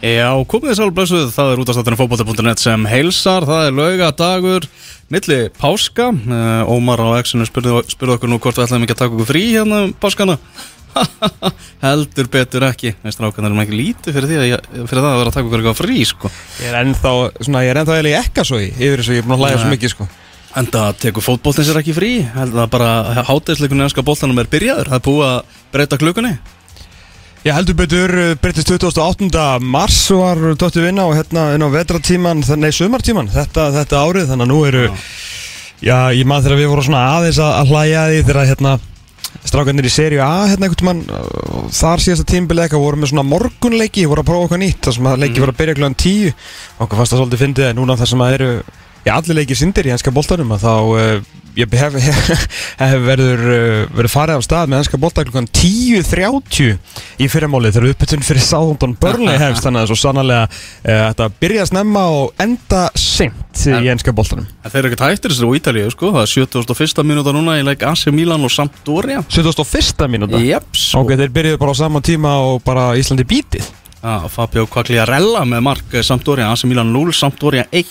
[0.00, 4.64] Já, komið þið sálf blessuð, það er útastáttunum fókbóta.net sem heilsar, það er laugadagur,
[5.12, 9.00] milli páska, uh, Ómar á Exinu spurði, spurði okkur nú hvort við ætlaðum ekki að
[9.02, 10.38] taka okkur frí hérna um páskana,
[11.84, 15.20] heldur betur ekki, veist rákan erum ekki lítið fyrir, því að, ég- fyrir það að
[15.20, 16.30] vera að taka okkur eitthvað frí, sko.
[16.64, 17.12] Ég er ennþá,
[17.44, 19.58] svona, ég er ennþá eiginlega ekka svo í Yfir þessu, ég er búin að hlæja
[19.60, 20.08] svo mikið, sko.
[20.60, 22.88] Enda tekur fótbóltinn sér ekki frí, heldur það bara
[23.28, 26.32] hátæðisleikunni ennska bóltanum er byrjaður, það er búið að breyta klukkunni.
[27.40, 29.40] Ég heldur betur, uh, breytist 28.
[29.64, 34.44] mars var dóttu vinna og hérna inn á vetratíman, nei sumartíman þetta, þetta árið, þannig
[34.44, 34.82] að nú eru
[35.80, 38.74] já, ég maður þegar við vorum svona aðeins að, að hlæja því þegar hérna
[39.48, 44.04] strákarnir í seríu A hérna einhvern tímann uh, þar síðasta tímbileika voru með svona morgunleiki
[44.10, 47.00] voru að prófa eitthvað nýtt, þar sem að leiki voru að byrja kljóðan 10 okkur
[47.00, 48.52] fannst það svolítið fyndið en núna þar sem að eru
[49.00, 51.28] Já, allir leikir sindir í ennska boltanum að þá uh,
[51.58, 52.44] ég hef, hef,
[52.82, 56.76] hef verður, uh, verður farið af stað með ennska bolta klukkan 10.30
[57.20, 60.54] í fyrramálið þegar uppbytun fyrir Sáðundon Börnlei hefst þannig að svo sannlega uh,
[60.84, 65.34] þetta byrja að snemma og enda seint í ennska boltanum En þeir eru ekki tættir
[65.34, 67.04] þessari á Ítalíu, sko, það er 71.
[67.10, 69.22] minúta núna í leik AC Milan og Sampdoria.
[69.28, 70.06] 71.
[70.12, 73.66] mínúta Jeps, Ok, þeir byrjuðu bara á sama tíma og bara Íslandi bítið
[74.00, 77.90] Já, Fabio Quagliarella með mark eh, Sampdoria, AC Milan 0, Sampdoria 1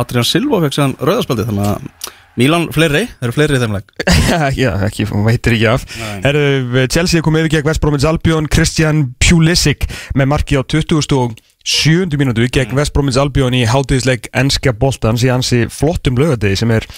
[0.00, 3.90] Adrian Silva fekk séðan rauðarspjaldi þannig að Milan fleiri, þeir eru fleiri í þeim leik
[4.62, 5.86] Já, ekki, hún veitir ekki af.
[6.24, 11.16] Herru, Chelsea kom yfir gegn West Bromwich Albion Christian Pulisic með marki á 20.
[11.18, 12.16] og 7.
[12.18, 16.88] mínútu gegn West Bromwich Albion í hátíðisleik ennska boltans í hansi flottum lögadegi sem er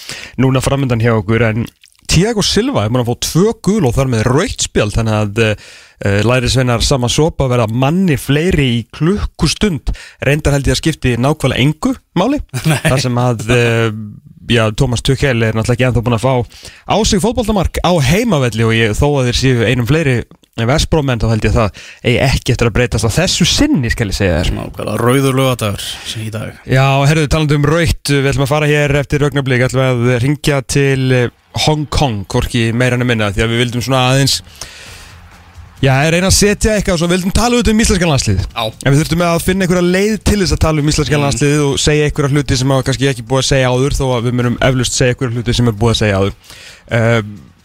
[0.40, 1.66] núna framöndan hjá okkur en
[2.08, 6.18] Tiago Silva er maður að fá tvö gul og þar með rautspjald þannig að uh,
[6.28, 9.92] lærisveinar sama sopa verða manni fleiri í klukkustund
[10.24, 12.40] reyndar held ég að skipti nákvæmlega engu máli
[12.90, 13.88] þar sem að uh,
[14.50, 16.34] já, Thomas Tuchel er náttúrulega ekki ennþá búin að fá
[16.90, 20.22] á sig fótboltamark á heimavelli og ég, þó að þeir séu einum fleiri
[20.54, 24.06] Vestbrómenn þá held ég að það eigi ekki eftir að breytast á þessu sinni skal
[24.12, 24.52] ég segja þér.
[24.54, 25.86] Nákvæmlega rauður lögadagur
[26.22, 26.60] í dag.
[26.70, 30.60] Já, herruðu, talandi um raut, við ætlum að fara hér eftir augnablík, ætlum að ringja
[30.62, 31.24] til
[31.66, 34.38] Hong Kong, hvorki meira en að minna, því að við vildum svona aðeins
[35.84, 38.62] Já, reyna að setja eitthvað og svo vildum tala út um íslenskan landslið Já.
[38.64, 41.24] En við þurftum að finna einhverja leið til þess að tala um íslenskan Mm.
[41.28, 44.28] landslið og segja einhverja hluti sem hafa kannski ekki búið að segja áður þó að
[44.28, 46.39] við munum eflust segja einhverja hluti sem er búið að segja áður.
[46.90, 47.20] Uh,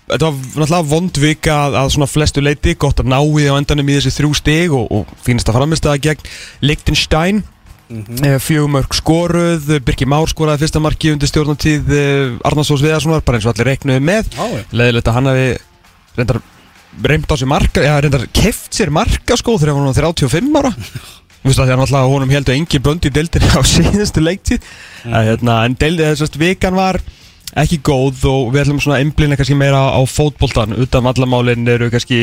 [0.09, 3.53] Þetta var náttúrulega vond vika að, að svona flestu leiti, gott að ná í á
[3.53, 6.23] endanum í þessi þrjú stig og, og fínast að framistæða gegn
[6.65, 7.43] Liechtenstein.
[7.89, 11.87] Mm fjögumörk skoruð, Birki Már skoraði fyrsta marki undir stjórnatíð
[12.45, 14.33] Arnarsós Viðarssonar, bara eins og allir reiknuðu með.
[14.73, 15.47] Leðilegt að hann hafi
[16.17, 16.41] reyndar
[17.03, 20.73] reynd á sér marka, já reyndar keft sér marka sko þegar hann var 35 ára.
[21.39, 24.65] Þú veist að að náttúrulega honum heldur engin bönd í deildinni á síðustu leiktíð.
[25.05, 25.15] Mm.
[25.29, 26.99] hérna, en deildið þess að vikan var
[27.57, 31.89] ekki góð og við ætlum svona að einblina kannski meira á, fótboltan utan vallamálin eru
[31.93, 32.19] kannski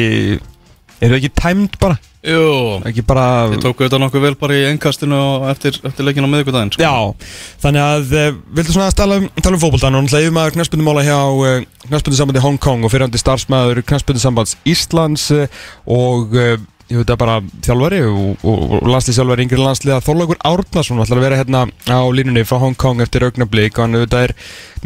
[1.05, 1.97] eru ekki tæmd bara?
[2.27, 6.27] Jú, ekki bara þið tóku þetta nokkuð vel bara í ennkastinu og eftir, eftir leikin
[6.27, 6.83] á miðvikudaginn sko.
[6.83, 7.29] Já,
[7.63, 11.05] þannig að uh, viltu svona að tala um, um fótboltan og náttúrulega yfir maður knastbundumála
[11.07, 15.47] hjá uh, knastbundusambandi Hong Kong og fyrirhandi starfsmæður knastbundusambands Íslands uh,
[15.87, 21.19] og ég veit að bara þjálfari og, og, og landslýðsjálfari yngri landsliða Þorlaugur Árnason ætlar
[21.19, 24.37] að vera hérna á línunni frá Hong Kong eftir augnablík og hann auðvitað er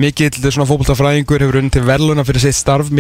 [0.01, 2.93] mikill svona fótboltafræðingur hefur unni til verðluna fyrir sitt starf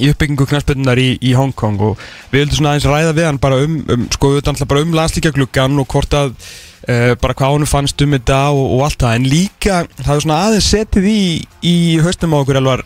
[0.00, 2.00] í uppbyggingu knarspinnar í, í Hong Kong og
[2.32, 4.96] við vildum svona aðeins ræða við hann bara um, um sko við vildum bara um
[4.98, 9.16] landslíkjagluggan og hvort að uh, bara hvað hann fannst um þetta og, og allt það.
[9.20, 11.24] En líka það er svona aðeins setið í,
[11.66, 12.84] í haustum á okkur alvar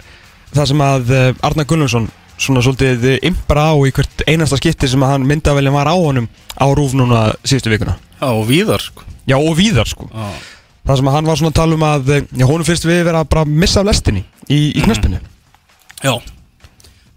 [0.54, 2.08] það sem að uh, Arnar Gunnlaugsson
[2.40, 6.30] svona svolítið impra á í hvert einasta skipti sem að hann myndavelin var á honum
[6.56, 7.98] á rúf núna síðustu vikuna.
[8.20, 9.04] Já, og víðar sko.
[9.28, 10.08] já og víðar sko.
[10.08, 10.32] Já,
[10.88, 13.02] það sem að hann var svona að tala um að eh, já, honum finnst við
[13.08, 15.20] vera bara missa af lestinni í, í knarspinnu
[16.00, 16.14] Já.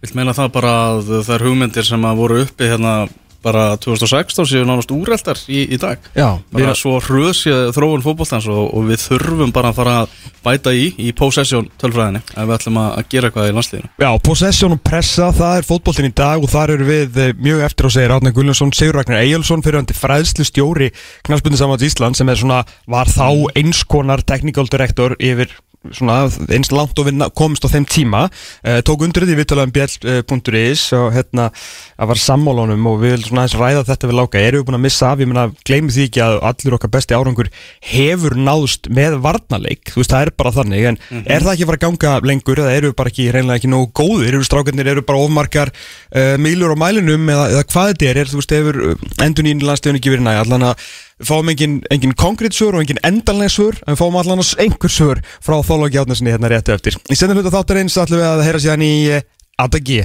[0.03, 3.06] Vilt meina það bara að þær hugmyndir sem að voru uppi hérna
[3.44, 6.00] bara 2016 séu nánast úreltar í, í dag?
[6.16, 10.74] Já, bara svo hröðsið þróun fótboltans og, og við þurfum bara að fara að bæta
[10.75, 13.91] í í possession tölfræðinni ef við ætlum að gera eitthvað í landsliðinu.
[14.03, 17.66] Já, possession og pressa, það er fótboltin í dag og þar eru við eh, mjög
[17.68, 20.94] eftir að segja Átnar Gullarsson, Sigur Ragnar Eyjálsson fyrir hann fræðslu stjóri
[21.28, 25.52] knallspunni samvægt Ísland sem er svona, var þá einskonar technical director yfir
[25.91, 26.18] svona
[26.53, 28.26] eins langt og við komumst á þeim tíma.
[28.64, 31.50] Uh, tók undir því viðtalað um bjell.is og hérna
[31.97, 34.44] að var sammálunum og við viljum svona aðeins ræða þetta við láka.
[34.44, 37.18] Erum við búin að missa af, ég meina gleymið því ekki að allur okkar besti
[37.18, 37.52] árangur
[37.94, 41.72] hefur náðst með varnarleik, þú veist það er bara þannig en er það ekki að
[41.72, 44.91] fara að ganga lengur eða eru við bara ekki reynilega ekki nógu góðir, eru strákarnir
[44.94, 48.56] eru bara ofmarkar uh, milur á mælinum eða, eða hvað þetta er, er þú veist
[48.58, 48.82] hefur
[49.24, 49.64] endur nýjum
[51.21, 54.91] við fáum engin, engin konkrétt svör og engin endanlega svör en við fáum allan einhver
[54.91, 56.97] svör frá Þóla Gjátnesinni hérna réttu eftir.
[57.11, 59.23] Í senni hluta þáttar eins ætlum við að heyra síðan í uh,
[59.63, 60.01] Adagi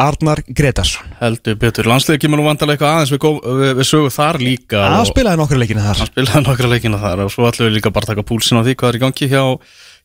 [0.00, 4.14] Arnar Gretarsson Heldur betur, landsliði kemur nú vantarlega eitthvað aðeins við, gó- við, við sögum
[4.14, 5.98] þar líka Það spilaði nokkra leikina þar.
[6.00, 8.76] Hann spilaði nokkra leikina þar og svo ætlum við líka bara taka púlsin á því
[8.80, 9.42] hvað er í gangi hjá,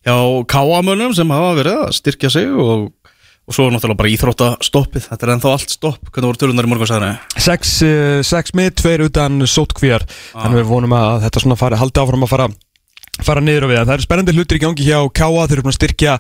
[0.03, 0.15] hjá
[0.51, 2.89] káamönnum sem hafa verið að styrkja sig og,
[3.45, 6.71] og svo er náttúrulega bara íþróttastoppið, þetta er ennþá allt stopp, hvernig voru tölunar í
[6.71, 7.11] morgun sagði?
[7.45, 12.01] Sex, uh, sex mið, tveir utan sótkvíjar Þannig við vonum að þetta svona fari, haldi
[12.01, 12.49] áfram að fara
[13.23, 15.63] fara niður á við, en það eru spennandi hlutir í gangi hjá Káa, þeir eru
[15.65, 16.15] búin að styrkja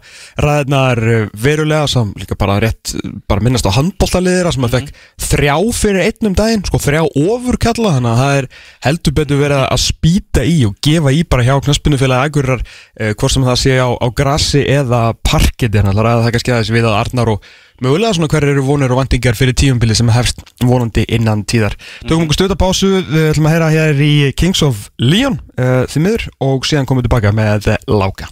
[0.45, 5.01] ræðnar uh, verulega, sem líka bara rétt uh, bara minnast á handbóltaliðira sem að fekk
[5.25, 8.49] þrjá fyrir einnum daginn sko þrjá ofurkalla, þannig að það er
[8.87, 13.35] heldur betur verið að spýta í og gefa í bara hjá knaspunufélagi Akurrar uh, hvort
[13.35, 16.89] sem það sé á, á grassi eða parketi, þannig að það er kannski aðeins við
[16.91, 17.53] að Arnar og
[17.83, 21.75] mögulega svona hverju eru vonir og vantingar fyrir tíumbili sem hefst vonandi innan tíðar.
[22.05, 26.03] Tökum okkur stöta pásu, við ætlum að heyra hér í Kings of Leon uh, því
[26.05, 28.31] miður og síðan komum við tilbaka með Láka.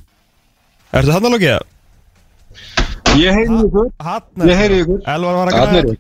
[0.94, 1.69] Ertu hann að lókið?
[3.19, 3.94] Ég heyri ykkur,
[4.50, 5.00] ég heyri ykkur.
[5.16, 5.94] Elvar var að er græða.
[5.94, 6.00] ég.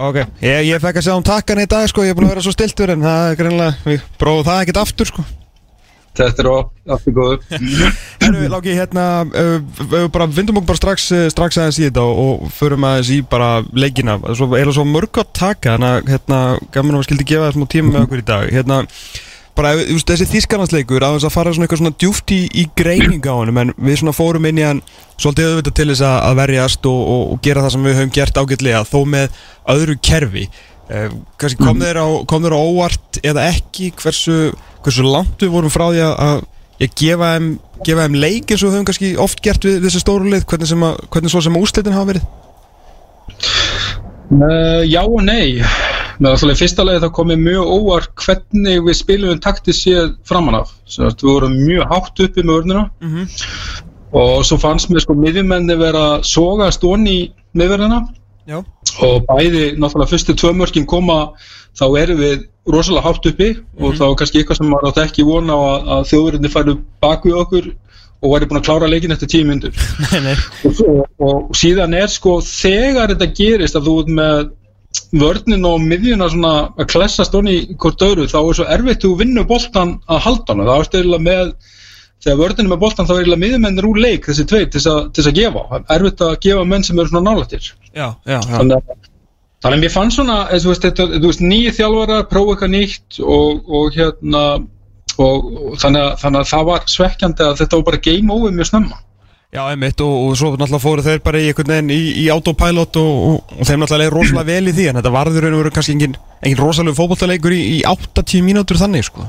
[0.00, 2.34] Ok, ég, ég fekk að segja um takkan í dag sko, ég er búin að
[2.36, 5.24] vera svo stiltur en það er greinlega, við prófum það ekkert aftur sko
[6.18, 6.48] Þetta er
[6.90, 7.44] aftur góður.
[8.20, 12.52] Herru, Láki, hérna, uh, bara vindum okkur bara strax, strax aðeins í þetta og, og
[12.56, 14.18] förum aðeins í bara leikina.
[14.34, 15.78] Svo, er það svo mörg að taka?
[16.10, 16.40] Hérna,
[16.74, 18.50] gaman að við skildi gefa það smá tíma með okkur í dag.
[18.58, 18.80] Hérna,
[19.60, 23.26] bara þú veist, þessi þýskarnansleikur aðeins að fara svona eitthvað svona djúft í, í greining
[23.26, 24.82] á honum en við svona fórum inn í hann
[25.20, 28.12] svolítið auðvitað til þess að, að verjast og, og, og gera það sem við höfum
[28.16, 29.40] gert ágætlega þó með
[29.74, 30.46] öðru kerfi.
[30.90, 33.92] Uh, kannski kom þeir á, á óvart eða ekki?
[34.00, 34.38] Hversu,
[34.84, 36.42] hversu langt við vorum frá því að, að
[36.80, 37.48] ég gefa þeim,
[37.86, 40.46] gefa þeim leik eins og við höfum kannski oft gert við þessi stóru lið.
[40.48, 42.28] Hvernig, sem að, hvernig svo sem úrslitin hafa verið?
[44.30, 45.60] Uh, Já og nei.
[46.20, 50.58] Með alltaf í fyrsta lagi þá komið mjög óvart hvernig við spilum takti séð framan
[50.60, 50.74] af.
[50.84, 53.26] Sem sagt, við vorum mjög hátt uppi með örnuna mm -hmm.
[54.20, 58.04] og svo fannst mér sko miðjumenni vera að sogast onni í miðverðina
[59.04, 61.32] og bæði náttúrulega fyrstu tvö mörkin koma
[61.78, 63.50] þá erum við rosalega hátt uppi
[63.80, 66.76] og þá er kannski eitthvað sem maður átti ekki vona á að, að þjóðurinni færu
[67.02, 67.70] bak við okkur
[68.20, 69.76] og væri búin að klára leikin eftir tíu myndur
[70.68, 74.50] og, og síðan er sko þegar þetta gerist að þú ert með
[75.14, 79.46] vörnin og miðjuna svona að klessast onni hvort öðru þá er svo erfitt þú vinnur
[79.46, 80.66] boltan að halda hana.
[80.68, 81.52] Það er stöðulega með
[82.24, 85.30] þegar vörnin er með boltan þá er eiginlega miðjumennir úr leik þessi tveit til þess
[85.30, 85.64] að, gefa.
[85.78, 87.70] Er erfitt að gefa menn sem eru svona nálættir.
[87.90, 88.40] Já, já, já.
[88.50, 89.09] Þannig að
[89.60, 92.70] Þannig að mér fannst svona, og þú veist, þetta, þú veist, nýju þjálfara, prófa eitthvað
[92.72, 94.44] nýtt og, og hérna,
[95.20, 98.54] og, og þannig, að, þannig að það var svekkjandi að þetta var bara game over
[98.56, 99.00] mjög snemma.
[99.50, 102.96] Já, einmitt og, og svo náttúrulega fóru þeir bara í einhvern veginn í, í autopilot
[103.02, 106.14] og, þeim náttúrulega leið rosalega vel í því en þetta varður og veru kannski engin,
[106.38, 109.26] engin rosalega fótbollaleikur í, í 80 mínútur þannig sko.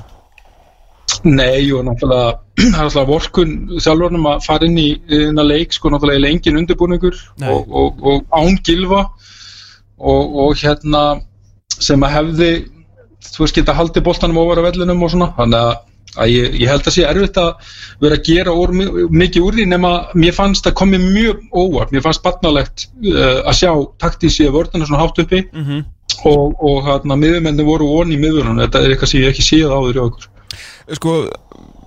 [1.26, 4.88] Nei, og náttúrulega, það er náttúrulega vorkun þjálfarnum að fara inn í
[5.18, 7.20] inn að leik, sko, náttúrulega eiginlega engin undirbúningur
[7.50, 8.06] og, og,
[10.02, 11.04] og og, hérna
[11.82, 12.52] sem að hefði,
[13.32, 15.80] þú veist, geta haldið boltanum ofar á vellinum og svona, þannig að
[16.20, 17.70] að ég, ég held að sé erfitt að
[18.02, 21.94] vera að gera úr, mikið úr því nema mér fannst að komi mjög óvart.
[21.94, 23.72] Mér fannst barnalegt uh, að sjá
[24.02, 25.46] taktísi að vörðuna svona hátt uppi.
[25.54, 25.86] Mm -hmm.
[26.28, 29.72] og, og hérna miðumenni voru voni í miðunum, þetta er eitthvað sem ég ekki séð
[29.72, 30.28] áður í okkur.
[30.98, 31.16] Sko,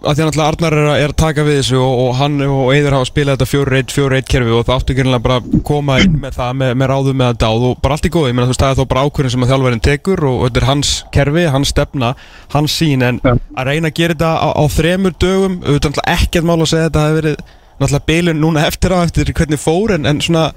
[0.04, 2.70] að því að Arnar er að, er að taka við þessu og, og hann og
[2.74, 6.18] Eiður hafa spilað þetta 4-1, 4-1 kerfi og það áttu ekki bara að koma inn
[6.22, 8.46] með það með, með ráðum með að dáð og bara allt í góð, ég meina
[8.46, 10.92] þú veist það er þó bara ákvörðin sem að þjálfærin tekur og, þetta er hans
[11.14, 12.12] kerfi, hans stefna,
[12.54, 13.34] hans sín en Ja.
[13.56, 16.88] að reyna að gera þetta á, á þremur dögum, auðvitað náttúrulega ekkert mál að segja
[16.88, 17.36] þetta hefur verið
[17.74, 20.48] náttúrulega bilun núna eftir á eftir hvernig fór en, en svona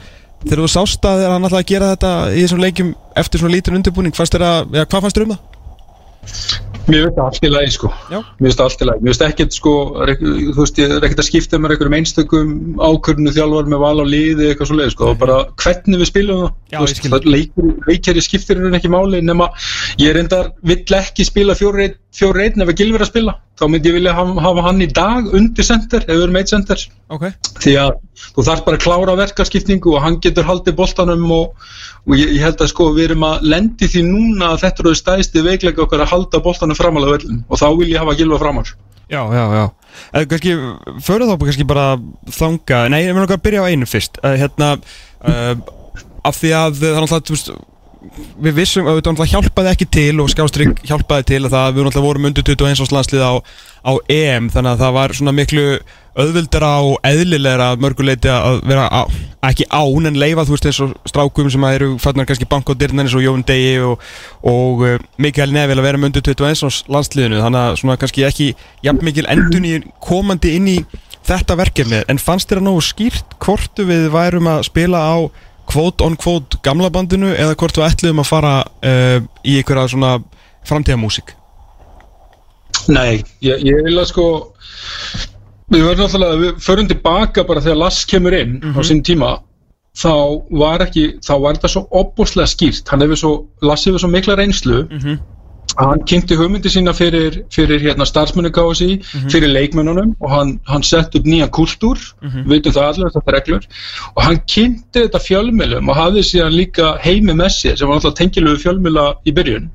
[0.44, 3.80] þegar þú sást að hann ætlaði að gera þetta í þessum leikjum eftir svona lítinn
[3.80, 6.77] undirbúning, fannst þér að, ja, hvað fannst þér um það?
[6.88, 7.90] Mér finnst það allt í lagi sko.
[8.12, 8.18] Já.
[8.18, 9.02] Mér finnst það allt í lagi.
[9.04, 9.74] Mér finnst ekkert sko
[10.08, 14.06] Þú veist ég er ekkert að skipta með einhverjum einstökum ákvörðinu þjálfar með val á
[14.08, 15.12] liði eitthvað svo leið sko.
[15.12, 16.54] Og bara hvernig við spilum það.
[16.74, 17.12] Já, skil.
[17.14, 19.50] það leikir, leikjari skiptir henni ekki máli nema
[20.02, 21.56] ég reyndar vill ekki spila
[22.16, 24.88] fjóri einn ef að Gilver að spila þá myndi ég vilja hafa, hafa hann í
[24.94, 26.84] dag undir center ef við erum eitt center.
[27.14, 27.26] Ok.
[27.64, 31.70] Því að þú þarf bara að klára verkaskiptingu og hann getur haldið boltanum og,
[32.06, 34.94] og ég, ég held að sko við erum að lendi því núna að þetta eru
[35.02, 38.76] stæðsti veikleika okkar að halda boltanum framalega vellum og þá vil ég hafa gilfa framar.
[39.08, 39.66] Já, já, já.
[40.12, 40.54] Eða kannski,
[41.08, 41.88] fyrir þá kannski bara
[42.36, 44.20] þanga Nei, ég meina okkar byrja á einu fyrst.
[44.22, 45.56] Hérna uh,
[46.28, 47.52] Af því að það er náttúrulega, þú veist
[48.42, 52.08] Við vissum, að náttúrulega hjálpaði ekki til og Skjástrygg hjálpaði til að það við náttúrulega
[52.08, 53.34] vorum undir 21 árs landslið á,
[53.88, 55.66] á EM þannig að það var svona miklu
[56.18, 59.06] auðvildara og eðlilegra mörguleiti að vera á,
[59.46, 62.70] ekki án en leifa þú veist eins og strákum sem að eru fannar kannski bank
[62.70, 64.02] á dyrnan eins og Jón Degi og,
[64.42, 68.50] og uh, Mikael Neville að vera undir 21 árs landsliðinu þannig að svona kannski ekki
[68.86, 70.80] jafn mikil endun í komandi inn í
[71.28, 72.02] þetta verkefni.
[72.10, 75.18] En fannst þér að nógu skýrt hvortu við værum að spila á
[75.68, 80.18] quote on quote gamla bandinu eða hvort við ætlum að fara uh, í einhverja svona
[80.68, 81.36] framtíðamúsík
[82.92, 84.28] Nei, ég, ég vil að sko
[85.74, 89.38] við verðum náttúrulega, við förum tilbaka bara þegar Lass kemur inn á sín tíma
[89.98, 90.14] þá
[90.54, 93.32] var ekki, þá var þetta svo opbúslega skýrt, hann hefur svo
[93.66, 95.18] Lass hefur svo mikla reynslu að
[95.78, 98.98] hann kynnti hugmyndi sína fyrir, fyrir hérna starfsmennu KSI,
[99.30, 102.02] fyrir leikmennunum og hann, hann sett upp nýja kultúr.
[102.24, 103.68] Við veitum það allir þetta reglur.
[104.16, 108.20] Og hann kynnti þetta fjölmjölum og hafði síðan líka heimi með sér sem var náttúrulega
[108.22, 109.70] tengilegu fjölmjöla í byrjun.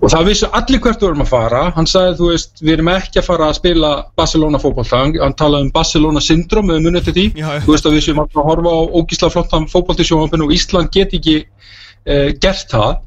[0.00, 1.62] Og það vissu allir hvert við vorum að fara.
[1.76, 5.68] Hann sagði þú veist við erum ekki að fara að spila Barcelona fótbolta, hann, talaði
[5.68, 8.72] um Barcelona syndrom við munið til því, Já, þú veist að við séum að horfa
[8.72, 11.42] á ógísla flottan fótboltisjónvapin og Ísland get ekki
[12.06, 13.00] eh, gert það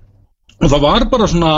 [0.62, 1.54] og það var bara svona,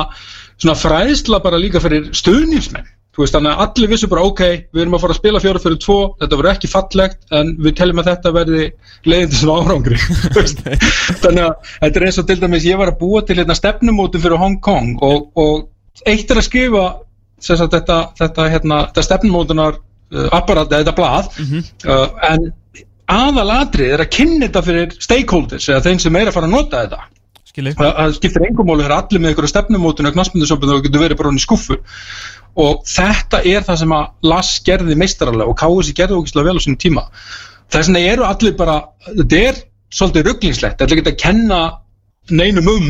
[0.58, 2.94] svona fræðsla bara líka fyrir stuðningsmenn.
[3.18, 4.42] Þú veist, þannig að allir vissu bara, ok,
[4.75, 7.74] við erum að fara að spila fjóra fyrir tvo, þetta verður ekki fallegt en við
[7.80, 8.68] teljum að þetta verði
[9.10, 9.98] leiðin til svona árangri.
[11.24, 14.22] Þannig að þetta er eins og til dæmis ég var að búa til hérna stefnumótum
[14.22, 16.86] fyrir Hong Kong og, og eitt er að skrifa
[17.42, 21.32] sagt, þetta, þetta, hérna, þetta stefnumótunar uh, apparat, eða þetta blað
[21.89, 22.50] uh, en
[23.18, 26.86] aðalatrið er að kynna þetta fyrir stakeholders eða þeim sem er að fara að nota
[26.86, 27.06] þetta
[27.58, 31.20] það það skiptir engum máli þegar allir með einhverju stefnumótun og knaspmyndusöpun og getur verið
[31.22, 31.80] bara hann í skuffu
[32.58, 36.64] og þetta er það sem að Lass gerði meistaralega og KSI gerði ógislega vel á
[36.64, 37.04] sínum tíma.
[37.74, 39.62] Þess vegna eru allir bara þetta er
[39.94, 40.82] svolítið rugglingslegt.
[40.82, 41.62] Er ekki að kenna
[42.34, 42.88] neinum um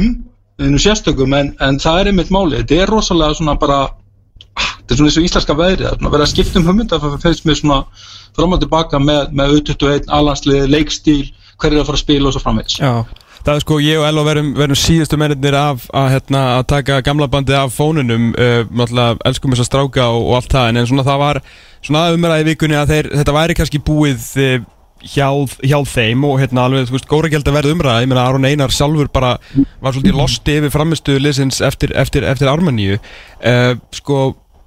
[0.58, 3.82] einu sérstökum en, en það er einmitt máli þetta er rosalega svona bara
[4.58, 7.00] þetta er svona eins og íslenska veðrið það er að vera að skipta um hugmynda
[7.04, 7.78] það finnst mér svona
[8.38, 11.22] fram og tilbaka með, með U21, alanslið, leikstíl
[11.58, 12.78] hverju er að fara að spila og svo framvegis.
[12.82, 12.92] Já,
[13.48, 17.02] það er sko ég og Elva verum, verum síðustu mennir af að, hérna, að taka
[17.06, 20.80] gamla bandið af fónunum uh, náttúrulega elskum þess að stráka og, og allt það en,
[20.82, 21.40] en svona það var
[21.88, 24.66] svona umræði vikunni að þeir, þetta væri kannski búið uh,
[25.08, 25.30] hjá,
[25.64, 28.50] hjá þeim og hérna alveg, þú veist, góra gæld að verða umræði ég meina Aron
[28.50, 34.26] Einar sjálfur bara var svolítið losti yfir framistu liðsins eftir, eftir, eftir Armaníu uh, sko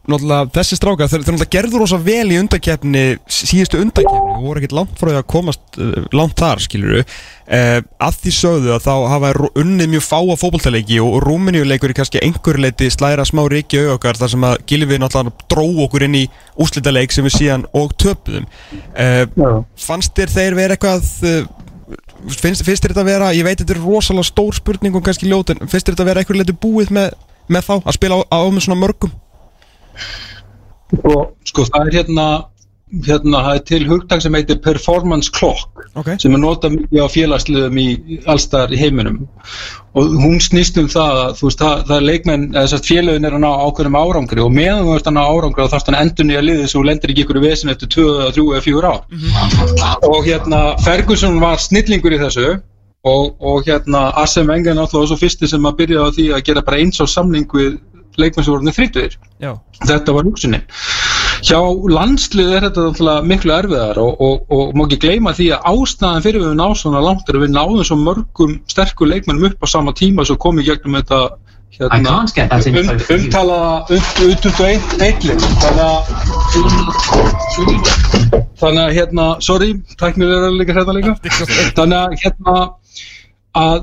[0.09, 4.61] náttúrulega þessi strákar, þeir, þeir náttúrulega gerður rosa vel í undakeppni, síðustu undakeppni og voru
[4.61, 8.87] ekkert langt frá því að komast uh, langt þar, skiluru uh, að því sögðu að
[8.87, 13.77] þá hafa unnið mjög fáa fótboltaleiki og Rúmeníuleikur er kannski einhver leiti slæra smá ríki
[13.79, 16.27] í auðvokar þar sem að Gilvi náttúrulega dró okkur inn í
[16.61, 18.49] úslitaleik sem við síðan og töpuðum.
[18.97, 21.11] Uh, fannst þér þeir vera eitthvað
[22.41, 25.53] finnst, finnst þér þetta vera, ég veit þetta er rosalega stór spurning og kannski ljót
[25.53, 27.13] en finnst þér þetta vera einhver leiti búið með,
[27.53, 29.13] með þá að spila á, á með svona mörgum
[31.05, 32.29] og sko það er hérna
[32.91, 36.09] hérna það er til hugtak sem heitir performance clock Ok.
[36.23, 39.21] sem er notað mikið á félagsliðum í allstar í heiminum.
[39.99, 43.37] Og hún snýst um það að þú veist það, það er leikmenn eða félagin er
[43.37, 46.29] að ná ákveðnum árangri og meðan þú ert að ná árangri þá þarfst hann endur
[46.29, 48.07] nýja liðið svo lendir ekki ykkur í vesin eftir 2,
[48.39, 49.01] 3 eða 4 ár.
[50.11, 52.49] Og hérna Ferguson var snillingur í þessu
[53.03, 56.47] og, og hérna Arsene Wenger náttúrulega var svo fyrsti sem að byrja á því að
[56.51, 57.79] gera bara eins á samning við
[58.21, 59.53] leikmenn sem voru þrítugir Já,
[59.89, 60.65] þetta var hugsunin.
[61.41, 61.59] Hjá
[61.97, 66.45] landslið er þetta miklu erfiðar og, og, og má ekki gleyma því að ástæðan fyrir
[66.45, 69.95] við náðum svona langt er að við náðum svo mörgum sterkur leikmennum upp á sama
[69.97, 71.21] tíma svo komið gegnum þetta
[71.81, 72.29] hérna, um,
[72.67, 72.83] you.
[73.17, 76.01] umtalaða ut og eitthvað þannig að
[78.61, 81.15] þannig að hérna, sorry tæknir er líka hérna líka.
[81.79, 82.57] Þannig að hérna
[83.57, 83.79] að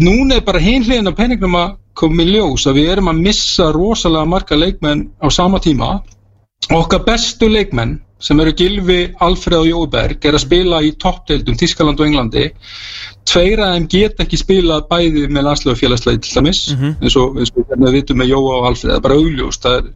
[0.00, 3.70] núna er bara hinliðin af penningnum að koma í ljós að við erum að missa
[3.74, 5.98] rosalega marga leikmenn á sama tíma.
[6.70, 12.00] Okkar bestu leikmenn sem eru Gilvi, Alfred og Jóberg er að spila í toppdeildum Þískaland
[12.02, 12.50] og Englandi.
[13.28, 16.62] Tveir af þeim get ekki spilað bæði með landslegu félagsleið til dæmis
[17.00, 19.66] eins og, eins og hérna við vitum með Jóa og Alfred það er bara augljóst
[19.66, 19.90] það er,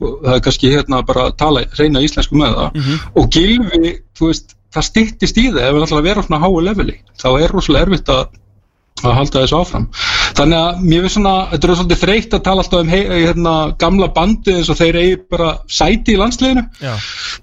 [0.00, 2.80] það er kannski hérna bara að tala, reyna íslensku með það.
[3.16, 6.42] Og Gilvi, þú veist það styttist í það ef við ætlum að vera á svona
[6.44, 8.26] háu leveli þá er rosalega erfitt að
[9.00, 9.86] að halda þessu áfram.
[10.36, 13.54] Þannig að mér finnst svona, þetta er svolítið þreytt að tala alltaf um hei, hérna,
[13.80, 16.66] gamla bandi eins og þeir eigi bara sæti í landsliðinu.
[16.84, 16.92] Já,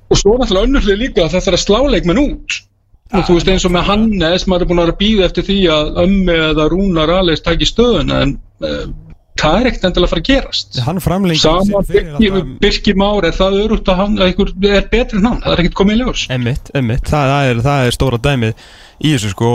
[0.08, 2.62] og svo er alltaf önnurlið líka að það þarf að slá leikmenn út.
[3.16, 5.92] Og þú veist eins og með Hannes maður er búin að býða eftir því að
[6.04, 8.34] ömmi eða Rúnar Alex taki stöðun en
[8.68, 8.82] uh,
[9.40, 10.80] það er ekkert endilega að fara að gerast.
[10.84, 12.32] Hann framlengi sama Birki,
[12.64, 15.80] Birki Már er það örugt að hann einhver er betri en hann, það er ekkert
[15.80, 16.26] komið í ljós.
[16.36, 19.52] Emmitt, emmitt, það, það, er, það er stóra dæmið í þessu sko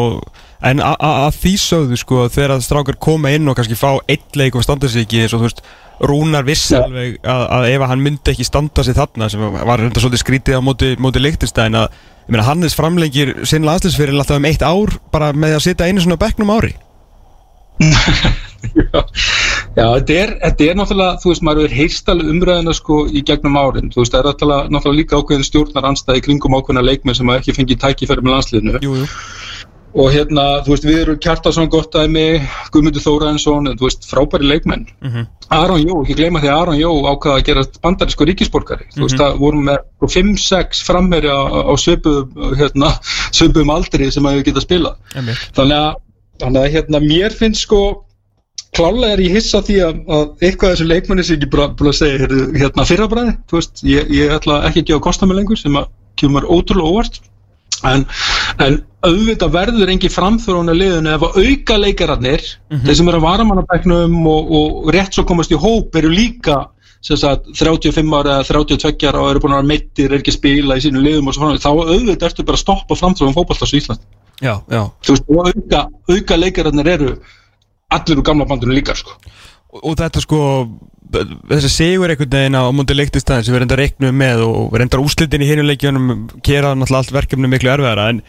[0.62, 4.54] En að því sögðu sko þegar að strákar koma inn og kannski fá eitt leik
[4.54, 5.64] og standa sig ekki eins og þú veist
[6.02, 6.83] Rúnar vissi Já.
[6.83, 10.23] alveg að, að ef að hann myndi ekki standa sig þarna sem var reynda svolítið
[10.23, 14.64] skrítið á móti, móti Lichtenstein að ég meina, Hannes framlengir sinn landslisferil alltaf um eitt
[14.66, 16.75] ár bara með að sitja einu svona bekknum ári.
[18.62, 19.00] Já,
[19.75, 23.23] já þetta, er, þetta er náttúrulega, þú veist, maður er heyrst alveg umræðina sko í
[23.26, 27.19] gegnum árin, þú veist, það er náttúrulega, náttúrulega líka ákveðin stjórnar anstæði kringum ákveðina leikmenn
[27.19, 28.83] sem hafa ekki fengið tækifæri með landsliðinu.
[28.87, 29.09] Jú, jú,
[29.92, 32.25] og hérna, þú veist, við erum Kjartason gott dæmi,
[32.72, 34.87] Guðmundur Þóraðinsson þú veist, frábæri leikmenn.
[35.52, 38.87] Aron Jó, ekki gleyma því að Aron Jó ákvaða að gera bandarísku ríkisborgari.
[38.94, 39.82] Þú veist, það vorum með
[40.14, 42.94] 5-6 frammeri á, á svipuðum hérna,
[43.32, 45.44] svipuðum aldri sem að við geta spila Einmitt.
[45.58, 45.92] þannig að,
[46.40, 47.82] þannig að hérna, mér finnst sko
[48.72, 51.99] klálega er ég hissa því að, að eitthvað af þessu leikmenni sem ég búin að
[51.99, 52.30] segja
[52.62, 55.90] hérna fyrrabræði, þú veist, ég, ég ætla ekki að gefa kosta mig lengur sem að
[56.20, 57.20] kemur ótrúlega óvart
[57.88, 58.04] en,
[58.62, 63.26] en auðvitað verður engi framþróun að liðinu ef að auka leikararnir þeir sem eru að
[63.26, 66.60] varamannabæknum og, og rétt svo komast í hóp eru líka
[67.02, 70.78] sagt, 35 ára eða 32 ára og eru búin að vera meittir, er ekki spila
[70.78, 73.80] í sínu liðum og svo framvegis, þá auðvitað ertu bara að stoppa framþróun fótballtars í
[73.82, 74.04] Ísland
[74.42, 74.82] Já, já.
[75.06, 77.10] Þú veist, og auka, auka leikararnir eru
[77.94, 79.14] allir úr gamla bandinu líka sko.
[79.72, 80.38] og, og þetta sko
[81.12, 85.45] þessi sigur einhvern veginn á múndi leiktistæðin sem við reyndar reiknum með og reyndar úslitin
[85.45, 86.09] í hinuleikjunum
[86.45, 88.09] kera náttúrulega allt verkefni miklu erfiðara.
[88.12, 88.23] En,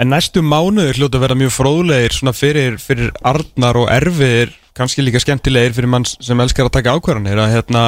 [0.00, 5.04] en næstu mánuður hljóta að vera mjög fróðlegir svona fyrir, fyrir arnar og erfiðir kannski
[5.04, 7.84] líka skemmtilegir fyrir mann sem elskar að taka ákvarðanir að hérna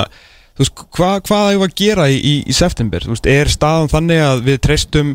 [0.53, 3.91] þú veist, hvað hva hefur að gera í, í, í september, þú veist, er staðan
[3.93, 5.13] þannig að við treystum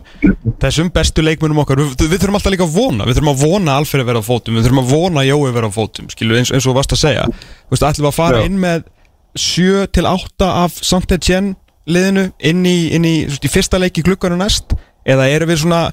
[0.64, 3.76] þessum bestu leikmennum okkar, við, við þurfum alltaf líka að vona við þurfum að vona
[3.78, 6.52] Alfred að vera á fótum við þurfum að vona Jói vera á fótum, skilu, eins,
[6.52, 8.48] eins og þú varst að segja, þú veist, ætlum að fara Já.
[8.50, 8.88] inn með
[9.42, 11.56] 7 til 8 af Saint-Etienne
[11.88, 14.76] liðinu inn í, inn í, í fyrsta leik í glukkanum næst,
[15.08, 15.86] eða erum við svona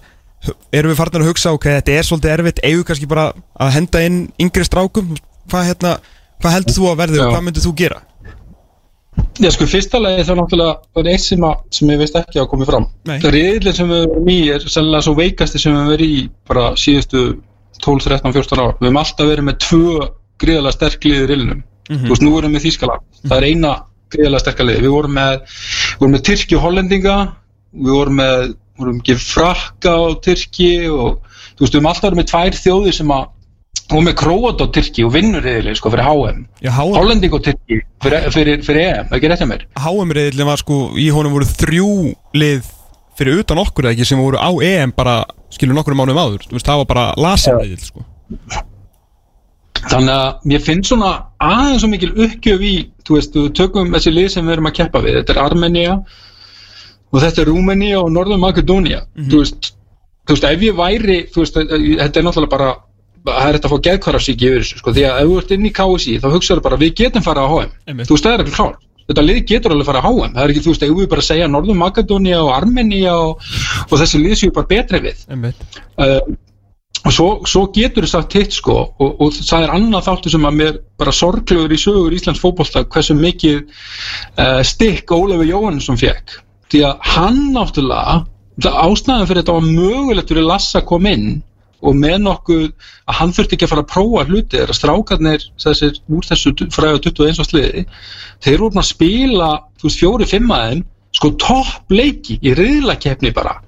[0.75, 3.31] erum við farnir að hugsa, ok, þetta er svolítið erfitt, eigum kannski bara
[3.63, 5.15] að henda inn yngri strákum,
[5.49, 5.95] hvað hérna
[6.43, 8.03] hvað heldur þú að verði og hvað myndir þú gera?
[9.39, 12.41] Já, sko, fyrsta lagi þá náttúrulega það er eitt sem, að, sem ég veist ekki
[12.43, 12.87] að komið fram.
[13.07, 13.17] Nei.
[13.23, 17.23] Riðlinn sem við erum í er sennilega svo veikasti sem við erum í bara síðustu
[17.85, 18.75] 12, 13, 14 ár.
[18.79, 20.09] Við höfum alltaf verið með tvö
[20.43, 21.07] gríðalega sterk
[21.89, 23.07] liðir riðlinum Þú veist, nú erum við með Þýskaland.
[23.25, 23.73] Það er eina
[24.15, 27.17] gríðalega sterka liði Við vorum með, við vorum með Tyrki og Hollendinga.
[27.75, 28.43] Við vorum með,
[28.79, 31.23] vorum frakka á Tyrki og
[31.55, 33.31] þú veist, við höfum alltaf með tvær þjóðir sem að
[33.93, 37.43] og með Króat á Tyrki og vinnur riðlinn sko fyrir HM Já, HM Hollending og
[37.45, 39.67] Tyrki fyrir, fyrir, fyrir EM, ekki rétt hjá mér.
[39.77, 41.91] HM-riðillin var sko, í honum voru þrjú
[42.39, 42.71] lið
[43.19, 45.21] fyrir utan okkur ekki sem voru á EM bara,
[45.53, 46.49] skilur nokkur mánuðum áður.
[46.55, 48.07] Veist, það var bara lasin-riðill sko
[49.91, 51.13] Þannig að mér finnst svona
[51.45, 54.77] aðeins svo mikil uppgjöf í, þú veist, við tökum þessi lið sem við erum að
[54.81, 55.97] keppa við, þetta er Armenia
[57.15, 59.75] og þetta er Rúmenia og Norður Makedónia, þú veist
[60.25, 62.71] þú veist, ef ég væri, þú veist, þetta er náttúrulega bara,
[63.29, 65.69] það er þetta að fá geðkvarafsíki yfir þessu, sko, því að ef þú ert inn
[65.69, 68.09] í KSI þá hugsaður bara, við getum farið á HM Einmitt.
[68.09, 68.75] þú veist, það er ekki klár.
[69.05, 71.25] Þetta lið getur alveg farið á HM, það er ekki, þú veist, ef við bara
[71.25, 73.51] að segja Norður Makedónia og Armenia og,
[73.85, 75.25] og þessi lið séu bara betri við.
[76.01, 76.21] Uh,
[77.05, 80.47] og svo, svo getur þess sagt hitt sko og, og það er annað þáttu sem
[80.49, 86.39] að mér bara sorglegur í sögur Íslands fótbolta hversu mikið uh, stikk Ólafur Jóhannesson fekk
[86.73, 88.23] því að hann náttúrulega
[88.65, 91.29] ástæðan fyrir þetta var mögulegt fyrir Lassa að koma inn
[91.85, 95.99] og með nokkuð að hann þurfti ekki að fara að prófa hluti þegar strákarnir þessir
[96.09, 97.85] úr þessu fræða 21 á sliði
[98.47, 103.59] þeir voru að spila þú veist fjóri-fimm aðeim sko topp leiki í riðlakeppni bara.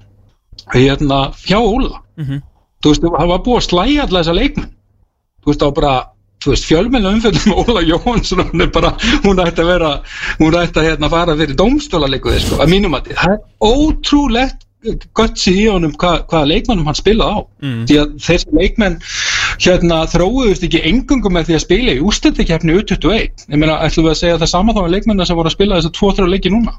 [0.73, 2.01] Hérna hjá Óla.
[2.17, 2.41] Mhm.
[2.83, 4.69] Þú veist, það var búið að slæja alla þessa leikmenn.
[5.41, 5.95] Þú veist, þá bara
[6.43, 8.93] þú veist, fjölmennu umfjöldum Óla Jóhansson hún er bara,
[9.25, 9.91] hún ætti að vera
[10.37, 14.65] hún ætti að hérna fara fyrir dómstólarleikuði sko, að mínum að það er ótrúlegt
[15.17, 17.39] götsi í honum hva, hvaða leikmennum hann spilaði á.
[17.65, 17.79] Mm.
[17.89, 18.99] því að þessi leikmenn
[19.57, 24.13] hérna þróuðust ekki engungum með því að spila í ústendikeppni U21 ég meina, ætlum við
[24.13, 26.53] að segja það sama þá með leikmennina sem voru að spila þess að 2-3 leiki
[26.53, 26.77] núna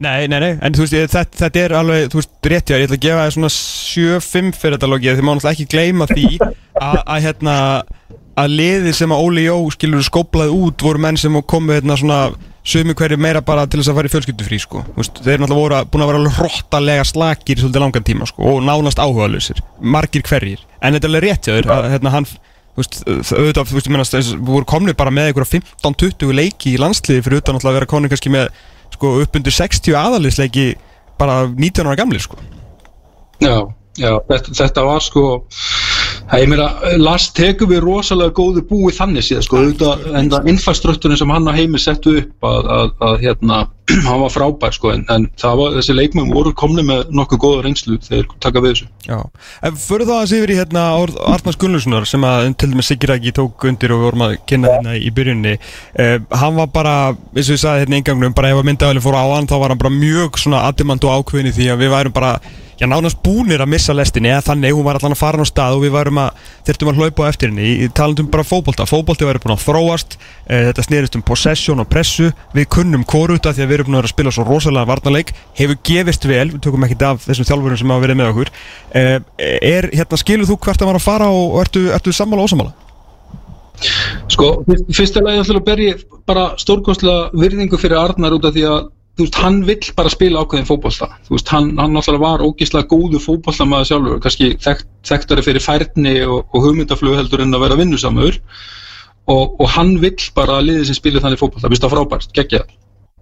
[0.00, 2.76] Nei, nei, nei, en þú veist, ég- þetta, þetta er alveg, þú veist, rétt já,
[2.80, 6.06] ég ætla að gefa það svona 7-5 fyrir þetta logið, því má náttúrulega ekki gleyma
[6.08, 7.56] því að, að hérna,
[8.40, 12.20] að liði sem að Óli Jó skilur skóplaði út voru menn sem komu hérna svona
[12.64, 15.60] sumi hverju meira bara til þess að fara í fjölskyldufrí, sko, þú veist, þeir náttúrulega
[15.60, 19.60] voru búin að vera alveg hrottalega slakir í svolítið langan tíma, sko, og nánast áhugaðlausir,
[19.80, 23.78] margir hverjir, en þetta er alveg rétt þér, að hérna hann, þú veist, auðvitað, þú
[23.80, 27.56] veist, ég meina, við voru komnir bara með einhverja 15-20 leiki í landsliði fyrir utan
[27.58, 28.52] náttúrulega að vera konur kannski með
[29.00, 30.74] sko upp undir 60 aðalisleiki
[31.20, 32.36] bara 19 ára gamlir sko.
[33.40, 33.64] Já,
[33.96, 35.24] já, þetta, þetta var sko
[36.38, 36.68] ég meira,
[37.00, 41.50] Lars tekur við rosalega góðu búi þannig síðan sko, auðvitað, en það infrastrukturin sem hann
[41.50, 43.58] á heimi settu upp að, að, að hérna,
[44.06, 47.98] hann var frábær sko, en, en var, þessi leikmum voru komni með nokkuð góða reynslu
[48.04, 48.88] þegar þeir taka við þessu.
[49.08, 49.18] Já,
[49.66, 52.92] en fyrir það að sé yfir í hérna orð Arnars Gunnlaugssonar sem að til dæmis
[52.92, 55.58] Siggi Rækki tók undir og við vorum að kynna hérna í byrjunni.
[55.98, 56.96] Eh, hann var bara,
[57.34, 59.58] eins og ég sagði hérna í ingangnum bara ef að myndavæli fór á hann þá
[59.58, 62.36] var hann bara mjög svona addimand og ákveðin í því að við værum bara
[62.80, 65.76] já, nánast búnir að missa lestinni eða þannig, hún var allan að fara á stað
[65.76, 67.68] og við varum að þurftum að hlaupa á eftir henni.
[67.84, 71.88] Í talandum bara fótbolta, fótbolti væri búin að þróast e, þetta snerist um possession og
[71.92, 72.30] pressu.
[72.56, 76.24] Við kunnum koruta því að við erum búin að spila svo rosalega varnarleik, hefur gefist
[76.28, 78.52] vel við tökum ekkert af þessum þjálfurum sem hafa verið með okkur.
[78.96, 79.04] E,
[79.60, 82.50] er, hérna, skilur þú hvert að var að fara og, og ertu, ertu sammála og
[82.50, 82.72] ósamála?
[84.28, 85.92] Sko, fyrst- fyrsta lagi ætla að berja
[86.28, 88.88] bara stórkostlega virðingu fyrir Arnar út af því að
[89.20, 91.08] þú veist, hann vill bara spila ákveðin fótbolta.
[91.26, 96.14] Þú veist, hann, hann náttúrulega var ógislega góðu fótboltamaður sjálfur, kannski þekkt, þekktari fyrir færni
[96.24, 98.38] og, og hugmyndaflug heldur en að vera vinnusamur.
[99.30, 102.70] Og, og hann vill bara að liðið sem spilir þannig fótbolta, viðst það frábært, geggjað.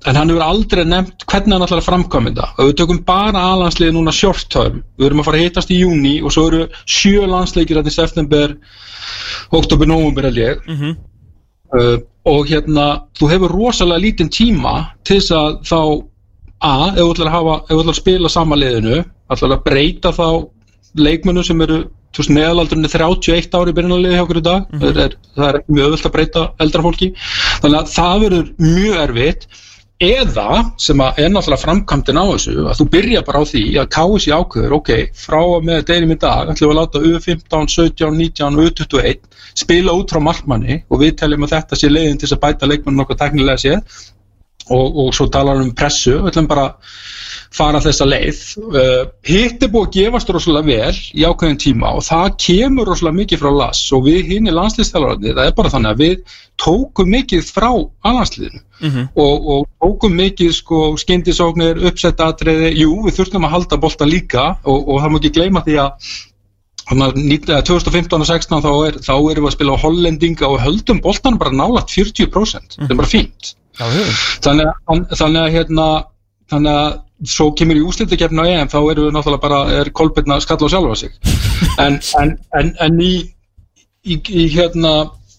[0.07, 2.51] En hann hefur aldrei nefnt hvernig hann ætlar að framkvæma þetta.
[2.55, 5.81] Og við tökum bara aðlandsliði núna short term, við erum að fara að hitast í
[5.81, 8.55] júni og svo eru sjö landsleikir í september,
[9.59, 10.31] oktober, november
[12.29, 12.87] og hérna
[13.19, 14.75] þú hefur rosalega lítinn tíma
[15.09, 15.81] til þess að þá
[16.59, 18.99] a, ef þú ætlar að, hafa, ef þú ætlar að spila sama liðinu
[19.33, 20.27] ætlar að breyta þá
[20.99, 21.85] leikmennu sem eru
[22.19, 24.65] meðalaldurinn er 31 ári í byrjunarliði hjá okkur í dag.
[24.81, 27.09] Það, er, það er mjög öðvöld að breyta eldra fólki.
[27.63, 29.45] Þannig að það verður mjög erfitt
[29.99, 33.89] eða sem að er náttúrulega framkvæmdin á þessu að þú byrja bara á því að
[33.97, 38.21] KSI ákveður ok, frá og með deginum í dag ætlum við að láta U15, 17,
[38.21, 39.19] 19 og U21
[39.59, 43.01] spila út frá markmanni og við teljum að þetta sé leiðin til að bæta leikmann
[43.01, 43.99] nokkuð teknilega séð
[44.75, 46.19] og, og svo talar um pressu.
[46.19, 46.69] Við ætlum bara
[47.55, 48.41] fara þessa leið.
[48.61, 53.21] Uh, hitt er búið að gefast rosalega vel í ákveðin tíma og það kemur rosalega
[53.23, 57.13] mikið frá LAS og við hinn í landslýstælararni, það er bara þannig að við tókum
[57.15, 57.69] mikið frá
[58.11, 58.63] alhansliðinu
[59.15, 64.51] og, og tókum mikið sko skyndisóknir, uppsetta atriði jú, við þurftum að halda bolta líka
[64.65, 66.11] og, og það má ekki gleyma því að
[66.89, 69.83] Þannig að 19 eða 2015 og 16 þá, er, þá erum við að spila á
[69.83, 73.51] hollendinga og höldum boltan bara nálat 40% það er bara fínt.
[73.79, 75.89] Þannig að, þannig að hérna
[76.49, 76.97] þannig að
[77.29, 80.69] svo kemur í úslitakefni á EM þá erum við náttúrulega bara er kolbirna skall á
[80.71, 81.15] sjálfa sig.
[81.83, 83.15] En, en, en, en í,
[84.07, 84.93] í, í hérna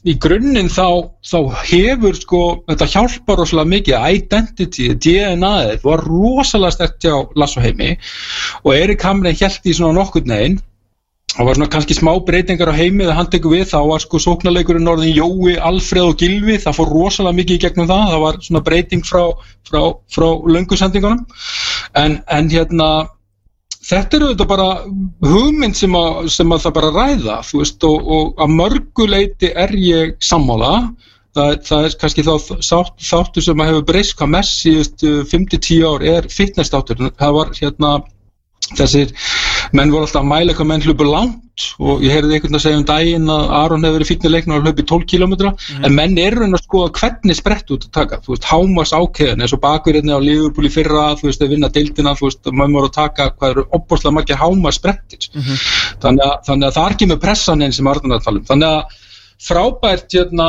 [0.07, 4.07] í grunninn þá, þá hefur sko, þetta hjálpar rosalega mikið.
[4.19, 7.95] Identity, DNA-ið var rosalega stert hjá Lasso heimi
[8.63, 10.59] og Erik Hamren held í svona nokkurn neginn
[11.29, 14.21] það var svona kannski smá breytingar á heimi þegar hann tekur við, þá var sko
[14.23, 18.41] sóknarleikurinn orðin Jói, Alfreð og Gilvi það fór rosalega mikið í gegnum það, það var
[18.47, 19.23] svona breyting frá,
[19.69, 21.23] frá, frá löngusendingunum
[22.01, 22.89] en, en hérna
[23.89, 24.67] þetta eru þetta bara
[25.25, 29.73] hugmynd sem að, sem að það bara ræða þú veist og, og að mörguleiti er
[29.77, 30.73] ég sammála.
[31.37, 32.31] Það, það er kannski þá
[32.65, 37.35] þátt, þáttu sem að hefur breyst hvað mest síðust 5-10 ár er fitness þáttur það
[37.35, 37.91] var hérna
[38.77, 39.13] þessir
[39.75, 42.79] menn voru alltaf að mæla hvað menn hlupu langt og ég heyrði einhvern að segja
[42.79, 46.61] um daginn að Aron hefur verið fítnileiknar og hlupi 12 km en menn eru að
[46.61, 50.69] skoða hvernig sprett út að taka, þú veist, hámas ákveðin eins og bakverðinni á Liverpool
[50.69, 53.67] í fyrra þú veist, að vinna deildina, þú veist, maður voru að taka hvað eru
[53.75, 55.27] opbúrslega margir hámas sprettir.
[55.99, 58.47] Þannig, að, þannig að það er ekki með pressan einn sem er að tala um,
[58.47, 58.97] þannig að
[59.39, 60.47] frábært hérna,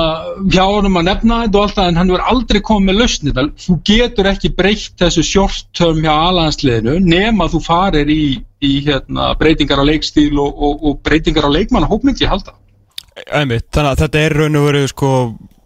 [0.50, 3.50] hjá honum að nefna þetta og alltaf en hann verður aldrei komið með lausnir.
[3.64, 8.24] Þú getur ekki breytt þessu short-term hjá alhansliðinu nema þú farir í,
[8.66, 12.57] í hérna, breytingar á leikstíl og, og, og breytingar á leikmann og hópmyndi ég halda
[13.37, 15.11] Æmitt, þannig að þetta er raun og veru sko,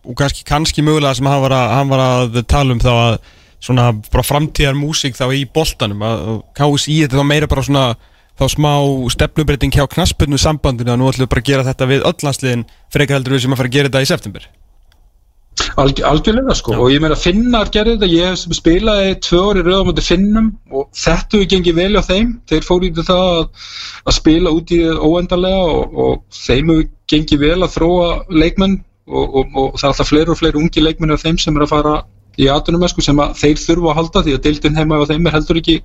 [0.05, 3.19] og kannski, kannski mögulega sem hann var, að, hann var að tala um þá að
[3.65, 6.25] svona bara framtíðar músík þá í boltanum að
[6.59, 7.85] KSI þetta þá meira bara svona
[8.41, 8.73] þá smá
[9.15, 12.69] stefnubreiting hjá knaspunnu sambandinu að nú ætlum við bara að gera þetta við öll landsliðin
[12.93, 14.47] frekar heldur við sem að fara að gera þetta í september.
[15.79, 16.75] Alg, algjörlega sko.
[16.83, 20.89] Og ég meina Finnar gerði þetta, ég hef spilaði tvö orði rauða mútið Finnum og
[20.99, 23.69] þetta hefur gengið vel á þeim, þeir fóru í það að,
[24.03, 29.25] að spila út í óendarlega og, og þeim hefur gengið vel að þróa leikmenn og,
[29.25, 31.75] og, og það er alltaf fleiri og fleiri ungi leikmenn af þeim sem er að
[31.75, 31.97] fara
[32.41, 35.29] í atunum sko, sem að þeir þurfa að halda því að deildin heima á þeim
[35.29, 35.79] er heldur ekki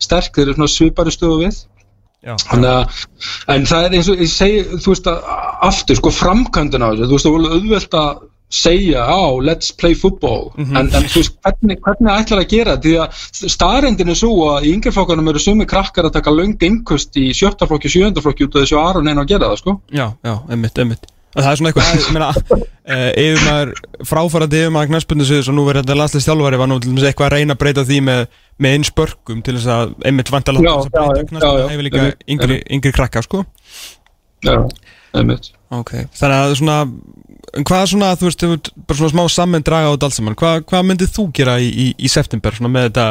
[0.00, 1.60] sterk, þeir eru svona svipari stöðu við.
[1.60, 1.79] Já,
[2.26, 3.04] að,
[3.48, 5.30] en það er eins og ég segi, þú veist að
[5.70, 9.94] aftur, sko framkvæmdina á þessu, þú veist það voru auðvelt að segja, á, let's play
[9.94, 13.22] football, en, en þú veist, hvernig, hvernig ætlar að gera, því að
[13.54, 17.88] staðrendin er svo að í yngirflokkanum eru sumi krakkar að taka löng innkust í sjöttaflokki
[17.88, 19.78] og sjöndaflokki út af þessu Aron einu að gera það, sko.
[19.94, 22.28] já, já, einmitt, einmitt það er svona eitthvað, meina
[22.90, 23.72] eh, yfirmaður,
[24.08, 27.36] fráfærandi yfirmaður knæspundisviðs og nú verður þetta landsleis þjálfari var nú til dæmis eitthvað að
[27.36, 28.22] reyna að breyta því með,
[28.58, 32.08] með einn spörkum til þess að einmitt vantalega Já, þess að breyta knæspundu hefur líka
[32.34, 33.44] yngri, yngri krakka, sko
[34.46, 34.56] Já,
[35.14, 35.52] einmitt.
[35.70, 36.78] Ok, þannig að svona
[37.66, 40.86] hvað svona, þú veist, bara svona smá saman draga á þetta allt saman, hvað, hvað
[40.86, 43.06] myndið þú gera í, í, í september svona með þetta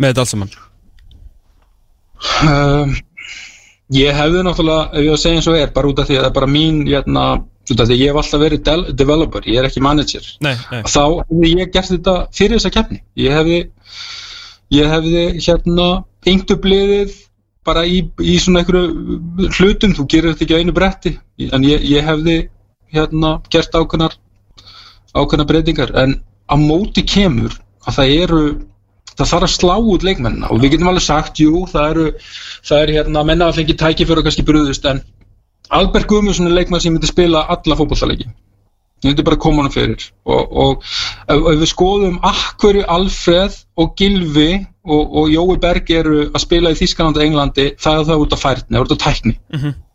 [0.00, 0.52] með þetta allt saman?
[2.46, 2.92] Um,
[3.92, 6.22] ég hefði náttúrulega, ef ég að segja eins og er, bara út af því að
[6.22, 7.24] það er bara mín, hérna,
[7.72, 10.24] út af því ég hef alltaf verið del- developer, ég er ekki manager.
[10.40, 13.02] Nei, nei, þá hefði ég gert þetta fyrir þessa keppni.
[13.20, 13.58] Ég hefði
[14.72, 15.88] ég hefði hérna
[16.32, 17.14] yngt upp liðið
[17.66, 21.12] bara í, í svona einhverju hlutum, þú gerir þetta ekki á einu bretti.
[21.52, 22.36] En ég, ég hefði
[22.92, 25.92] hérna gert ákveðnar breytingar.
[25.94, 26.16] En
[26.48, 27.54] á móti kemur
[27.86, 28.42] að það eru
[29.18, 30.52] það þarf að slá út leikmennina.
[30.52, 32.06] Og við getum alveg sagt, jú, það eru
[32.68, 35.02] það er hérna, menna að fengi tæki fyrir að kannski brúðust en
[35.72, 38.28] Albert Guðmundsson er leikmenn sem myndi spila alla fótballtaleiki
[39.02, 40.02] ég myndi bara koma hann fyrir.
[40.30, 40.82] Og, og
[41.26, 44.50] ef, ef við skoðum akkverju Alfreð og Gilvi
[44.86, 48.36] og, og Jói Berg eru að spila í Þískanland og Englandi, það er það út
[48.36, 49.34] af færni, það er út af tækni.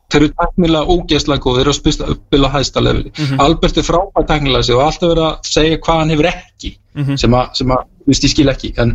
[0.08, 3.14] Þeir eru tæknilega ógeðslega góð, þeir eru að spila, spila hæðsta leveli.
[3.44, 6.74] Albert er frábært tæknilega sig og alltaf verið að segja hvað hann hefur ekki
[7.20, 8.94] sem að, sem að, þú veist, ég skil ekki en,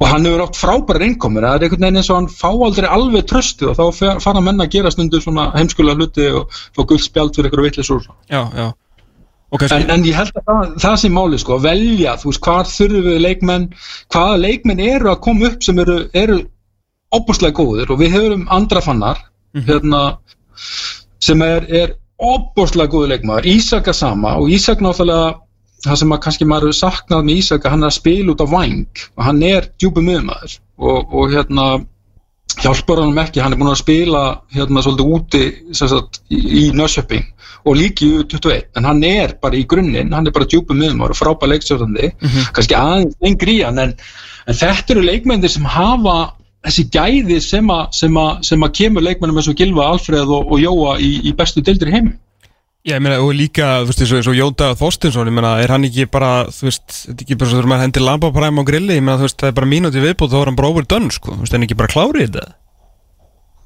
[0.00, 2.88] og hann hefur átt frábæra innkomur það er einhvern veginn eins og hann fá aldrei
[2.88, 7.36] alveg tröstu og þá fara menn að gera stundu svona heimskulega hluti og fá guldspjald
[7.36, 8.72] fyrir einhverju vitlisúr Já, já.
[9.52, 12.30] Og kannski, en, en ég held að það, það sé máli sko, að velja, þú
[12.30, 13.66] veist, hvað þurfum við leikmenn,
[14.10, 16.38] hvaða leikmenn eru að koma upp sem eru, eru
[17.14, 19.20] opuslega góðir og við höfum andra fannar
[19.68, 20.00] hérna,
[21.22, 25.36] sem er, er opuslega góður leikmaður, Ísaka sama og Ísak náttúrulega,
[25.84, 28.48] það sem að kannski maður hefur saknað með Ísaka, hann er að spila út á
[28.52, 31.66] væng og hann er djúpum miðmaður og, og hérna
[32.62, 34.22] hjálpar hann ekki, hann er búin að spila
[34.54, 35.42] hérna svolítið úti
[35.74, 37.26] sagt, í, í Nörsjöping
[37.64, 41.14] og líki í 21 en hann er bara í grunninn, hann er bara djúpum miðumar
[41.14, 42.12] og frábær leikstjórnandi
[42.54, 43.94] kannski aðeins lengri í hann en,
[44.46, 46.34] en þetta eru leikmennir sem hafa
[46.64, 51.34] þessi gæði sem að, kemur leikmennum eins og Gilva, Alfreð og, og Jóa í, í
[51.36, 52.12] bestu deildir í heim
[52.84, 55.86] já, ég meina, og líka, þú veist, eins og, Jónda Þorstinsson, ég meina, er hann
[55.88, 58.98] ekki bara, þú veist, þetta er ekki bara svo þegar maður hendir lambapræm á grilli,
[58.98, 61.32] ég meina, þú veist, það er bara mínúti viðbútt, þá er hann bara overdone, sko,
[61.32, 62.44] þú veist, er hann ekki bara klárið þetta?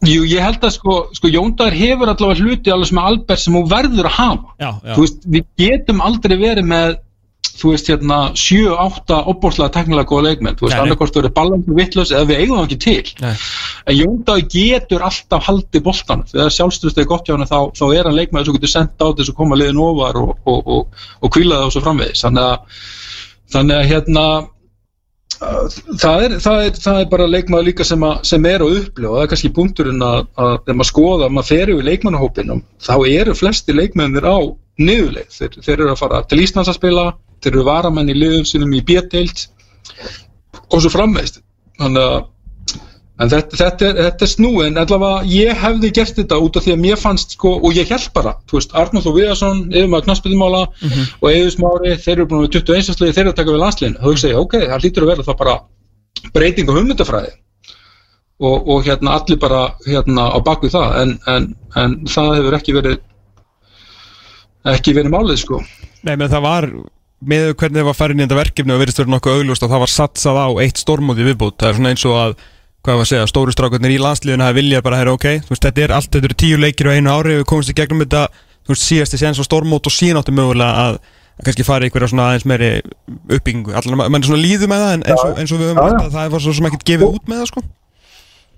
[0.06, 3.64] Jú, ég held að sko, sko Jóndar hefur allavega hluti alveg sem Albert sem hún
[3.66, 4.92] verður að hafa Já, já.
[4.94, 6.92] þú veist, við getum aldrei verið með
[7.58, 12.28] þú veist, hérna, 7-8 opbórslega teknilega góða leikmenn, þú veist, annarkort verið ballandu vittlaus eða
[12.30, 13.14] við eigum það ekki til.
[13.24, 13.34] Nei.
[13.88, 18.10] en Jóndar getur alltaf haldið boltan, þegar sjálfströst er gott hjá hann þá, þá er
[18.10, 21.34] hann leikmenn sem getur sendt á þess að koma liðin ofar og, og, og, og
[21.34, 22.86] kvíla það og svo framvegis, þannig að
[23.48, 24.24] þannig að hérna
[25.38, 29.10] það er, það, er, það er bara leikmaður líka sem, að, sem er á upplöf
[29.10, 32.62] og það er kannski punkturinn að, að þegar maður skoða, að maður fer yfir leikmannahópinum
[32.82, 34.38] þá eru flesti leikmennir á
[34.78, 37.06] niðurleið, þeir, þeir eru að fara til Íslands að spila,
[37.42, 39.46] þeir eru varamenn í liðum sinum í B-deild
[40.68, 41.42] og svo framveist
[41.78, 42.26] þannig að
[43.18, 46.74] En þetta, þetta, þetta er snúið, en allavega ég hefði gert þetta út af því
[46.76, 50.60] að mér fannst sko, og ég held bara, þú veist, Arnóð Þór Viðarsson, yfirmaður knassbyttumála
[51.18, 52.94] og Eður Smári, þeir eru búin með 21.
[52.94, 53.98] slagi, þeir eru að taka við landsliðinu.
[53.98, 55.56] Þá hugsa ég, ok, það hlýtur að vera það bara
[56.36, 57.32] breyting á hugmyndafræði
[58.38, 61.48] og, og hérna allir bara hérna á bakvið það, en, en,
[61.82, 63.00] en það hefur ekki verið
[64.76, 65.60] ekki verið málið sko.
[66.06, 66.70] Nei, menn það var
[67.18, 69.82] með hvernig það var farin í þetta verkefni og verðist verið nokkuð augljóst að það
[69.82, 72.36] var satsað á eitt stormóti viðbútt það er svona eins og að
[72.84, 75.64] hvað var að segja, stóru strákarnir í landsliðinu hafi viljað bara, herra, ok, þú veist,
[75.66, 78.22] þetta er allt, þetta eru tíu leikir á einu ári, við komumst í gegnum þetta,
[78.64, 81.00] þú veist, síðasti séns á stormót og síðan áttu mögulega að,
[81.34, 82.70] að kannski fara í einhverja svona aðeins meiri
[83.34, 85.72] uppbyggingu, allan að mann er svona líðu með það, en eins og, eins og við
[85.72, 87.64] höfum að það var svo sem ekkert gefið út með það, sko.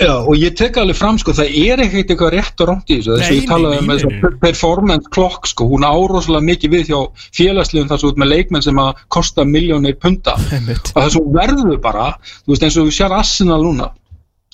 [0.00, 2.96] Já, og ég tek alveg fram, sko, það er ekkert eitthvað rétt og rámt í
[2.98, 6.74] þessu, þess að ég talaði um nei, þess að performance clock, sko, hún áróslega mikið
[6.74, 7.00] við hjá
[7.36, 10.38] félagsliðum þar svo út með leikmenn sem að kosta miljónir punta.
[10.94, 12.06] Og þess að verður bara,
[12.46, 13.90] þú veist, eins og við sér Arsenal núna,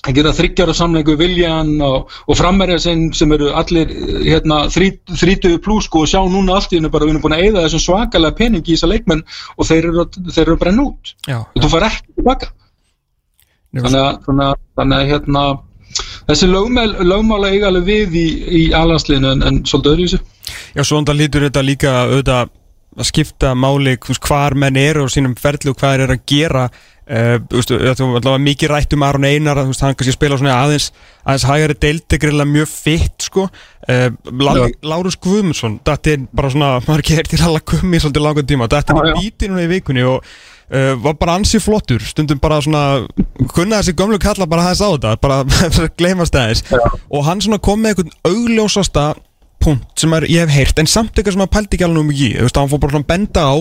[0.03, 3.89] að gera þryggjara samleiku Viljan og, og frammerja sem, sem eru allir
[4.27, 7.47] hérna, þrítuðu pluss sko, og sjá núna allt í hennu bara við erum búin að
[7.47, 11.13] eyða þessum svakalega pening í þessa leikmenn og þeir eru, þeir eru að brenna út.
[11.27, 12.53] Já, og þú far ekki tilbaka
[13.75, 15.45] þannig að, þannig að, þannig að hérna,
[16.29, 18.27] þessi lögmál, lögmála eiga alveg við í,
[18.61, 20.21] í alansliðinu en, en svolítið öðruvísu
[20.77, 22.53] Já, svo undar lítur þetta líka auðvitað
[22.97, 27.35] að skipta máli hvar menn eru á sínum ferli og hvað eru að gera uh,
[27.43, 30.57] þú veist, þú veist, mikið rætt um Aron Einar þú veist, hann kannski spila svona
[30.63, 30.89] aðeins
[31.23, 34.65] aðeins hægari deildi greiðlega mjög fitt sko uh, Já.
[34.87, 38.69] Lárus Guðmundsson þetta er bara svona, maður er heyrt til alla gummi svolítið langan tíma,
[38.71, 39.17] þetta Já, er já.
[39.21, 40.31] bítið núna í vikunni og
[40.73, 42.83] uh, var bara ansi flottur stundum bara svona,
[43.53, 46.65] kunna þessi gömlu kalla bara aðeins á þetta, bara gleymast aðeins.
[47.11, 49.07] Og hann svona kom með einhvern augljósasta
[49.63, 52.11] punkt sem er, ég hef heyrt, en samt eitthvað sem að pældi ekki alveg um
[52.13, 53.55] ekki, þú veist, hann fór bara svona að benda á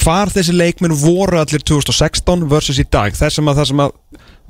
[0.00, 3.96] hvar þessi leikmenn voru allir 2016 versus í dag, þess sem að það sem að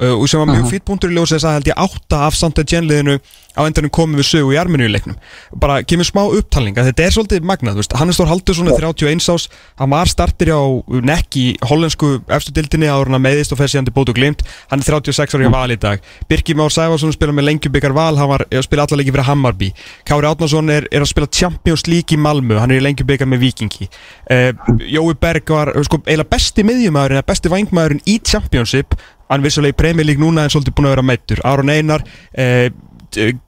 [0.00, 2.60] og sem var mjög fýtt punktur í ljósið þess að held ég átta af samt
[2.60, 3.18] að genliðinu
[3.58, 5.16] á endanum komið við sögu í arminu í leiknum.
[5.60, 9.48] Bara kemur smá upptalning að þetta er svolítið magnað, Hannes Þór Haldursson er 31 ás,
[9.80, 13.94] hann var startir á nekk í hollensku efstu dildinni áður en að meðist og til
[13.96, 14.44] bótu glimt.
[14.70, 15.98] Hann er 36 ári á val í dag.
[16.30, 19.72] Birki Már Sæfarsson spila með lengjubikar val, hann var að spila alla leiki fyrir Hammarby.
[20.06, 23.44] Kári Átnarsson er, er að spila Champions League í Malmö, hann er í lengjubikar með
[23.44, 23.88] Vikingi
[24.30, 24.50] uh,
[24.90, 28.96] Jói Berg var sko, eiginlega besti miðjumæðurinn, besti vangmæðurinn í Championship
[29.30, 32.70] hann vissulega í Premier League núna en svolítið búin að vera meittur Aron Einar eh,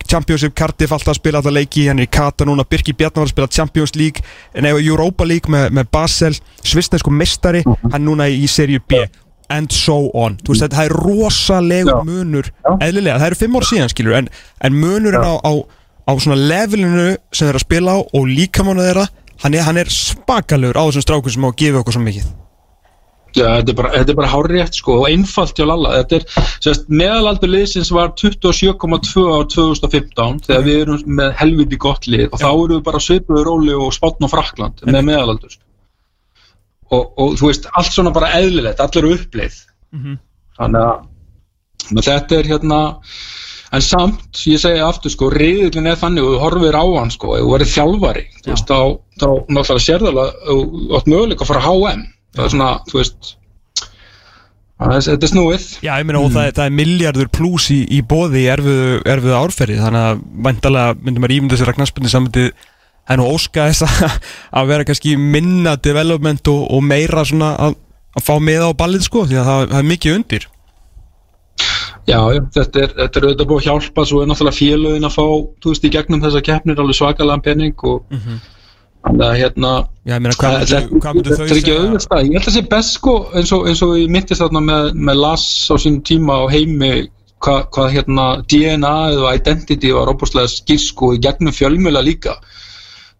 [0.09, 3.29] Championship Cardiff alltaf að spila alltaf leiki hann er í Kata núna, Birki Bjarnar var
[3.29, 4.25] að spila Champions League,
[4.59, 6.33] nei Europa League með, með Basel,
[6.67, 9.05] svistnesku mistari hann núna í serju B.
[9.53, 12.05] And so on, þú veist þetta það er rosalegur Já.
[12.09, 14.31] munur, eðlilega það eru fimm ár síðan skilur, en,
[14.65, 15.53] en munurinn á, á,
[16.09, 19.09] á svona levelinu sem þeir eru að spila á og líkamánu þeirra
[19.45, 22.31] hann er, er spakalegur á þessum strákum sem á að gefa okkur svo mikið
[23.33, 25.95] Já, þetta er bara, þetta er bara hárrétt sko og einfalt hjá Lalla.
[26.03, 32.09] Þetta er, sérst, meðalaldur liðsins var 27,2 á 2015 þegar við erum með helviti gott
[32.11, 35.59] lið og þá erum við bara svipuður róli og spátn og Frakland með meðalaldur.
[36.93, 39.61] Og, og þú veist, allt svona bara eðlilegt, allir eru uppleið.
[40.61, 42.81] Þannig að þetta er hérna,
[43.73, 47.39] en samt, ég segi aftur sko, reyðilin er þannig og þú horfir á hann sko,
[47.41, 48.81] þú verið þjálfari, þú veist, þá,
[49.23, 52.05] þá náttúrulega sérðalega, þú átt möguleika að fara á HM
[52.37, 53.33] það er svona, þú veist
[54.83, 55.65] það þetta er snúið.
[55.87, 58.87] Já, ég meina og það, er- það er miljardur pluss í, í bóði í erfiðu,
[59.15, 61.35] erfiðu árferði þannig að vandalega myndum að
[61.79, 64.17] knaspunni samöndi það er nú óska þess að,
[64.73, 67.77] vera kannski minna development og, og meira svona að,
[68.19, 70.49] að fá með á ballið sko því að það, það er mikið undir.
[72.09, 72.19] Já,
[72.57, 75.23] þetta er, þetta er auðvitað búið að hjálpa svo er náttúrulega félögin að fá
[75.63, 78.17] þú veist, í gegnum þessa keppnir alveg svakalega penning og
[79.07, 82.63] þannig að hérna Já, meina hvað myndu, þau auðvitað stað, ég held að það sé
[82.75, 86.39] best sko eins og, eins og ég myndist þarna með, með Lass á sínum tíma
[86.43, 86.93] á heimi
[87.43, 92.37] hvað, hvað hérna DNA eða identity var óbúslega skýr sko í gegnum fjölmjöla líka.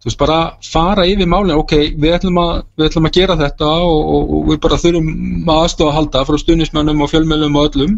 [0.03, 1.55] Þú veist bara fara yfir málin.
[1.55, 5.53] Ok, við ætlum að, við ætlum að gera þetta og, og, og við bara þurfum
[5.53, 7.93] að aðstofa að halda frá stuðnismönnum og fjölmjölum og öllum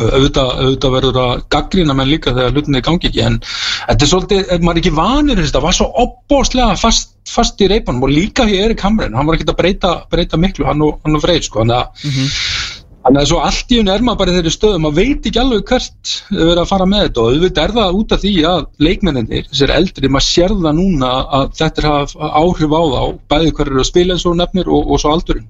[0.00, 4.44] auðvitað, auðvitað verður að gaggrina menn líka þegar hlutinni gangi ekki en þetta er svolítið,
[4.54, 8.46] er maður ekki vanur þessi, það var svo opbóðslega fast, fast í reipanum og líka
[8.48, 11.44] hér Erik Hamren hann var ekki að breyta, breyta miklu, hann og, hann og Freyr
[11.44, 14.80] sko, þannig að Þannig að svo allt í hún er maður bara í þeirri stöðu,
[14.82, 17.96] maður veit ekki alveg hvert er verið að fara með þetta og auðvitað er það
[17.98, 21.96] út af því að leikmenninir, þessir eldri, maður sér það núna að þetta er að
[21.98, 23.02] hafa áhrif á þá,
[23.34, 25.48] bæði hver eru að spila eins og nefnir og, og svo aldurinn.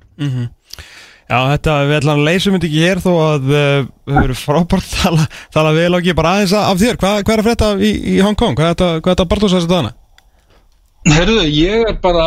[1.33, 4.89] Já, þetta, við ætlum að leysum þetta ekki hér þó að uh, við verðum frábært
[4.99, 5.23] tala,
[5.55, 8.17] tala vel og ekki bara aðeins af þér hvað, hvað er að frétta í, í
[8.21, 8.59] Hong Kong?
[8.59, 9.95] Hvað er þetta, hvað er þetta Bartos þessi dana?
[11.09, 12.27] Herruðu, ég er bara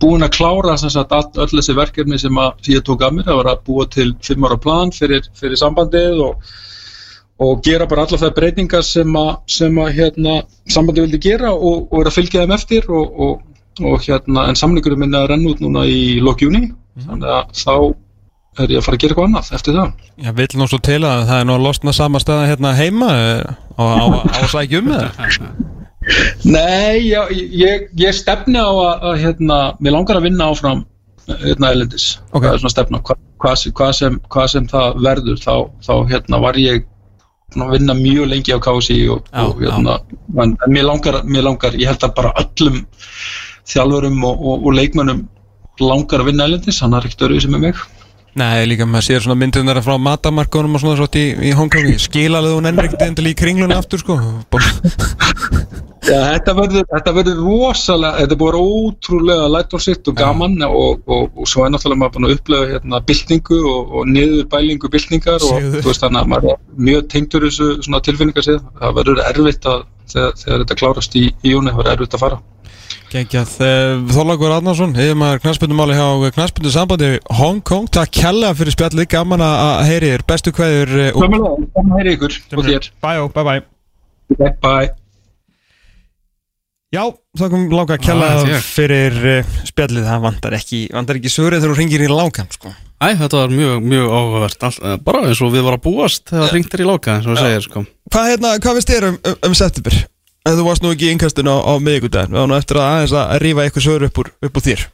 [0.00, 3.40] búinn að klára sagt all, öll þessi verkefni sem að, ég tók að mér, það
[3.42, 6.50] var að búa til fimm ára plan fyrir, fyrir sambandið og,
[7.44, 10.40] og gera bara alla það breytingar sem að, sem að hérna,
[10.72, 13.24] sambandið vildi gera og, og er að fylgja þeim eftir og,
[13.84, 16.70] og, hérna, en samlingurum minna að renna út núna í lok júni,
[17.06, 17.74] þannig að þá
[18.60, 19.90] er ég að fara að gera eitthvað annað eftir það.
[20.24, 23.10] Já, vill nú svo til að það er nú að losna sama staða hérna heima
[23.16, 25.50] eh, á, á, á sækjum með það?
[26.56, 30.84] Nei, já, ég, ég stefni á að, að hérna, mér langar að vinna áfram
[31.44, 32.42] hérna elendis, Ok.
[32.42, 33.00] það er svona stefna.
[33.06, 35.52] Hva, hvað, sem- hvað, sem, hvað sem það verður þá,
[35.86, 36.86] þá hérna var ég
[37.60, 39.98] að vinna mjög lengi á KSI og, Já, og hérna,
[40.42, 42.80] en mér langar, mér langar, ég held að bara öllum
[43.70, 45.24] þjálfurum og, og, og leikmönnum
[45.84, 47.82] langar að vinna elendis, hann er ekkert öruvísi með mig.
[48.38, 51.88] Nei, líka maður sér svona myndunar frá matamarkunum og svona svo í, í Hong Kong.
[51.98, 54.18] Skilaðu hún enn ekkert endil í kringlunni aftur sko.
[56.10, 61.26] Já, þetta verður, þetta verður rosalega, þetta er búið ótrúlega lætórsitt og gaman og, og,
[61.36, 65.66] og svo er náttúrulega maður búin að upplega hérna byltingu og, og niðurbælingu byltingar og
[65.76, 68.62] þú veist þannig að maður er mjög tengdur þessu svona tilfinningar séð.
[68.80, 72.24] Það verður erfitt að þegar, þegar þetta klárast í, í júni, það verður erfitt að
[72.24, 72.40] fara.
[73.10, 73.56] Gengjað,
[74.14, 77.08] Þorlagur Arnarsson hefur maður knarspyndumáli hjá knarspyndu sambandi
[77.40, 79.08] Hong Kong, takk kjalla fyrir spjallið.
[79.10, 82.86] Gaman að að heyri þér, bestu kveður eh, og Samanlega, saman heyri ykkur og þér.
[83.02, 83.46] Bye, bye,
[84.38, 84.92] bye Bye.
[86.94, 87.02] Já,
[87.38, 91.62] það kom langa að kjalla Ah, fyrir uh, spjallið, það vantar ekki, vantar ekki svörið
[91.64, 92.72] þegar þú ringir í langan, sko.
[93.00, 94.64] Æ, þetta var mjög, mjög áhugavert.
[94.70, 97.34] Eh, Bara eins og við varum að búast þegar hringt er í láka eins og
[97.34, 97.84] við segir sko.
[98.10, 100.00] Hvað, hérna, hvað finnst þér um, um, um september?
[100.48, 101.72] En þú varst nú ekki í innkastinu á, á
[102.40, 104.84] varum nú eftir að aðeins að rífa eitthvað svör upp úr, upp úr þér.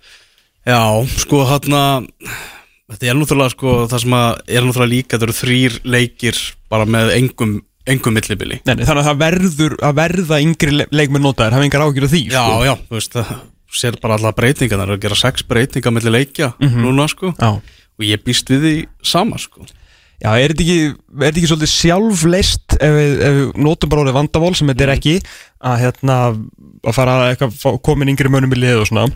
[0.67, 0.81] Já,
[1.23, 1.77] sko hann
[2.87, 6.37] Þetta er náttúrulega sko það sem að er náttúrulega líka þetta eru þrýr leikir
[6.71, 7.55] bara með engum,
[7.91, 11.83] engum millibili Nei, þannig að það verður að verða yngri le- leikmenn notaðir, hafa engar
[11.87, 12.61] ágjur af því, Já, sko.
[12.69, 13.33] já, þú veist það
[13.77, 17.51] sér bara alla breytingar, það er að gera sex breytingar milli leikja núna sko Já.
[17.59, 19.67] og ég býst við því sama sko
[20.17, 24.05] Já, er þetta ekki, er þetta ekki svolítið sjálfleist ef við, ef við notum bara
[24.05, 25.15] orðið vandamál sem þetta er ekki
[25.67, 29.07] að hérna að fara að eitthvað komin yngri mönnum í lið og svona?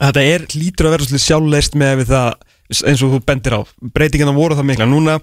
[0.00, 2.28] Þetta er lítur að vera svolítið sjálfleist með það
[2.72, 3.60] eins og þú bendir á.
[3.94, 4.88] Breytingarna voru það mikla.
[4.88, 5.18] Núna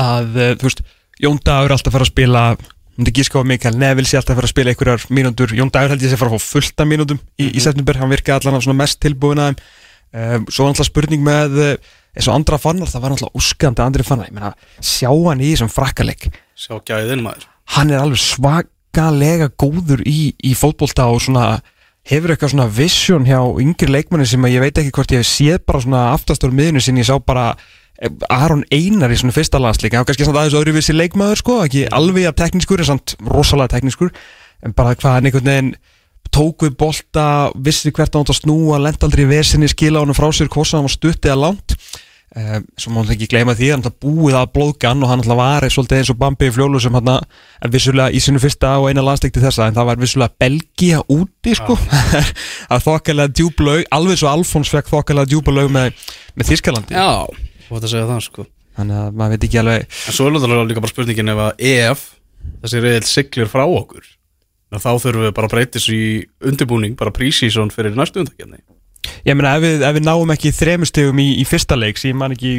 [0.00, 0.84] að eh, þú veist
[1.22, 2.44] Jón Dagur er alltaf að fara að spila
[2.96, 5.54] myndi gíska á Mikael Neville sé alltaf að fara að spila einhverjar mínútur.
[5.56, 8.50] Jón Dagur held ég að fara að fá fullta mínútum í, í september, hann virkaði
[8.50, 9.64] allan svona mest tilbúin að þeim.
[10.12, 13.84] Um, svo er alltaf spurning með, eh, eins og andra fannar, það var náttúrulega úskandi
[13.84, 14.52] andri fannar, ég meina,
[14.84, 17.46] sjá hann í þessum frakkaleg Sjá gæðin maður.
[17.74, 21.46] Hann er alveg svakalega góður í, í fótbolta og svona
[22.08, 25.30] hefur eitthvað svona vision hjá yngri leikmanni sem að ég veit ekki hvort ég hef
[25.30, 27.52] séð bara svona aftastur miðinu sinni, ég sá bara
[28.02, 31.86] eh, Aron Einar í svona fyrsta hann var kannski samt aðeins öðruvísi leikmaður sko ekki
[31.94, 34.12] alveg að teknískur, en samt rosalega teknískur.
[34.62, 35.72] En bara hvað hann einhvern veginn
[36.32, 40.30] tók við bolta, vissi hvert ánt að snúa lent aldrei í vesinni, skila honum frá
[40.32, 41.76] sér hvort sem hann var stutt eða langt.
[42.80, 46.12] Svo má hann ekki gleyma því hann búið að blóðgan og hann var svolítið eins
[46.14, 49.66] og Bambi í fljólu sem hann að vissulega í sinu fyrsta og eina landstekti þessa
[49.68, 51.76] en það var vissulega Belgia úti sko.
[52.72, 56.00] Að þokkalega djúblaug alveg svo Alfons fekk þokkalega djúblaug með,
[56.32, 57.28] með Þískalandi Já,
[57.66, 58.48] þú ætti að segja það sko.
[58.80, 62.08] Þannig að maður veit ekki alveg En svo er líka bara spurningin ef að EF
[62.62, 64.08] þessi reyðil siglir frá okkur
[64.80, 66.02] þá þurfum við bara að breytis í
[66.48, 68.62] undirbúning, bara prísísón fyrir næstu undakefni
[69.26, 72.32] ég meina ef við, ef við náum ekki þremustegum í, í fyrsta leiks, ég man
[72.36, 72.52] ekki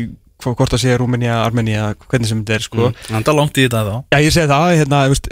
[0.44, 3.18] hvo- hvort að segja Rúmenía, Armenía, hvernig sem þetta er sko mm.
[3.22, 5.30] Enda langt í þetta þá Já, ég segi það, hérna, veist,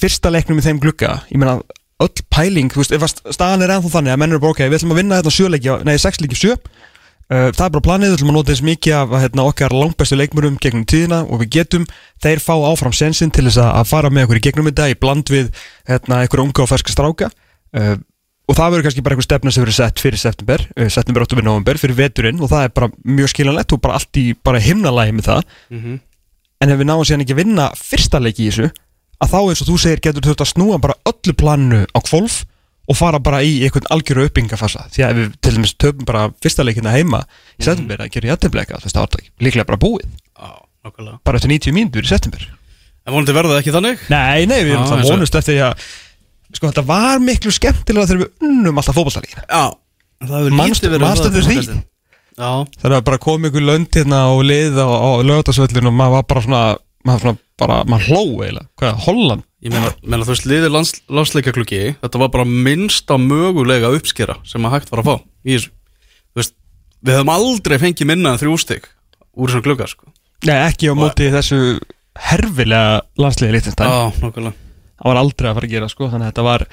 [0.00, 1.60] fyrsta leiknum í þeim glugga, ég meina,
[2.02, 4.94] öll pæling, þú veist, staðan er ennþá þannig að menn eru bara, ok, við ætlum
[4.94, 6.58] að vinna hérna sjöleiki, nei, sex leiki sjö,
[7.28, 10.58] það er bara planið, við ætlum að nota þess mikið af hérna, okkar langbæstu leikmurum
[10.62, 11.84] gegnum tíðina og við getum,
[12.24, 15.32] þeir fá áfram sensin til þess að, fara með okkur í gegnum þetta í bland
[15.32, 15.50] við,
[15.90, 17.28] hérna, einhverja unga og ferska stráka,
[17.76, 17.94] uh,
[18.48, 21.44] og það verður kannski bara einhver stefna sem verður sett fyrir september, uh, september, oktober,
[21.44, 24.30] november, fyrir veturinn og það er bara mjög skiljanlegt og bara allt í
[24.64, 25.56] himnalægi með það.
[25.68, 25.98] Mm
[26.62, 28.70] en ef við náum síðan ekki að vinna fyrsta leiki í þessu
[29.18, 32.42] að þá eins og þú segir getur þurft að snúa bara öllu planinu á kvolf
[32.88, 34.86] og fara bara í einhvern algjöru uppbyggingafasa.
[34.94, 37.22] Því að við til dæmis töfum bara fyrsta leikina heima
[37.58, 40.08] í september að gera jættibleika þess að það líklega bara búið.
[40.86, 42.46] Nokkulega bara eftir 90 mínútur í september.
[43.08, 44.06] En vonandi verður það ekki þannig?
[44.12, 45.86] Nei, nei, við erum það og- vonust eftir því að
[46.56, 49.64] sko þetta var miklu skemmtilega þegar við unnum alltaf fótballtaleikina Já,
[50.24, 51.82] það hefur lítið verið eftir því?
[52.38, 56.26] það er bara komið ykkur lönd hérna og lið á, á lögatarsvöllin og maður var
[56.30, 56.62] bara svona
[57.08, 58.68] maður svona bara, maður hló eiginlega.
[58.78, 63.90] Hvað, Holland ég meina, meina þú veist, liðið lands, landsleikaklukki Þetta var bara minnsta mögulega
[63.96, 65.74] uppskera sem að hægt var að fá í þessu.
[66.28, 66.56] Þú veist,
[67.02, 68.88] við höfum aldrei fengið minna en þrjú stig
[69.38, 70.08] úr þessum klukka, sko.
[70.46, 71.60] Nei, ekki á móti þessu
[72.18, 74.56] herfilega landsliði Liechtenstein Já, nokkulega
[74.98, 76.64] það var aldrei að fara að gera sko þannig að þetta var,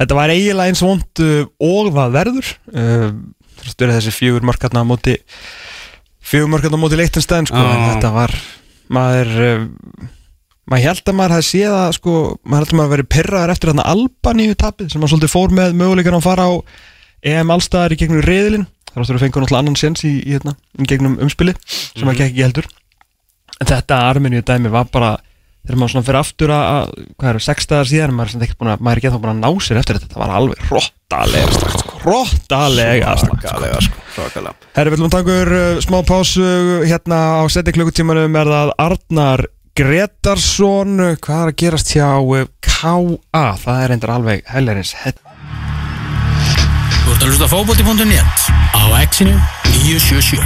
[0.00, 2.50] þetta var eiginlega eins vond uh, og það verður.
[2.70, 3.06] Uh,
[3.52, 5.16] þú veist, þessi fjögur mörkarna á móti
[6.22, 8.34] fjögur mörkarna á móti Liechtenstein sko, en þetta var
[8.92, 9.66] maður uh,
[10.70, 13.72] maður held að maður hefði séð að sko, maður held að maður verið perraðar eftir
[13.72, 16.52] þarna Albaníu tapið sem maður svolítið fór með möguleikan að fara á
[17.32, 20.54] EM allstaðar í gegnum reyðilinn þar áttur að fengu náttúrulega annan séns í, í, hérna,
[20.78, 22.70] í gegnum umspili sem maður gekk ekki heldur.
[23.62, 25.12] En þetta Armeníu dæmi var bara
[25.62, 28.58] þegar maður svona fyrir aftur að, að hvað eru, sex dagar síðan maður er, ekki
[28.58, 30.08] búin að, maður er ekki þá búin að ná sér eftir þetta.
[30.10, 33.38] Þetta var alveg hróttalega strax sko, hróttalega strax
[33.86, 34.54] sko.
[34.74, 36.48] Herri, við viljum taka uh, smá pásu
[36.82, 43.44] hérna á seti klukkutímanum er það Arnar Gretarsson hvað er að gerast hjá uh, K.A.
[43.56, 45.16] það er endur alveg hellerins hett
[47.06, 48.42] Þú ert að hlusta á fótbolti.net
[48.76, 49.32] á exinu
[49.80, 50.44] 977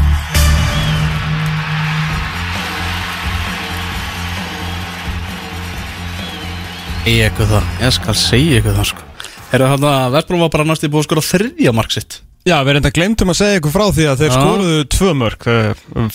[7.11, 9.03] Ég eitthvað það, ég skal segja eitthvað það, sko.
[9.51, 12.20] Herra, hann að Vestbróm var bara næstu búið að skora þriðja mark sitt.
[12.47, 15.47] Já, við erum þetta glemtum að segja ykkur frá því að þeir skoruðu tvö mörg
[15.51, 16.11] uh, um,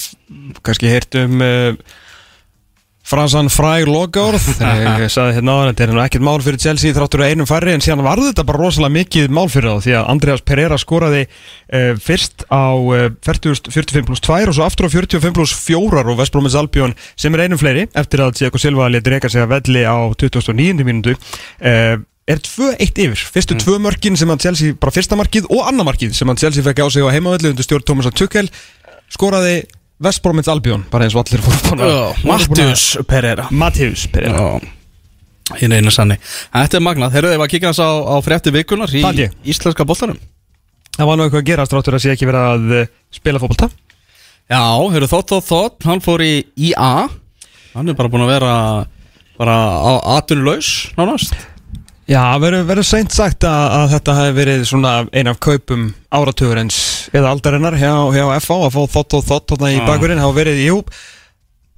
[0.63, 1.43] kannski heyrt um
[3.11, 4.45] Fransan Fræg Logárð
[5.03, 7.73] ég sagði hérna áður, þetta er nú ekkert mál fyrir Chelsea þráttur að einum færri
[7.75, 11.25] en síðan varði þetta bara rosalega mikið mál fyrir þá því að Andreas Pereira skoraði
[11.27, 16.05] uh, fyrst á uh, 40, 45 pluss 2 og svo aftur á 45 pluss 4
[16.05, 19.57] og Vestbrómins Albion sem er einum fleiri eftir að Diego Silva leti reyka sig að
[19.57, 20.87] velli á 2009.
[20.87, 21.99] mínútu uh,
[22.31, 26.15] er 2-1 yfir fyrstu tvö mörkin sem að Chelsea, bara fyrsta markið og annar markið
[26.15, 28.47] sem að Chelsea fekk á sig á heimavelli undir stjórn Thomas Tuchel
[29.11, 29.65] skoraði
[30.01, 33.47] Vestbrómins Albion bara eins og allir fóru búin að- Mattius Pereira.
[33.51, 34.59] Mattius Pereira.
[35.59, 36.15] Hinn einu sanni.
[36.53, 39.33] Þetta er magnað, þeir eru að kíkja hans á, á frétti vikunar í Það ég.
[39.45, 40.17] íslenska boltanum.
[40.97, 43.69] Það var nú eitthvað að gerast ráttur að sé ekki verið að eh, spila fótbolta.
[44.51, 47.09] Já, hefur þótt þótt þótt, hann fór í IA
[47.73, 48.53] Hann er bara búin að vera
[49.39, 51.31] bara á atvinnulaus nánast
[52.11, 56.79] Já, verður verður seint sagt að, að þetta hefði verið svona ein af kaupum áratugurins
[57.15, 59.83] eða aldarinnar hjá, hjá FH að fá þótt og þótt þarna í Já.
[59.87, 60.81] bakverðin hafa verið, jú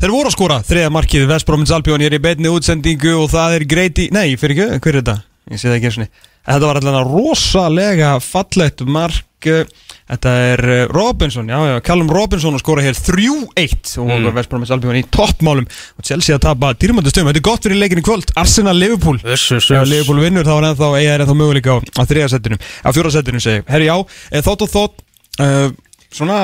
[0.02, 3.60] Þeir voru að skora þriða markið Vestbrómins Albion ég er í beinni útsendingu og það
[3.60, 5.16] er greiti Nei, fyrir ekki, hver er þetta?
[5.54, 9.70] Ég sé það ekki eins og niður Þetta var allavega rosalega fallegt mark eh,
[10.04, 14.30] Þetta er eh, Robinson, já, já, Callum Robinson að skora hér 3-1 og mm.
[14.36, 15.68] Vestbrómins Albion í toppmálum.
[15.98, 17.32] Og Chelsea að tapa dýrmöndu stöðum.
[17.32, 19.22] Þetta er gott fyrir leikin í kvöld, Arsenal Liverpool.
[19.24, 23.44] Þessu, Ef Liverpool vinnur þá er ennþá er ennþá möguleika á, setinu á fjóra setinu
[23.44, 23.64] segi.
[23.72, 23.96] Herri já,
[24.32, 25.06] eh, þótt og þótt
[25.40, 25.72] uh,
[26.12, 26.42] svona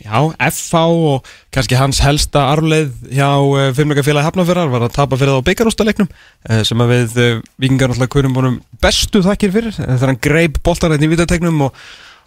[0.00, 0.18] já,
[0.48, 0.82] FH
[1.12, 5.48] og kannski hans helsta arfleið hjá uh, filmleikafélagi Hafnarfjörðar var að tapa fyrir það á
[5.52, 7.16] byggarústaleiknum uh, sem að við
[7.60, 11.82] vikingar náttúrulega kunnum honum bestu þakkir fyrir uh, þegar hann greip boltan í vítategnum og,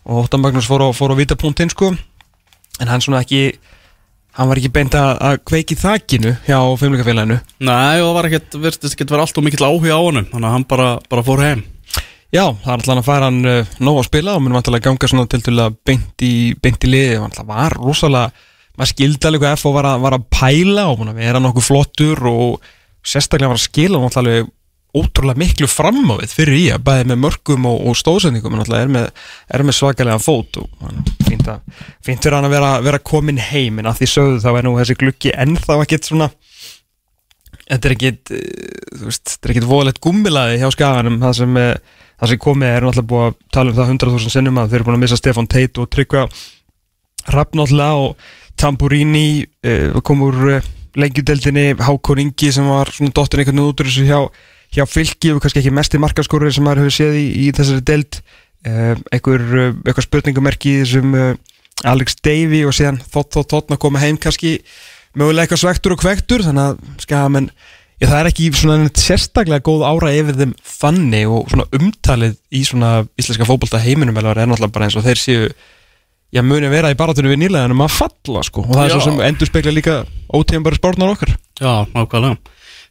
[0.07, 1.91] og Óttan Magnús fór á, fór á vítapunktinn sko.
[2.81, 3.59] En hann svona ekki
[4.37, 7.37] hann var ekki beint að, að kveiki þakkinu hjá filmleikafélaginu
[7.67, 10.27] Nei, og það var ekkert, virtist ekkert vera allt og mikill áhuga á honum.
[10.31, 11.65] Þannig að hann bara, bara fór heim.
[12.31, 14.85] Já, það er alltaf að færa hann uh, nóg að spila og munum alltaf að
[14.85, 16.33] ganga svona til til að beint í,
[16.63, 18.45] beint í liði og alltaf var rosalega,
[18.79, 21.65] maður skildi alveg hvað FO var að, var að pæla og búin að vera nokkuð
[21.67, 22.69] flottur og
[23.03, 24.47] sérstaklega var að skila hann alltaf alveg
[24.97, 28.55] ótrúlega miklu fram á við fyrir í að bæði með mörgum og, og stóðsendingum.
[28.55, 29.07] En alltaf er með,
[29.55, 30.67] er með svakalega fót og
[31.27, 31.61] fínt, að,
[32.03, 34.73] fínt fyrir hann að vera, vera komin heim en að því sögðu þá er nú
[34.79, 36.29] þessi glukki ennþá ekkert svona
[37.71, 38.43] þetta er ekkit eh,
[38.97, 41.21] þú veist, þetta er ekkit voðalegt gummilaði hjá skaganum.
[41.23, 44.59] Það sem, eh, það sem komið er náttúrulega búið að tala um það 100.000 sinnum
[44.59, 46.27] að þeir eru búin að missa Stefan Tate og Tryggva
[47.31, 48.29] Rapp náttúrulega og
[48.59, 49.47] Tamburini
[50.05, 50.65] kom úr uh,
[50.99, 54.19] lengjudeldinni Hákon Ingi sem var svona dottur einhvern út úr þessu hjá,
[54.71, 57.83] hjá fylki og kannski ekki mest í markaskorur sem maður hefur séð í, í þessari
[57.87, 61.33] deld uh, einhver, uh, einhver spurningumerki þessum uh,
[61.91, 64.59] Alex Davey og síðan þótt þótt þótt að koma heim kannski
[65.17, 67.51] mögulega eitthvað svektur og kvektur þannig að skamenn
[68.01, 68.47] Já, það er ekki
[68.97, 74.25] sérstaklega góð ára yfir þeim fanni og svona umtalið í svona íslenska fótbolta heiminum er
[74.39, 75.51] náttúrulega bara eins og þeir séu
[76.33, 78.63] já, muni vera í baratunum við nýlegaðanum að falla sko.
[78.65, 78.95] Og það er Já.
[78.95, 79.99] svo sem endur spekla líka
[80.33, 81.35] ótíðan bara spórnar okkar.
[81.61, 82.39] Já, nákvæmlega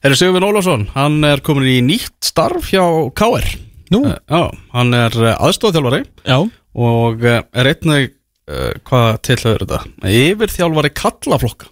[0.00, 2.84] Herri Sigurvin Ólafsson, hann er komin í nýtt starf hjá
[3.16, 3.44] KR
[3.92, 6.38] Nú, Eh, Já, hann er aðstofþjálfari já,
[6.78, 8.12] og eh, er einnig,
[8.48, 9.80] uh, hvað tilhauður þetta?
[10.08, 11.68] Yfirþjálfari kallaflokka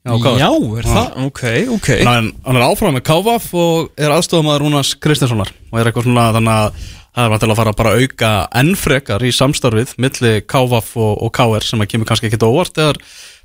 [0.00, 0.48] Já, já,
[0.80, 1.42] er það, ok,
[1.76, 1.88] ok.
[2.08, 6.24] Hann, hann er áfram með KVF og er aðstofamaður Rúnars Kristinssonar og er eitthvað svona
[6.38, 8.30] þannig að það er vantilega að fara bara að auka
[8.62, 12.72] enn frekar í samstarfið milli KVF og, og KR sem að kemur kannski ekki óvart
[12.80, 12.98] þegar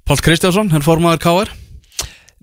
[0.07, 1.51] Pál Kristjánsson er formaður KR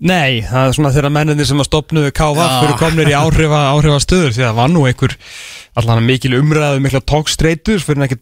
[0.01, 2.29] Nei, það er svona þeirra menninni sem að stopnuðu Já.
[2.33, 5.17] fyrir komnir í áhrifa, áhrifa stöður því að það var nú einhver
[5.79, 8.17] allan mikil umræðu, mikla tókstreitur fyrir ekki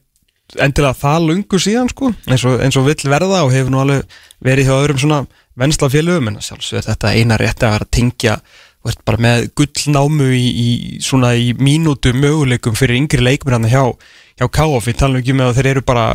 [0.59, 4.17] endilega það lungu síðan sko, eins og, eins og vill verða og hefur nú alveg
[4.43, 5.21] verið hjá öðrum svona
[5.61, 8.35] vennsla félögum en að sjálfsög þetta eina rétti að vera að tengja
[8.81, 10.69] og ert bara með gullnámu í, í
[11.03, 13.83] svona í mínútu möguleikum fyrir yngri leikminn hjá,
[14.39, 16.05] hjá KF, ég tala nú ekki með að þeir eru bara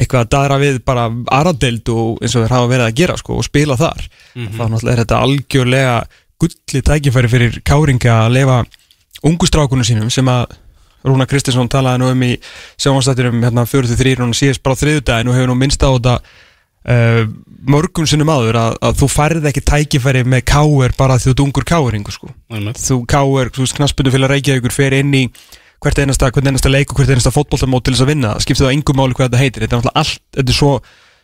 [0.00, 3.36] eitthvað að daðra við bara aradeild og eins og þeir hafa verið að gera sko
[3.36, 4.02] og spila þar.
[4.34, 5.96] Þá náttúrulega er þetta algjörlega
[6.40, 8.58] gulli tækifæri fyrir káringa að lefa
[9.28, 10.56] ungustrákunum sínum sem að
[11.04, 12.34] Rúna Kristinsson talaði nú um í
[12.80, 17.22] sjónvastættinum hérna 43 og síðast bara á þriðudaginn og hefur nú minnst á þetta uh,
[17.72, 21.42] mörgum sinnum áður að, að þú færð ekki tækifæri með káir bara því þú ert
[21.46, 22.28] ungur káringu sko.
[22.52, 22.82] Einmitt.
[22.84, 25.24] þú káir, þú veist, knaspundu fyrir Reykjavíkur fer inn í
[25.80, 28.74] hvert einasta, hvert einasta leik og hvert einasta fótboltamót til þess að vinna, skiptir það
[28.76, 30.72] engum máli hvað þetta heitir, þetta er náttúrulega allt, þetta er svo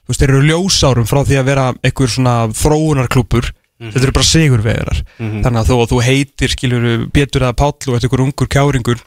[0.06, 3.50] þú veist, þeir eru ljósárum frá því að vera einhver svona þróunarklúpur
[3.90, 5.02] þetta eru bara sigurvegarar.
[5.44, 9.02] Þannig að þó að þú heitir, skilur, Pétur eða Páll og ykkur ungur kjáringur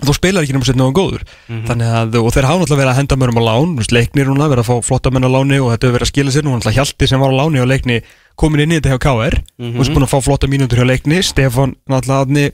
[0.00, 1.24] þú spilar ekki náttúrulega nógu góður.
[1.66, 4.62] Þannig að, og þeir hafa náttúrulega verið að henda mörgum á lán leiknir núna, verið
[4.62, 6.78] að fá flotta menn á láni og þetta hefur verið að skila sér, nú náttúrulega
[6.78, 7.98] Hjalti sem var á láni og leikni
[8.40, 11.20] komin inn í þetta hjá KR og þessi búin að fá flotta mínútur hjá leikni
[11.26, 12.46] Stefan náttúrulega aðni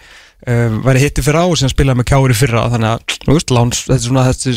[0.45, 3.55] uh, væri hitti fyrra á sem spilaði með KR í fyrra þannig að, þú veist,
[3.57, 4.57] láns, þetta er svona þessi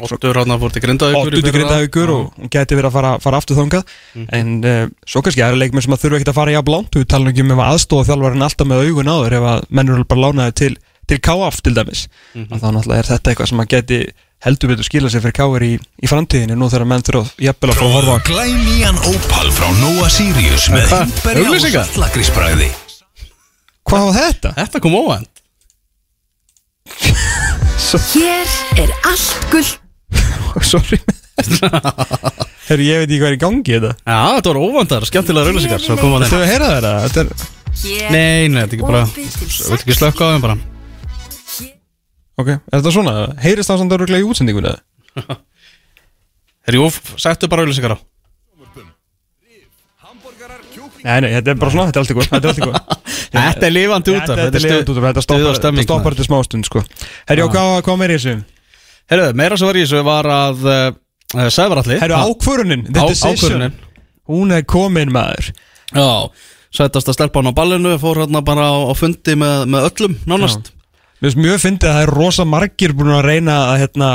[0.00, 1.56] Óttur hann að fór til Grindavíkur í Óttu til fyrra.
[1.58, 3.84] grindavíkur og, og geti verið að fara, fara aftur þangað.
[4.32, 6.96] En uh, svo kannski aðra leikmenn sem að þurfa ekki að fara jafn langt.
[6.96, 10.06] Við talum ekki um ef aðstofa þjálfarinn alltaf með augun áður ef að menn eru
[10.08, 10.74] bara lánaði til,
[11.12, 12.00] til KF til dæmis.
[12.40, 14.00] Að þá náttúrulega er þetta eitthvað sem að geti
[14.44, 17.78] heldur betur skila sig fyrir KR í, í framtíðinu nú þegar menn þurfa jafnvel að
[17.80, 20.88] fá að horfa Glænýjan Opal frá Nóa Sirius með
[23.84, 24.04] Hvað?
[24.08, 24.52] var þetta?
[24.58, 25.30] Þetta kom óvænt
[28.14, 28.48] Hér
[28.80, 29.80] er allt gullt
[30.70, 30.98] Sorry
[32.64, 35.82] Herri, ég veit ekki hvað er í gangi þetta Já, þetta var óvæntar, skemmtilega rauðlýsingar
[35.84, 36.92] Svo kom að Þú hefur heyrað þetta?
[37.04, 37.28] þetta er...
[38.14, 40.56] Nei, nei, þetta er ekki bara Vilt ekki slökka á þeim bara
[42.34, 43.14] Ok, er þetta svona?
[43.44, 44.72] Heyrist það samt öruglega í útsendingunni?
[44.74, 45.38] eða?
[46.66, 46.88] Herri, jú,
[47.20, 47.98] settu bara rauðlýsingar á
[51.04, 52.68] Nei, nei, þetta er bara svona, þetta er allt í góð Þetta er allt í
[52.70, 52.76] góð
[53.34, 56.68] Þetta er lifandi út af Þetta er lifandi út af, þetta stoppar, þetta til smástund
[56.68, 56.82] sko.
[57.28, 58.34] Herri, og hvað, meir í þessu?
[59.12, 63.34] Herru, meira sem var í þessu var að uh, Sævaralli Herri, ákvörunin, the Á- decision
[63.36, 63.74] ákvörunin.
[64.30, 65.50] Hún er komin maður.
[65.94, 66.06] Já,
[66.74, 70.70] sættast að stelpa hann á ballinu Fór hérna bara á, fundi með, með öllum Nánast.
[71.20, 74.08] Mér finnst mjög fyndið að það er rosa margir búin að reyna að hérna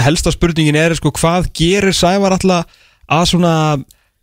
[0.00, 2.80] helsta spurningin er sko hvað gerir Sævar alltaf
[3.10, 3.52] að svona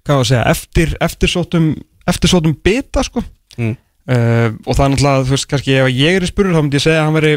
[0.07, 1.69] hvað var að segja, eftir, eftirsóttum
[2.10, 3.24] eftirsóttum bita sko.
[3.58, 3.74] Mm.
[4.12, 6.80] uh, og það er náttúrulega, þú veist, kannski ef ég er í spurur þá myndi
[6.80, 7.34] ég segja að hann veri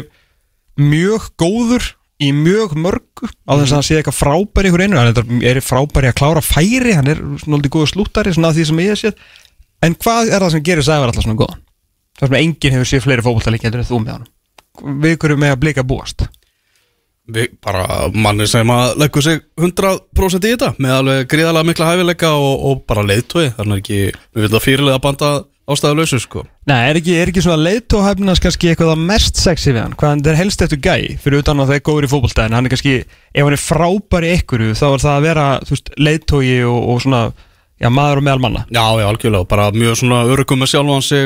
[0.81, 1.87] mjög góður
[2.21, 5.61] í mjög mörgu á þess að hann sé eitthvað frábæri ykkur einu, hann er, er
[5.65, 9.23] frábæri að klára færi, hann er svona góða slúttari svona því sem ég hef séð.
[9.81, 11.63] En hvað er það sem gerir Sævar alltaf svona góðan?
[12.19, 14.29] Það sem enginn hefur séð fleiri fótboltalík en þú með hann
[15.01, 16.25] við ykkur með að blika búast
[17.61, 22.65] bara manni sem að leggur sig 100% í þetta með alveg gríðarlega mikla hæfileika og,
[22.67, 23.99] og bara leiðtói þannig er ekki,
[24.33, 25.29] við viljum að fyrirlega banda
[25.71, 26.41] ástæðuleysu sko.
[26.67, 29.93] Nei, er ekki, er ekki svona leiðtóhæfnast kannski eitthvað það mest sexy við hann?
[29.99, 32.67] Hvað hann er helst eftir gæ fyrir utan að það er góður í fótboltæðin hann
[32.67, 35.45] er kannski, ef hann er frábæri ykkur þá er það að vera
[36.01, 37.21] leiðtói og, og svona,
[37.77, 38.65] já, maður og meðal manna.
[38.73, 41.25] Já, já, algjörlega, bara mjög svona örugum með sjálfan sig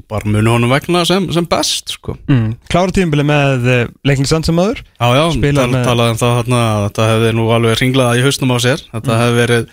[0.00, 2.16] og, bara muni honum vegna sem, sem best sko.
[2.30, 2.54] Mm.
[2.72, 4.82] Klára tímbili með uh, leiknisand sem maður.
[4.96, 5.24] Já, já,
[5.60, 8.58] tal, með- talaði um það hann að þetta hefði nú alveg ringlaða í hausnum á
[8.64, 8.84] sér.
[8.90, 9.70] Þetta hefði verið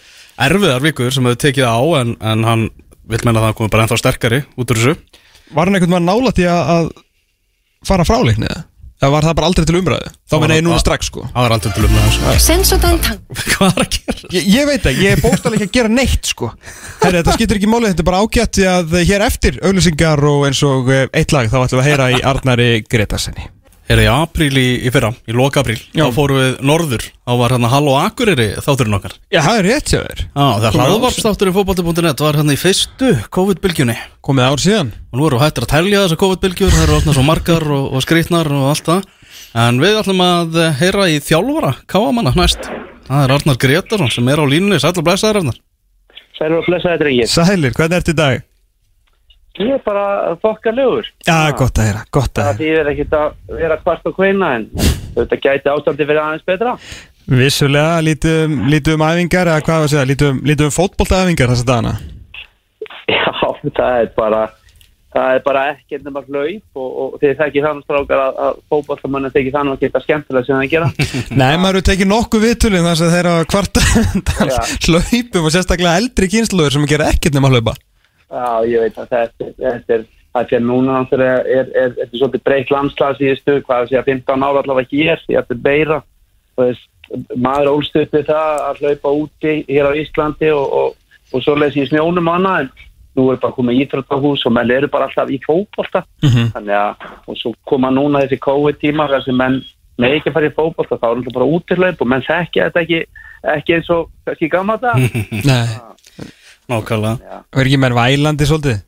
[0.47, 2.67] erfiðar vikur sem hefði tekið á en, en hann
[3.07, 4.97] vil menna að það komi bara ennþá sterkari út úr þessu.
[5.55, 6.89] Var hann einhvern veginn nálægt í að
[7.87, 8.19] fara frá
[8.97, 10.07] Eða var það bara aldrei til umræðu?
[10.25, 11.21] Þá var menn ég það- núna strax sko.
[11.33, 14.31] Það var aldrei til um það Sensodyne tank Hvað er að gera?
[14.33, 16.49] Ég, ég veit það, ég er bóstalega ekki að gera neitt sko.
[17.03, 20.47] Herri, þetta skiptir ekki máli, þetta er bara ágætt því að hér eftir auglýsingar og
[20.49, 23.45] eins og eh, eitt lag þá ætlum við að heyra í Arnari Gretasenni
[23.87, 26.03] Er í apríl í, í fyrra, í loka apríl Já.
[26.09, 27.03] Þá fórum við norður.
[27.23, 29.13] Þá var hérna Halló Akureyri þátturinn okkar.
[29.31, 30.23] Já, það er rétt hjá þér.
[30.25, 33.95] Já, þegar Komið hlaðvarpstátturinn fótbolti.net var hérna í fyrstu COVID-bylgjunni.
[34.27, 34.91] Komið ár síðan.
[35.13, 38.03] Og nú við hættir að telja þessar COVID-bylgjur það eru alltaf svo margar og, og
[38.03, 39.07] skrýtnar og allt það.
[39.63, 42.67] En við ætlum að heyra í þjálfara káamanna næst.
[43.07, 44.81] Það er Arnar Gretarsson sem er á línunni.
[44.83, 45.63] Sætla blæsaður Arnar.
[46.37, 47.31] Sælur og blessaði drengir.
[47.31, 48.43] Sælir, hvernig ertu í dag?
[49.57, 51.07] Ég er bara þokkalögur.
[51.25, 54.51] Já, gott að heyra, gott að Það heyra þýðir ekkert að vera kvart á kveina
[54.57, 54.67] en
[55.15, 56.75] þetta gæti ástandi fyrir aðeins betra.
[57.27, 61.67] Vissulega, lítum, lítum um æfingar eða hvað var að segja, lítum, lítum um fótboltaæfingar þessa
[61.67, 61.97] dagana
[63.07, 63.25] Já,
[63.75, 64.45] það er bara
[65.17, 69.29] það er bara ekkert nema hlaup og, og þið þekkir þannig strákar að, að fótballtamann
[69.33, 70.89] þykir þannig að geta skemmtilega sem það gera.
[71.41, 73.85] Nei, maður hefur tekið nokkuð viðtölum þar sem þeirra kvarta
[74.87, 77.75] hlaupum og sérstaklega eldri kynsluður sem gera ekkert nema hlaupa
[78.27, 80.05] Já, ég veit að þetta, þetta er
[80.37, 84.03] það er núna er, er, er, þetta er svolítið breytt landslag síðustu, hvað að segja
[84.07, 86.01] 15 ára allavega hér, ég ætti beira
[87.37, 91.55] maður ólst upp við það að hlaupa úti hér á Íslandi og, og, og svo
[91.55, 92.69] lesi í snjónum annað
[93.17, 96.03] nú er bara komið íþróttahús og menn eru bara alltaf í fótbolta.
[96.21, 96.51] Mhm.
[96.53, 99.61] þannig að, og svo koma núna þessi COVID-tíma þar sem menn
[99.97, 102.83] með ekki að fara í fótbolta, þá er alltaf bara útirlaup og menn þekkja þetta
[102.85, 102.99] ekki,
[103.55, 105.07] ekki eins og kannski gamla það
[106.67, 107.41] Nákvæmlega.
[107.55, 108.83] Er ekki menn vælandi svolítið?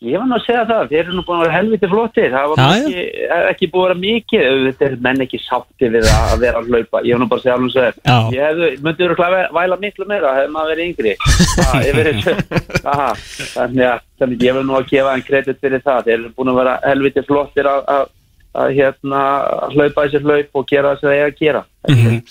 [0.00, 2.46] Ég var nú að segja það, þeir eru nú búin að vera helviti flottir, það
[2.50, 3.00] var Já, ekki,
[3.50, 7.02] ekki búin að vera mikið, er menn ekki sátti við að að vera að hlaupa,
[7.04, 7.98] ég var nú bara að segja alveg svo þér,
[8.32, 12.22] ég hefði, myndi eru að væla miklu meira, hefði maður verið yngri, ha, ég verið
[12.24, 12.34] svo,
[12.94, 13.10] aha,
[13.42, 16.32] þannig að, þannig að ég vil nú að gefa einn kredit fyrir það, þeir eru
[16.38, 18.08] búin að vera helviti flottir að, að,
[18.64, 19.26] að hérna,
[19.66, 21.62] að hlaupa þessi hlaup og gera það sem það er að gera.
[21.92, 22.22] Mhm.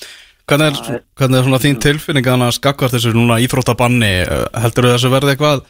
[0.49, 4.95] Hvernig er, hvernig er svona þín tilfinning að hann skakkvart þessu núna íþróttabanni Eh, heldurðu
[4.95, 5.63] þessu verði eitthvað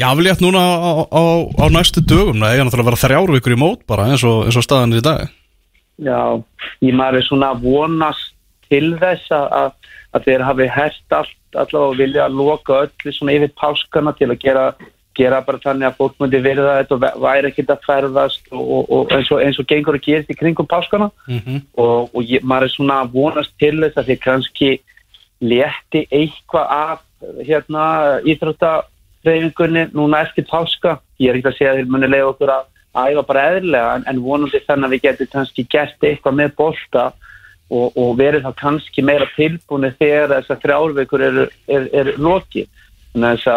[0.00, 1.22] jáfnlétt núna á, á,
[1.60, 2.40] á næstu dögum?
[2.40, 4.94] Það eiga náttúrulega að vera þrjár vikur í mót bara eins og, eins og staðan
[4.94, 5.34] er í dag.
[6.00, 6.20] Já,
[6.86, 8.32] ég maður er svona vonast
[8.70, 9.74] til þess að,
[10.16, 14.30] að þeir hafi hert allt allavega og vilja að loka öllu svona yfir páskana til
[14.30, 14.64] að gera,
[15.18, 18.62] gera bara þannig að fólk myndi verða þetta og væ- væri ekkert að ferðast og,
[18.70, 21.10] og, og eins, og, eins og gengur að gerist í kringum páskana.
[21.28, 21.60] Mhm.
[21.76, 24.70] og, og ég, maður er svona að vonast til þess að þeir kannski
[25.40, 27.00] létti eitthvað af
[27.46, 27.84] hérna
[28.28, 30.98] íþróttafreyfingunni núna eftir páska.
[31.20, 32.68] Ég er ekki að segja að þeir muni leiða okkur að
[33.00, 37.04] æfa bara eðlilega en, en vonandi þannig að við getum kannski gert eitthvað með bolta
[37.70, 42.64] og, og verið þá kannski meira tilbúinu þegar þessar þrjárveikur eru, eru, eru loki
[43.12, 43.52] þannig að þess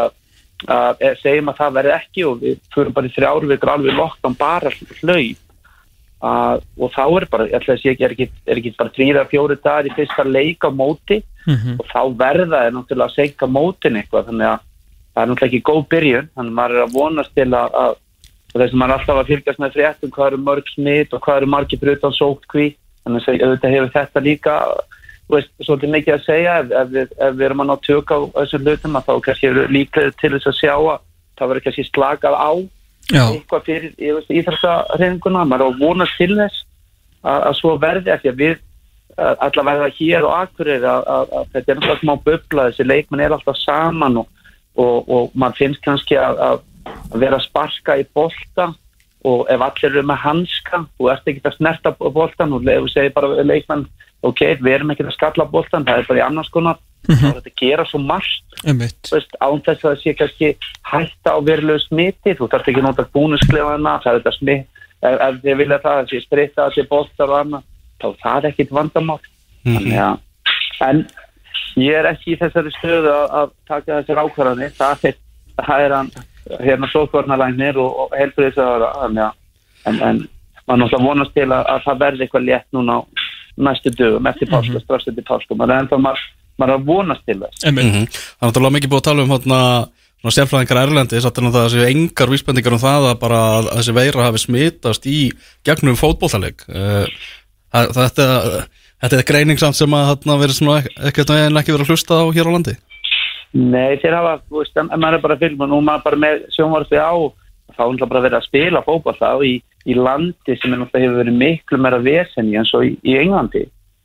[0.68, 4.38] að, eh, segjum að það verði ekki og við fyrir bara í þrjárveikur alveg lokkan
[4.38, 5.40] bara hlaup.
[6.24, 8.94] Að, og þá er bara, ég ætla að segja ekki, er ekki, er ekki bara
[8.96, 11.24] þrýra, fjóri dagar í fyrsta leik á móti.
[11.80, 14.60] Og þá verða er náttúrulega að segja mótin eitthvað þannig að
[15.14, 16.30] það er náttúrulega ekki góð byrjun.
[16.34, 18.00] Þannig að maður er að vonast til að, að
[18.54, 21.40] þess að maður er alltaf að fylgjast með fréttum hvað eru mörg smitt og hvað
[21.42, 22.68] eru margir fyrir utan sótkví
[23.04, 24.58] þannig að auðvitað hefur þetta líka
[25.32, 28.18] veist, svolítið mikið að segja ef, ef, við, ef við erum að ná tök á
[28.40, 31.00] þessum hlutum að þá kannski eru líklega til þess að sjá að
[31.40, 32.52] það verður kannski slakað á
[33.12, 36.62] Já, eitthvað fyrir íþrættareyfinguna, maður er að vonast til þess
[37.24, 38.54] að, að svo verði ekki að við
[39.18, 43.26] að- allavega hér og akkurir að, að, að þetta er alltaf smá bubla þessi leikmenn
[43.26, 44.46] er alltaf saman og,
[44.80, 46.64] og, og maður finnst kannski að,
[47.16, 48.72] vera sparka í bolta
[49.24, 53.32] og ef allir eru með hanska þú ert ekki að snerta boltan og segir bara
[53.32, 53.86] við leikmenn
[54.24, 56.82] ok, við erum ekki að skalla boltan það er bara í annars konar.
[57.04, 58.54] Þá er þetta að gera svo margt.
[58.64, 60.52] Veist, án þess að það sé kannski
[60.88, 65.18] hætta á verulegu smiti, þú þarf ekki að nota búnusklefana, það er þetta smit ef,
[65.18, 67.66] ef þið vilja það, það sé spritta til boltar og annað,
[68.00, 69.20] þá er það ekkit vandamál.
[69.68, 70.22] Þannig að
[70.84, 71.04] en
[71.80, 75.20] ég er ekki í þessari stöðu að, að taka þessar ákvarðanir það er,
[75.60, 76.14] það er hann
[76.64, 78.14] hérna sókvarnalæknir og, og
[79.02, 79.34] þannig að
[79.86, 80.22] en, en
[80.68, 83.00] maður náttúrulega vonast til að, að það verði eitthvað létt núna á
[83.68, 85.56] næstu dögum eftir páska, strax eftir páska.
[85.60, 86.24] Maður er ennþá maður,
[86.58, 87.66] maður er að vonast til þess.
[87.68, 87.86] Einmitt.
[87.92, 88.08] Mhm.
[88.16, 89.60] Það er náttúrulega mikið búið að tala um hérna
[90.24, 93.70] svona sérfræðingar erlendi, satt er það að séu engar vísbendingar um það að bara að
[93.76, 95.18] þessi veira hafi smitast í
[95.68, 96.64] gegnum fótbóltaleg
[97.74, 98.28] þetta,
[99.04, 101.92] þetta er greining samt sem að hérna verið svona ek- ekkert veginn ekki verið að
[101.94, 102.76] hlusta á hér á landi
[103.54, 106.98] Nei, þeir hafa, þú veist, maður er bara að filma nú maður bara með sjónvarpi
[106.98, 107.14] á
[107.74, 109.54] þá er náttúrulega bara verið að spila fótball þá í,
[109.90, 113.64] í landi sem er náttúrulega hefur verið miklu meira veseni eins og í, í Englandi.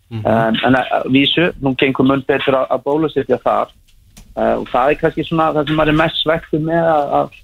[0.08, 3.74] Um, en að vísu, nú gengur mun betur að, að bólusetja þar.
[4.38, 7.36] Uh, og það er kannski svona það sem maður er mest svektu með að, að,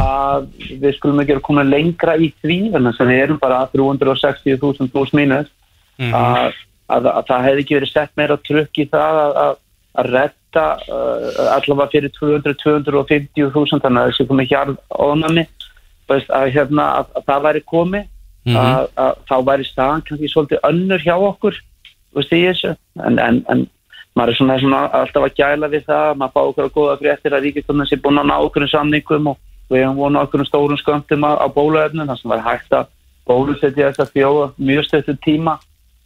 [0.00, 0.46] að
[0.84, 4.92] við skulum ekki að koma lengra í því en þess að við erum bara 360.000
[4.94, 5.52] pluss mínus.
[5.96, 6.56] Að,
[6.92, 10.92] að, að það hefði ekki verið sett meira trukk í það að, að, að retta
[10.92, 15.46] uh, allavega fyrir 200-250.000 þannig að þessi komið hér ónami
[16.08, 18.04] að, hérna, að, að það væri komið
[18.54, 21.56] að, að þá væri staðan kannski svolítið önnur hjá okkur
[22.16, 23.66] en, en, en
[24.16, 27.34] maður er svona, svona alltaf að gæla við það maður fá okkur að góða fréttir
[27.36, 31.26] að ríkistöndin sé búin að ná okkur samningum og við hefum vonað okkur stórum sköndum
[31.26, 32.92] á, á bóluefnum þar sem var hægt að
[33.26, 35.56] bólusetja þess að þjóða mjög stöttu tíma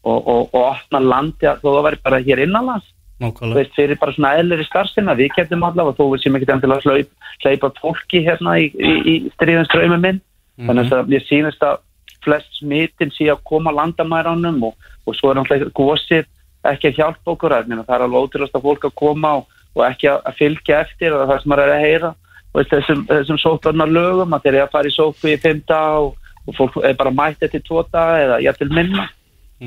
[0.00, 2.88] og, og, og opna landi að þó það væri bara hér innanlands
[3.20, 6.88] veist, fyrir bara svona eðlir í starfsina við getum allavega, þó við sem ekki endilega
[6.88, 7.10] hlaup,
[7.44, 10.20] hlaupa fólki hérna í, í, í stríðins draumi minn.
[10.60, 11.80] Þannig að ég sýnist að
[12.24, 16.26] flest smitin sé að koma landamæránum og, og svo er náttúrulega gósið
[16.68, 17.54] ekki að hjálpa okkur.
[17.56, 20.82] Að það er alveg ótrúlega að fólk að koma og, og ekki að, að fylgja
[20.84, 22.12] eftir og það sem maður er að heyra.
[22.50, 26.08] Veist, þessum, þessum sótvarnar lögum að þeir eru að fara í sótku í fimm dag
[26.08, 29.06] og, og fólk er bara mætt eftir tvo dag eða jættil minna.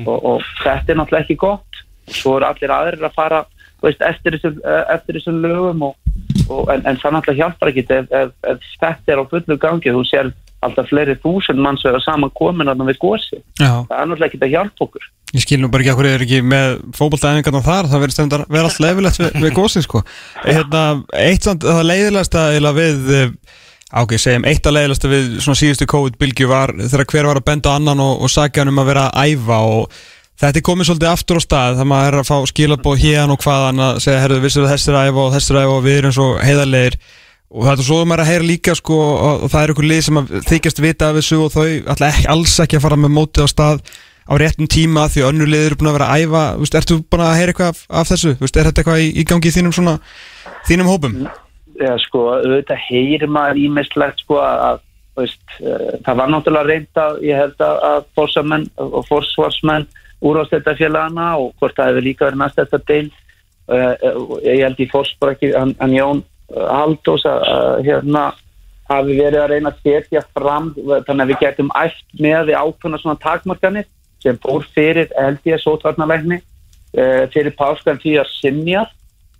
[0.04, 1.73] Og, og þetta er náttúrulega ekki gott
[2.08, 3.42] og svo eru allir aðrir að fara
[3.84, 6.14] veist, eftir, þessum, eh, eftir þessum lögum og,
[6.48, 9.92] og, en, en það náttúrulega hjálpar ekki ef, ef, ef þetta er á fullu gangi.
[9.94, 10.32] Þú sér
[10.64, 14.54] alltaf fleiri þúsund manns vera saman komin að við gósi það er náttúrulega ekki að
[14.54, 15.10] hjálpa okkur.
[15.34, 18.46] Ég skil nú bara ekki að hverju er ekki með fótboltaæfingarna þar, það verður stundar
[18.54, 20.02] vera allt leifilegt við, við gósið sko.
[20.44, 20.82] Hérna,
[21.18, 23.32] eitt samt, það leiðilegasta eða við, eh,
[24.04, 27.74] ok, segjum, eitt að leiðilegasta við svona síðustu COVID-bylgju var þegar hver var að benda
[27.74, 29.98] annan og, og sagja hann um að vera að æfa og
[30.42, 33.44] þetta er komið svolítið aftur á stað það maður er að fá skilabóð hérna og
[33.44, 36.16] hvaðan að segja, herðu, vissir þessir að æfa og þessir að æfa og við erum
[36.16, 36.98] svo heiðarlegir?
[37.54, 40.02] Og þetta er svo að maður að heyra líka sko og, það er ykkur lið
[40.08, 43.14] sem að þykjast vita af þessu og þau ætla ekki, alls ekki að fara með
[43.14, 43.84] mótið á stað
[44.24, 46.42] á réttum tíma því að önnur lið eru búin að vera að æfa.
[46.62, 48.32] Veist, ertu búin að heyra eitthvað af, af þessu?
[48.40, 49.94] Veist, er þetta eitthvað í, í gangi í þínum svona
[50.66, 51.14] þínum hópum?
[51.78, 52.82] Já, sko, auðvitað
[54.24, 54.82] sko að
[55.14, 59.86] veist, uh, það var náttúrulega reynd að ég held að, að fórsamenn og fórsvarsmenn
[60.24, 64.88] úrváðstættafélagana og hvort það hefur líka verið næst þetta deil uh, uh, ég held í
[64.92, 68.24] fórsbrakki hann, hann Jón uh, Haldós að hérna
[68.88, 73.00] hafi verið að reyna að setja fram þannig að við getum æft með við ákveðna
[73.00, 73.86] svona takmarkanir
[74.20, 76.42] sem fór fyrir held ég sótvarnalegni
[77.32, 78.82] fyrir páskan því að sinja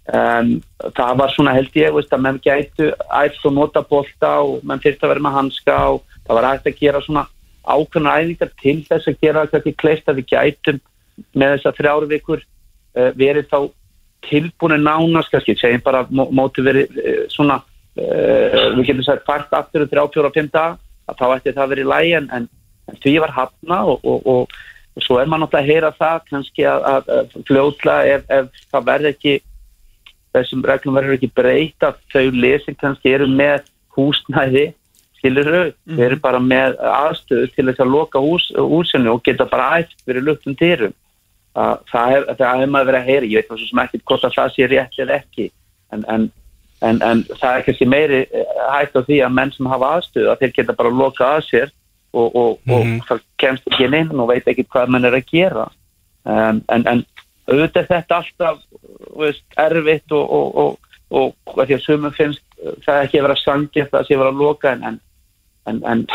[0.09, 0.57] um,
[0.97, 4.83] það var svona held ég veist, að menn gætu æft og nota bolta og menn
[4.83, 7.27] þyrfti að vera með hanska og það var hægt að gera svona
[7.65, 10.81] ákveðna æfingar til þess að gera kannski kleist að við gætum
[11.35, 13.59] með þess að þrjáru vikur uh, verið þá
[14.29, 19.57] tilbúinu nánast kannski, segjum bara mó- móti verið uh, svona uh, við getum sagt fært
[19.57, 22.47] aftur um 34-5 dag að þá ætti það verið lægi en, en,
[22.91, 24.55] en því var hafna og, og, og,
[24.95, 28.65] og svo er maður náttúrulega að heyra það kannski að, að, að fljótla ef, ef
[28.73, 29.35] það verður ekki
[30.35, 34.73] þessum reglum verður ekki breyta þau lesin kannski eru með húsnæði
[35.25, 39.49] skilur þau, við erum bara með aðstöðu til þess að loka hús, húsinu og geta
[39.49, 40.93] bara ætt fyrir luktum dyrum.
[41.55, 44.27] Að það hef, það hef maður verið að heyra ég veit svo sem ekki hvort
[44.27, 45.47] að það sé rétt eða ekki
[45.95, 46.27] en, en,
[46.83, 50.33] en, en það er kannski meiri eh, hægt á því að menn sem hafa aðstöðu
[50.33, 51.73] að þeir geta bara loka að sér
[52.15, 55.69] og, og, og það kemst ekki inn og veit ekki hvað menn er að gera.
[56.25, 57.03] Um, en, en
[57.51, 58.61] auðvitað er þetta alltaf
[59.21, 63.27] veist, erfitt og, og, og, og hvað því að sumum finnst uh, það ekki að
[63.29, 65.01] vera sangið það sé að vera að loka en,
[65.71, 66.07] en, en,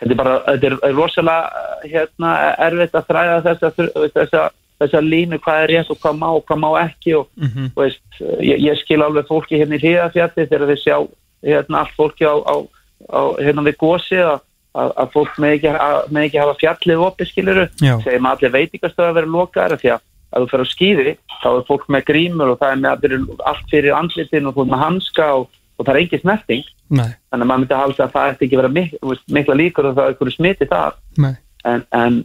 [0.00, 2.34] þetta er bara þetta er, rosalega uh, hérna,
[2.68, 3.70] erfitt að þræða þessa,
[4.14, 4.44] þessa,
[4.82, 7.68] þessa línu hvað er rétt og hvað má og hvað má ekki og Mhm.
[7.74, 10.96] þú veist, uh, ég, ég skil alveg fólki hérna í hríðafjalli þegar við sjá
[11.44, 12.54] hérna allt fólki á, á,
[13.12, 14.40] á hérna við gósi að,
[14.74, 17.66] að, að fólk með ekki, að, með ekki hafa fjallið opið skiluru
[18.02, 20.00] segjum að allir veitingastöða að vera lokaðar því að,
[20.34, 21.12] ef þú fer á skýði
[21.42, 24.70] þá er fólk með grímur og það er með allt fyrir andlitin og þú er
[24.72, 25.44] með hanska og,
[25.78, 26.64] og það er engin snerting.
[26.94, 29.88] Nei, þannig að maður myndi halda að það ætti ekki að vera mik mikla líkur
[29.90, 30.98] og það er einhverju smiti þar.
[31.24, 31.32] Nei.
[31.64, 32.18] En, en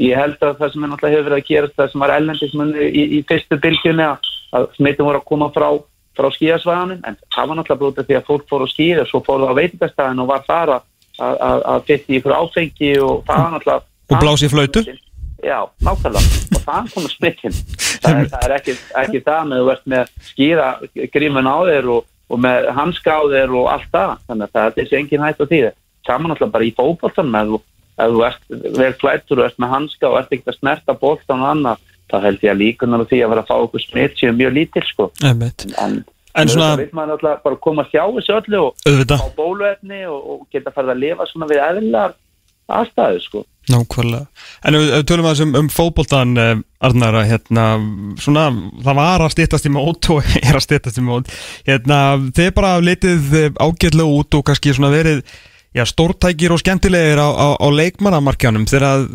[0.00, 2.86] ég held að það sem er náttúrulega hefur verið að gerast það sem var ellendismunni
[2.88, 5.68] í, í fyrstu bylgjunni að, að smittum voru að koma frá,
[6.16, 9.20] frá skíasvæðanum en það var náttúrulega brútið því að fólk fór á skíði og svo
[9.28, 10.86] fór það á veitingastæðin og var þar að,
[11.20, 14.80] að, að, að fytti í fyrir áfengi og það var náttúrulega Og blási í flautu.
[15.44, 16.36] Já, nákvæmlega.
[16.56, 17.56] Og það kom að smittin
[18.02, 20.68] það, er- það er ekki, ekki það með með skíða
[21.14, 24.16] grímun á þér og, og með þér og allt það.
[24.26, 25.60] Þannig að það er þessi engin hætt á því.
[26.06, 27.56] Saman náttúrulega bara í fótboltan með
[27.96, 28.42] ef þú ert
[28.76, 32.16] vel klættur og ert með hanska og ert ekkert að snerta boltan og annað þá
[32.26, 34.84] held ég að líkunar á því að vera að fá okkur smitt séu mjög lítil
[34.86, 35.08] sko.
[35.24, 35.66] Einmitt.
[35.80, 36.04] en,
[36.36, 38.74] En svona- vil maður náttúrulega bara koma að sjá þessu öllu og
[39.16, 42.12] á bóluefni og, og geta farið að lifa svona við eðlilegar
[42.72, 43.42] aðstæðu sko.
[43.66, 44.26] Nákvæmlega.
[44.66, 46.52] En ef við tölum aðeins um, um fótboltan uh,
[46.86, 47.64] Arnar, hérna
[48.22, 48.46] svona,
[48.84, 51.32] það var að styttast í mót og er að styttast í mót.
[51.66, 52.00] Hérna,
[52.36, 55.24] þið bara litið eh, ágætlega út og kannski svona verið
[55.76, 59.08] já, stórtækir og skemmtilegir á, á, á leikmannamarkjanum þegar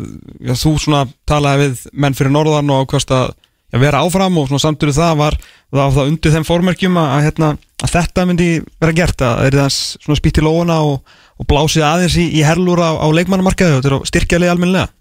[0.43, 3.31] já, þú svona talaði við menn fyrir norðan og ákvæmst að
[3.79, 5.37] vera áfram og svona samtur það var
[5.71, 8.49] það, það undir þeim formerkjum að, að, hérna, að þetta myndi
[8.83, 9.23] vera gert.
[9.25, 12.89] Að er það svona spýtt í lóuna og, og blásið aðeins í, í herlúr á,
[13.01, 14.91] á leikmannamarkaðu og þetta er að styrkja leið almennilega?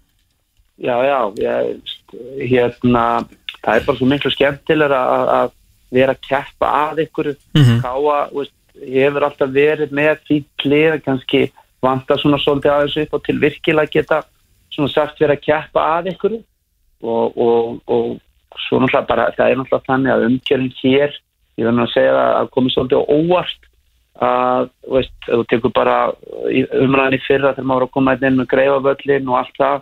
[0.81, 1.97] Já, já, ég,
[2.49, 3.03] hérna,
[3.61, 5.51] það er bara svo miklu skemmtilega að, að
[5.91, 7.81] vera að keppa að ykkur Mhm.
[7.83, 11.41] káa, þú veist, hefur alltaf verið með því plið, kannski
[11.83, 14.21] vanta svona svolítið aðeins upp og til virkilega geta
[14.71, 16.37] svona sagt vera að keppa að ykkur
[17.03, 18.19] og, og, og
[18.67, 21.17] svo náttúrulega bara, það er náttúrulega þannig að umkjörn hér,
[21.59, 23.60] ég verður að segja að komið svolítið óvart
[24.21, 25.95] að, veist, þú tekur bara
[26.81, 29.79] umræðan í fyrra þegar maður var að koma hérna inn með greifavöllin og allt það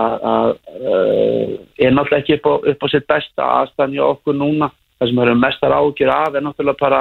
[0.00, 0.50] að, að
[0.80, 4.70] uh, er náttúrulega ekki upp á, upp á sitt besta aðstæðan í okkur núna.
[5.00, 7.00] Það sem við erum mestar ágjur af er náttúrulega bara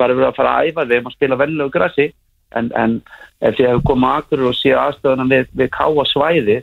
[0.00, 2.06] bara við að fara að æfa við erum að spila vennilegu grassi
[2.58, 2.98] en, en
[3.42, 6.58] ef þið hefur komið akkur og séu aðstöðuna við, við káa svæði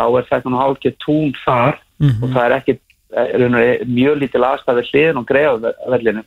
[0.00, 2.78] þá er þetta nú hálfgeð tún þar og það er ekki
[3.22, 6.24] er rauninni mjög lítil aðstæði hliðin og greiða vellinu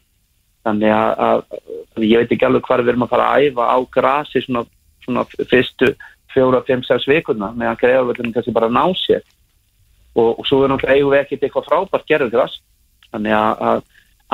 [0.66, 1.44] þannig að, að,
[2.04, 4.66] ég veit ekki alveg hvað við erum að fara að æfa á grasi svona,
[5.06, 5.92] svona fyrstu
[6.34, 9.24] fjóra, fimm, sex vikuna meðan greiðarvöldinu kannski bara ná sér.
[10.16, 12.60] Og, og svo er náttúrulega eigum við ekkert eitthvað frábært gerðugras
[13.12, 13.84] þannig að, að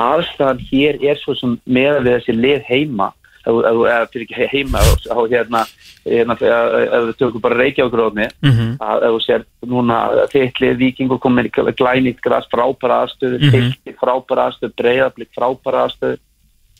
[0.01, 3.09] aðstæðan hér er svo sem með við þessi lið heima
[3.45, 5.63] eða fyrir ekki heima á hérna,
[6.05, 8.77] hérna ef við tökum bara Reykjavíkrófni Mhm.
[8.79, 9.97] að þú sér núna
[10.33, 13.51] þittlið vikingur komin í glænýtt gras frábæra aðstöðu, Mhm.
[13.51, 13.95] -hmm.
[14.01, 16.17] frábæra aðstöðu breyðablík frábæra aðstöðu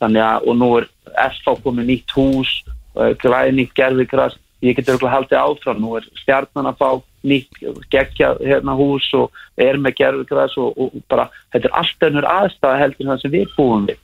[0.01, 2.63] þannig að og nú er FH komið nýtt hús
[2.95, 7.49] uh, glænýtt gerðigras ég get örgulega haldið áfram, nú er stjarnan að fá nýtt
[7.89, 12.77] geggja hérna hús og er með gerðigras og, og bara, þetta er allt önnur aðstæða
[12.77, 13.97] heldur sem við búum við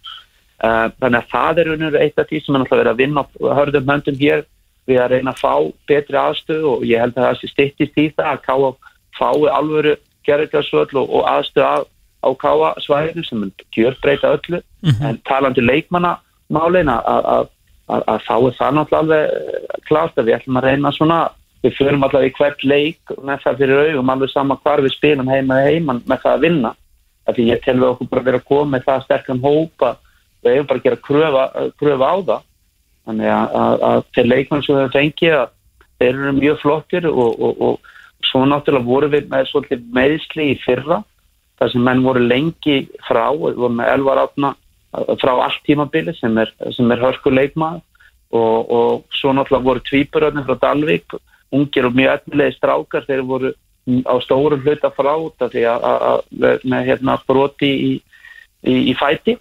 [0.58, 3.58] þannig að það er önnur eitt af því sem er náttúrulega verið að vinna á
[3.60, 4.46] hörðum höndum hér
[4.88, 5.54] við að reyna að fá
[5.90, 8.70] betri aðstöðu og ég held að það sé styttist í það að káa
[9.18, 9.94] fái alvöru
[10.28, 11.78] gerðigarsvöll og, og aðstöðu á,
[12.24, 14.62] á káa svæðinu sem mun gjörbreyta öllu.
[15.04, 17.52] En talandi leikmannamálin að,
[18.26, 21.20] þá er það náttúrulega eh, klárt að við ætlum að reyna svona
[21.66, 25.32] við förum allavega í hvert leik með það fyrir augum alveg sama hvar við spilum
[25.32, 26.76] heima eða heiman með það að vinna.
[27.28, 29.96] Því ég tel við okkur bara vera að koma með það sterkan hópa
[30.48, 31.44] við hefum bara að gera kröfa,
[31.82, 32.48] kröfa á það.
[33.08, 35.52] Þannig að, að, að þeir leikmenn sem við fengið að
[35.98, 40.58] þeir eru mjög flottir og, og, og svo náttúrulega voru við með svolítið meðsli í
[40.64, 41.02] fyrra
[41.58, 44.52] þar sem menn voru lengi frá við vorum með Elvar Átna
[45.22, 47.84] frá allt tímabili sem er, er hörsku leikmaður.
[48.28, 51.16] Og, og svo náttúrulega voru tvíburöðnir frá Dalvík
[51.56, 53.54] ungir og mjög efnilegi strákar þeir voru
[54.04, 56.26] á stórum hluta frá af því að
[56.68, 57.92] með hérna broti í,
[58.68, 59.38] í, í fæti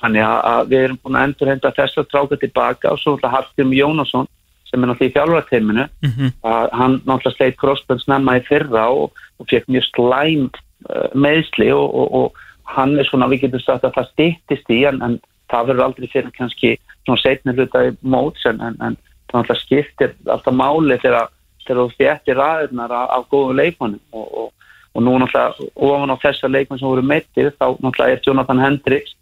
[0.00, 3.34] þannig að, við erum búin að endur henda þess að stráka tilbaka og svo náttúrulega
[3.36, 4.28] Hallgrim Jónasson
[4.70, 6.32] sem er náttúrulega í fjálfarateiminu Mhm.
[6.44, 10.50] að hann náttúrulega sleitt crossbund snemma í fyrra og, og fekk mjög slæm
[10.88, 12.32] uh, meðsli og, og, og
[12.64, 15.20] hann er svona, við getum sagt að það stýttist í en, en
[15.50, 18.96] það verður aldrei fyrir kannski svona setni hluta í móts en, en, en
[19.30, 21.28] það náttúrulega skiptir alltaf máli þegar,
[21.66, 24.48] þú þéttir ræðunar af, af góðum leikmannum og, og,
[24.94, 29.14] og nú náttúrulega ofan á þessa leikmann sem voru meittir þá náttúrulega er Jonathan Hendricks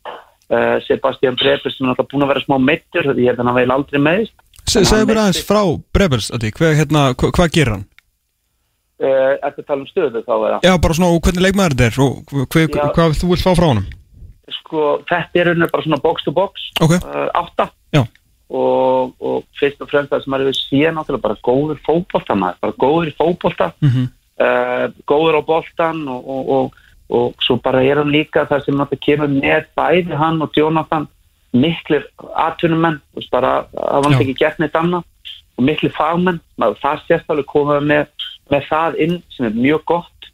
[0.50, 2.56] uh, Sebastian Brebers sem er náttúrulega búin að vera smá
[3.24, 4.34] ég held að hann veil aldrei meðist
[4.68, 5.62] Se- Segðu mér aðeins frá
[5.96, 7.86] Brebels, Addi, hvað, hérna, hva, hvað gerir hann?
[9.00, 11.76] uh, eftir að tala um stöðu þá er það Já, bara svona, og hvernig leikmaður
[11.78, 12.92] þetta er og hva, hva, Já.
[12.98, 13.86] hvað þú vilt fá frá honum?
[14.58, 16.94] sko, þetta er rauninni bara svona box to box Ok.
[17.04, 18.02] uh, átta Já.
[18.48, 21.80] og, og fyrst og fremst það sem maður hefur síðan náttúrulega bara góður
[22.40, 24.06] maður, bara góður í fótbolta Mhm.
[24.40, 28.76] uh, góður á boltan og, og, og og svo bara er hann líka það sem
[28.76, 31.06] náttúrulega kemur með bæði hann og Jonathan
[31.56, 32.04] miklir
[32.36, 33.00] atvinnumenn
[33.32, 35.06] bara að hann ekki gert neitt annað
[35.58, 36.40] og miklir fagmenn.
[36.60, 40.28] Maður það sérstæðlega komið með, með það inn sem er mjög gott.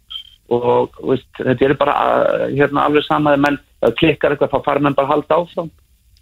[0.52, 3.60] Og veist, þetta er bara uh, hérna, alveg sama að menn
[4.00, 5.70] klikkar eitthvað þá fara menn bara halda áfram.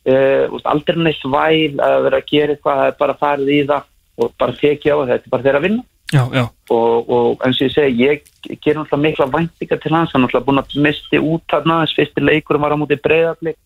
[0.03, 3.89] Uh, aldrei neitt væl að vera að gera eitthvað það er bara farið í það
[4.23, 7.45] og bara tekið á það, þetta er bara þeirra að vinna Já, já, og, og
[7.47, 10.61] eins og ég segi, ég ger náttúrulega mikla væntingar til hans, hann er náttúrulega búin
[10.61, 13.57] að misti út þarna, þess fyrsti leikur var á múti breyðaflik,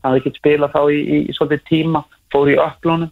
[0.00, 3.10] hann hefði ekki spilað þá í, í, í svolítið tíma, fór í öflunum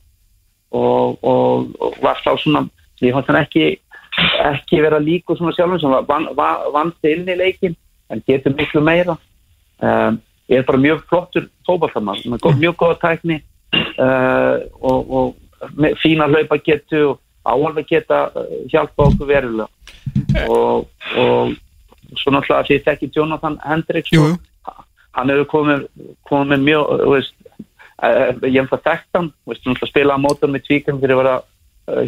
[0.73, 2.65] og, og, og var þá svona,
[3.05, 3.67] ég fannst hann ekki
[4.19, 6.07] ekki vera líku svona sjálfum sem var
[6.73, 7.77] van, inn í leikin
[8.11, 9.17] en getur miklu meira.
[9.79, 10.19] Um,
[10.49, 13.43] ég er bara mjög flottur með mjög góða tækni.
[13.99, 17.19] Uh, og, og fína hlaupa getu
[17.49, 19.69] og áalveg geta uh, hjálpa okkur verulega.
[20.49, 20.87] Og,
[21.17, 21.55] og
[22.19, 24.13] svo náttúrulega því ég þekki Jonathan Hendricks
[25.19, 25.87] hann hefur komið,
[26.29, 27.35] komið mjög veist,
[28.03, 31.23] uh, ég hef það þekkt hann veist, náttúrulega spila á mótum með tvíkam fyrir að
[31.25, 31.39] vera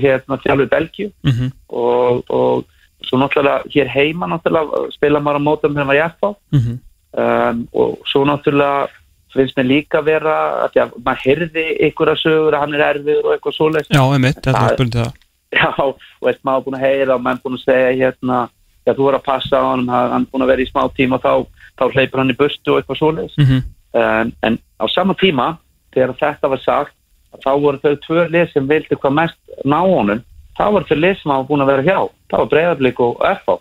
[0.01, 1.11] hérna þjálfur Belgíu.
[1.25, 1.51] Mhm.
[1.73, 2.65] og, og
[3.09, 6.79] svo náttúrulega hér heima náttúrulega spila maður á mótum þegar maður hjálpa Mhm.
[7.17, 8.89] um, og svo náttúrulega
[9.33, 10.35] finnst mér líka vera
[10.67, 13.91] að því að maður heyrði ykkur að sögur að hann er erfiður og eitthvað svoleiðis.
[13.95, 15.13] Já, einmitt, þetta Það- er spurning það
[15.51, 18.39] Já, og veist, maður búin að heyra og maður búin að segja hérna,
[18.87, 21.25] já, þú voru að passa á hann, hann búin að vera í smá tíma og
[21.25, 23.37] þá, þá hleypur hann í burtu og eitthvað svoleiðis.
[23.41, 23.63] Mhm.
[23.91, 25.49] Um, en á sama tíma,
[25.91, 26.95] þegar þetta var sagt,
[27.43, 30.23] þá voru þau tvö lið sem vildi hvað mest ná honum,
[30.59, 31.99] þá voru þau lið sem hafa búin að vera hjá.
[32.31, 33.57] Það var breyðarblik og FH.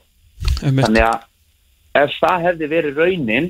[0.62, 1.26] Þannig að
[2.04, 3.50] ef það hefði verið raunin,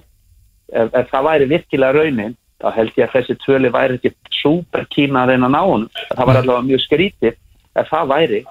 [0.72, 4.88] ef, ef það væri virkilega raunin, þá held ég að þessi tvöli væri ekki súper
[4.88, 5.92] kína að reyna ná honum.
[6.16, 7.38] Það var allavega mjög skrítið
[7.82, 8.42] ef það væri.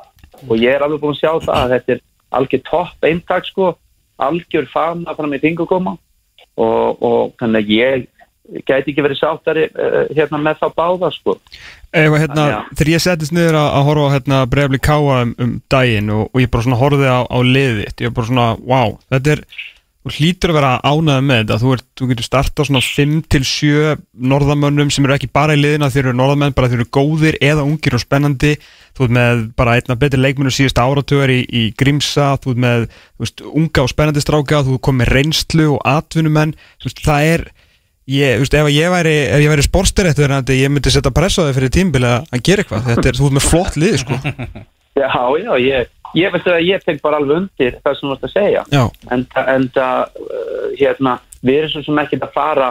[0.48, 2.04] Og ég er alveg búin að sjá það að þetta er
[2.38, 3.72] algjör topp eintak sko,
[4.28, 5.96] algjör fagna fram í fingurkoma
[6.58, 8.06] og, og þannig að ég
[8.64, 11.34] gæti ekki verið sáttari uh, hérna með þá báða sko.
[11.92, 15.34] Ef, að, hérna, að- þegar ég settist niður að, að horfa hérna, breyfli káa um,
[15.44, 18.94] um daginn og, og ég bara svona horfði á, á liðið ég bara svona, wow,
[19.12, 19.42] þetta er
[20.08, 21.58] þú hlýtur að vera ánægð með þetta.
[21.62, 23.92] Þú, þú getur startað svona 5 til 7
[24.32, 27.66] norðamönnum sem eru ekki bara í liðina þeir eru norðamenn, bara þeir eru góðir eða
[27.68, 28.54] ungir og spennandi,
[28.96, 32.88] þú ert með bara einna betri leikmennu síðust áratugar í, í Grímsa, þú ert með
[32.88, 37.32] þú veist, unga og spennandi stráka, þú komið með reynslu og atvinnumenn, þú veist, það
[37.36, 37.48] er
[38.08, 41.44] Ég, þú veist, ef ég væri, ef ég væri sportdirektur ég myndi setja press á
[41.44, 44.16] þig fyrir tímbil að gera eitthvað, þetta er, þú ert með flott lið sko.
[44.98, 48.28] Já, já, ég, ég veit að ég tek bara alveg undir það sem þú ert
[48.28, 48.64] að segja.
[48.72, 48.84] Já,
[49.14, 52.70] en, en það, uh, hérna, við erum svo sem ekki að fara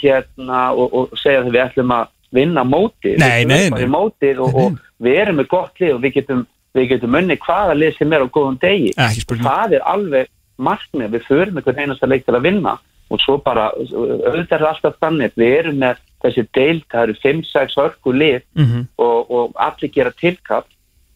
[0.00, 3.18] hérna og, og segja að við ætlum að vinna mótið.
[3.20, 3.88] Nei, nei, nei.
[3.90, 7.76] Mótið og, og við erum með gott lið og við getum, við getum munni hvaða
[7.76, 8.94] lið sem er á góðum degi.
[8.96, 12.78] Það er alveg markmið, við förum einhvern einasta leik til að vinna.
[13.12, 17.78] Og svo bara, auðvitað er alltaf þannig, við erum með þessi deild, það eru 5-6
[17.80, 20.64] hörku lið mm og, og allir gera tilkall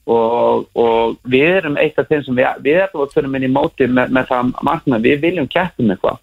[0.07, 3.53] og, og við erum eitt af þeim sem við, við erum að förum inn í
[3.53, 6.19] móti með, með það markmið, við viljum keppum eitthvað.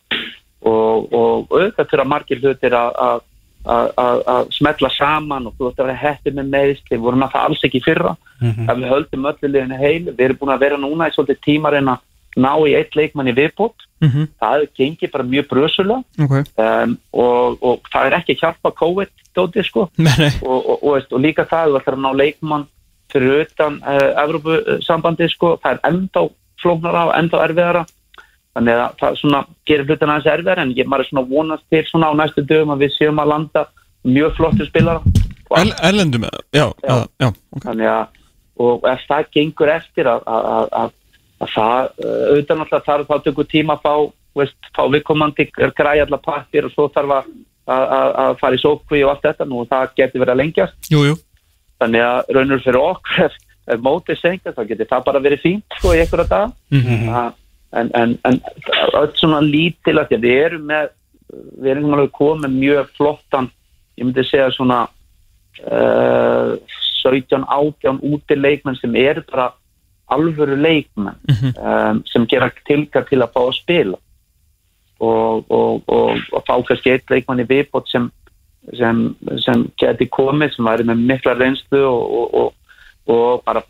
[0.63, 3.21] Og, og auðvitað þurfa margir hlutir að- að
[3.65, 7.23] að- að að smetla saman og þú ætti að vera hettið með meðisli, við vorum
[7.23, 8.15] að það alls ekki fyrra.
[8.67, 10.03] Að við höldum öllu liðinu heil.
[10.11, 12.95] Við erum búin að vera núna í svolítið tíma að reyna að ná í eitt
[12.95, 13.75] leikmann í viðbót.
[14.03, 14.27] -hmm.
[14.41, 16.03] það gengir bara mjög brösulega.
[16.19, 19.89] Ok, um, og, og það er ekki að hjálpa COVID-dótið sko.
[20.43, 22.65] Og, og, og, líka það þú ætlar að ná leikmann
[23.13, 26.25] fyrir utan uh, Evrópusambandi sko, það er enda
[26.63, 27.85] flóknara og enda erfiðara.
[28.53, 32.11] Þannig að það svona gerir hlutin aðeins erfiðar en ég maður svona vonast til svona
[32.11, 33.63] á næstu dögum að við séum að landa
[34.03, 35.01] mjög flottur spilara
[35.53, 36.95] El, Erlendum, já, já, Já.
[37.21, 37.63] já, ok.
[37.63, 38.19] Þannig að
[38.63, 40.91] og ef það gengur eftir að, að, að, að,
[41.41, 43.93] að það auðvitað náttúrulega þarf þá tökur tíma að fá,
[44.39, 45.47] veist, fá viðkomandi
[45.77, 47.31] græja allar pappir og svo þarf að,
[48.41, 49.47] fara í sókvi og allt þetta.
[49.49, 50.91] Nú og það getur verið að lengjast.
[50.93, 51.17] Jú, jú,
[51.81, 55.77] þannig að raunur fyrir okkur ef, ef mótið sengjast þá getur það bara verið fínt
[55.79, 57.31] sko í einhverja dag Mhm.
[57.73, 58.41] en, en, en
[58.99, 60.89] öll svona lítil að því að við erum með
[61.33, 63.47] við erum alveg komið mjög flottan
[63.97, 64.83] ég myndi segja svona
[65.71, 66.53] uh,
[67.03, 69.49] 17, 18 úti leikmenn sem eru bara
[70.13, 71.17] alvöru leikmenn
[71.57, 73.97] um, sem gera tilkað til að fá að spila.
[75.03, 78.05] Og, og, og, og fá kannski eitt leikmann í viðbót sem,
[78.77, 78.99] sem,
[79.43, 82.53] sem geti komið sem væri með mikla reynslu og, og, og,
[83.13, 83.63] og bara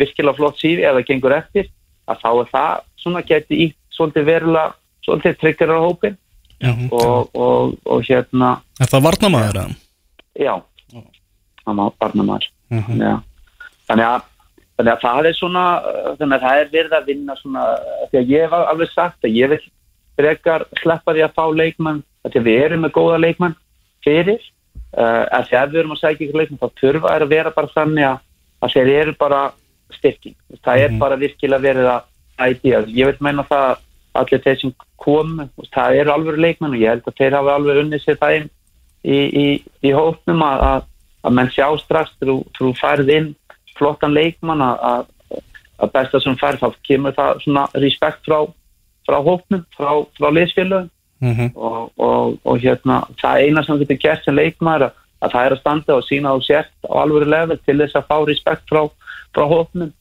[0.00, 1.68] virkilega flott sífi ef það gengur eftir
[2.10, 4.72] að þá er það svona geti í svolítið verulega
[5.04, 6.16] svolítið tryggur á hópin
[6.60, 6.72] Já.
[6.92, 9.76] og, og, og hérna Er það varnamaður eða?
[10.40, 10.54] já
[11.64, 13.00] það má barna maður Mhm.
[13.02, 13.16] Já.
[13.90, 14.20] þannig að
[14.78, 18.04] þannig að það er svona uh, þannig að það er verið að vinna svona uh,
[18.12, 19.58] því að ég hef alveg sagt að ég vil
[20.20, 23.56] frekar sleppa því að fá leikmann því að við erum með góða leikmann
[24.06, 27.34] fyrir uh, að því að við erum að segja ykkur leikmann þá þurfa þær að
[27.34, 28.22] vera bara þannig að,
[28.60, 29.40] að þeir eru bara
[29.90, 30.36] styrking.
[30.64, 32.08] Það er bara virkilega verið að
[32.40, 33.86] æti ég vil meina það að
[34.20, 37.82] allir þeir sem veist, það eru alveg leikmenn og ég held að þeir hafa alveg
[37.84, 38.48] unnið sér það inn
[39.04, 39.46] í, í,
[39.86, 40.88] í hópnum að, að,
[41.24, 42.44] að menn sjá strax þú-
[42.78, 43.28] færið inn
[43.78, 45.42] flottan leikmann að, að,
[45.80, 48.40] að besta sem færið þá kemur það svona respekt frá,
[49.08, 50.28] frá hópnum, frá, frá
[51.20, 51.52] liðsfélögum Mhm.
[51.54, 54.92] og, og, og hérna það eina sem getur gert sem leikmaður að,
[55.22, 58.06] að það er að standa og sína á sért á alvöru level til þess að
[58.08, 58.88] fá respekt frá,
[59.36, 59.92] frá hópnum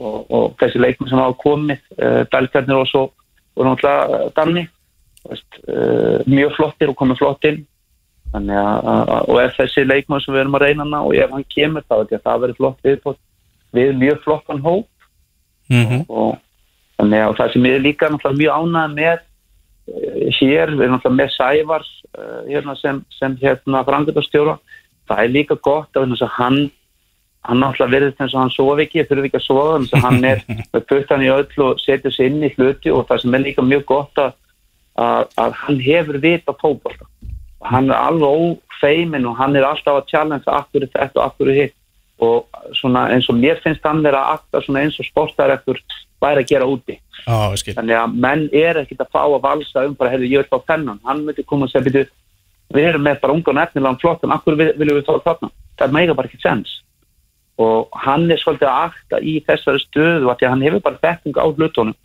[0.00, 3.02] og, og þessi leikmenn sem hafa komið uh, belgarnir og svo
[3.56, 4.64] og náttúrulega uh, Danni
[5.28, 7.62] uh, mjög flottir og komið flott inn
[8.32, 11.30] þannig að, að og ef þessi leikmann sem við erum að reyna ná og ef
[11.36, 13.20] hann kemur þá veit ég að verður flott viðbót
[13.76, 14.86] við mjög flottan hóp
[15.68, 16.04] Mhm.
[16.08, 16.36] og
[16.96, 19.24] þannig að það sem ég er líka náttúrulega mjög ánægð með eh,
[19.86, 24.56] hér, við erum náttúrulega með Sævars uh, hérna sem, sem hérna frangöldastjóra,
[25.06, 26.66] það er líka gott að hann
[27.46, 30.24] hann náttúrulega verður þess að hann sofi ekki, þurfi ekki að sofa þannig að hann
[30.30, 30.42] er
[30.74, 33.64] með puttan í öll og setur sér inn í hluti og það sem er líka
[33.66, 34.32] mjög gott að,
[34.98, 36.56] að, að hann hefur vita
[37.66, 41.52] og hann er alveg ófeimin og hann er alltaf að challenge akkur þetta og akkur
[41.54, 41.76] hitt.
[42.22, 42.46] Og
[42.78, 45.80] svona eins og mér finnst hann vera akta svona eins og sportarektur
[46.22, 46.98] væri að gera úti.
[47.58, 47.74] Skil.
[47.74, 50.72] Þannig að menn er ekkit að fá að valsa um bara, heyrðu, ég vil fá
[50.72, 52.04] þennan hann myndi koma og segja, byrju,
[52.76, 55.50] við erum með bara unga og nefnilegan flottan, akkur viljum við fá þarna?
[55.76, 56.76] Það mega bara ekki sens.
[57.62, 61.02] Og hann er svolítið að akta í þessari stöðu að því að hann hefur bara
[61.04, 61.96] þekking á hlutunum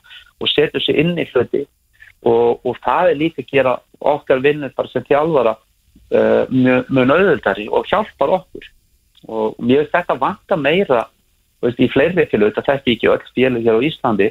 [0.41, 1.65] og setur sig inn í hluti.
[2.21, 7.09] Og, og það er líka að gera okkar vinnur bara sem þjálfara uh, mjög, mjög
[7.09, 8.69] nöðuldari og hjálpar okkur.
[9.27, 11.03] Og mér þetta vanta meira
[11.61, 14.29] veist, í fleiri félög, þetta þekki ekki öll félög hér á Íslandi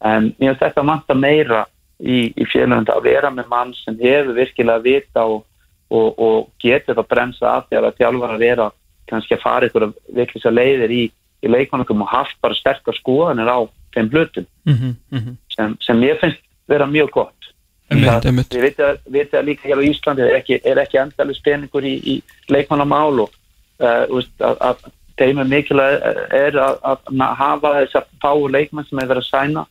[0.00, 1.64] en mér finnst þetta vanta meira
[2.00, 5.42] í, í félögum að vera með mann sem hefur virkilega vita og,
[5.90, 8.70] og, og getur að bremsa af þegar að þjálfara vera
[9.10, 11.02] kannski að fara ykkur virklisar leiðir í,
[11.42, 13.58] í leikmanningum og haft bara sterkar skoðanir á
[13.94, 15.36] þeim hlutum Mhm, mhm.
[15.50, 17.36] sem, sem mér finnst vera mjög gott.
[17.90, 21.96] Við veitum að, að líka hér á Íslandi er ekki, er ekki endalus peningur í,
[21.98, 22.14] í
[22.52, 23.32] leikmannamál og
[23.82, 24.04] uh,
[24.38, 24.84] að, að
[25.20, 26.08] þeim er mikilvæg
[26.40, 29.66] er að, að hafa þess að fáu leikmann sem er verið að sæna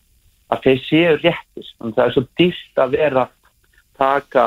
[0.50, 3.36] að þeir séu réttis og það er svo dýrt að vera að
[4.00, 4.46] taka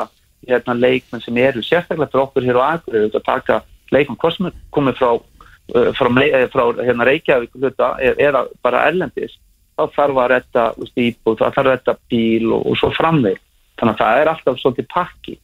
[0.48, 3.60] hérna, leikmenn sem eru sérstaklega fyrir okkur hér á Akureyri að taka
[3.92, 8.46] leikmann hvort sem er komið frá, uh, frá, frá, frá hérna, Reykjavík hluta, e- eða
[8.64, 9.38] bara erlendis
[9.76, 13.38] þá þarf að retta íbúð, þá þarf að retta bíl og, og svo framveg
[13.80, 15.38] þannig að það er alltaf svolítið pakki.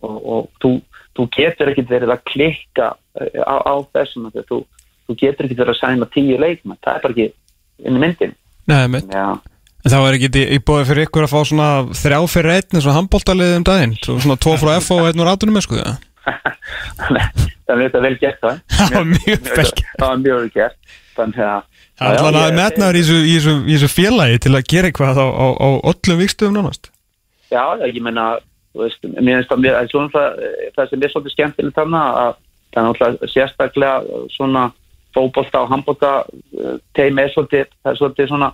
[0.00, 0.72] Og, og þú,
[1.16, 2.86] þú getur ekkit verið að klikka
[3.20, 4.60] eh, á, á þessum að þú,
[5.10, 7.28] þú getur ekkit verið að sæna tíu leikmenn, það er bara ekki
[7.86, 8.36] inn í myndin
[8.70, 9.00] Nei.
[9.10, 9.26] Já,
[9.80, 12.86] En þá er ekki í, bóði fyrir ykkur að fá svona þrjá fyrir einn eins
[12.86, 15.94] og handbóltalið um daginn Svo svona tvo frá F og einn úr með sko ja.
[17.00, 19.82] það er þetta vel gert það Það var mjög vel gert.
[19.96, 21.66] það var mjög vel gert þannig að
[22.00, 23.54] Það er alltaf ég- metnaður í þessu,
[23.92, 26.90] félagi til að gera eitthvað á, á, á öllum vikstöðum nánast
[27.50, 30.44] Já, ég finnst það mjög, það það,
[30.76, 32.32] það sem er svolítið skemmtilegt þarna að
[32.76, 34.68] það er sérstaklega svona
[35.14, 38.52] fótbolta og handbolta uh, teimi er svolítið, er svolítið svona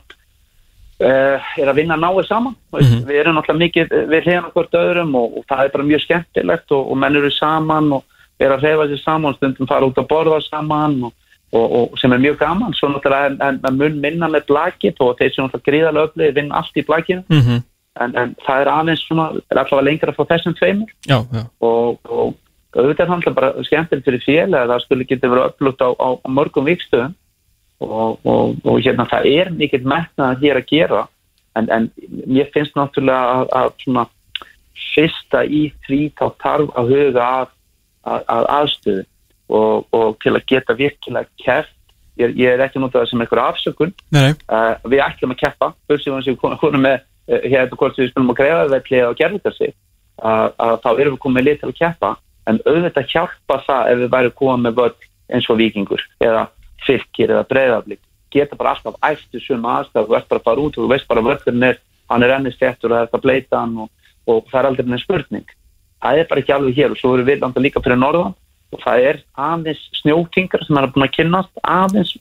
[1.01, 2.57] uh, er að vinna náið saman.
[2.73, 3.05] Mm -hmm.
[3.09, 6.73] við erum náttúrulega mikið við hlýðan hvort öðrum og, og það er bara mjög skemmtilegt
[6.73, 8.05] og, og menn eru saman og
[8.39, 11.13] er að reyfa sér saman og stundum fara út að borða saman og,
[11.53, 12.75] og, og sem er mjög gaman.
[12.75, 16.61] Svo náttúrulega en, en, mun minna með blakið og þeir sem náttúrulega gríðarlega öflið vinna
[16.61, 17.23] allt í blakinu.
[17.29, 17.63] Mm -hmm.
[18.01, 20.91] en, en það er aðeins svona, er allavega lengra frá þessum tveimur.
[21.09, 21.45] Já, já.
[21.61, 22.35] Og, og
[22.77, 26.09] auðvitað það náttúrulega bara skemmtilegt fyrir félag að það skulle geta verið upplutt á, á,
[26.21, 27.15] á mörgum vikstöðum
[27.81, 31.03] og, og, og hérna það er mikill metnað hér að gera.
[31.57, 31.89] En, en
[32.29, 34.07] mér finnst náttúrulega að, að svona
[34.95, 37.55] fyrsta í því þá þarf að huga að,
[38.05, 39.07] að, að aðstöðu.
[39.47, 41.75] Og, og til að geta virkilega kert
[42.19, 43.93] ég, ég er ekki notað sem einhver afsökun.
[44.51, 45.73] Uh, við ætlum að keppa.
[45.87, 49.53] Bursið sem við konum, með uh, hérna hvort við spilum að greiða velli og gerða
[49.55, 49.75] sig
[50.17, 52.13] að, að þá erum við komið lið til að keppa
[52.47, 56.47] en auðvitað hjálpa það ef við væri komið með völl eins og vikingur eða
[56.87, 58.03] fylgir eða breyðaflik
[58.33, 61.09] geta bara alltaf æftu suma aðstæð þú ert bara að fara út og þú veist
[61.09, 64.13] bara að völlurinn er hann er enni stettur og það er þetta bleita hann og,
[64.27, 65.55] og það er aldrei neins spurning.
[66.05, 68.37] Það er bara ekki alveg hér og svo eru við landa líka fyrir norðan
[68.75, 72.17] og það er aðeins snjótingar sem er búin að kynnast aðeins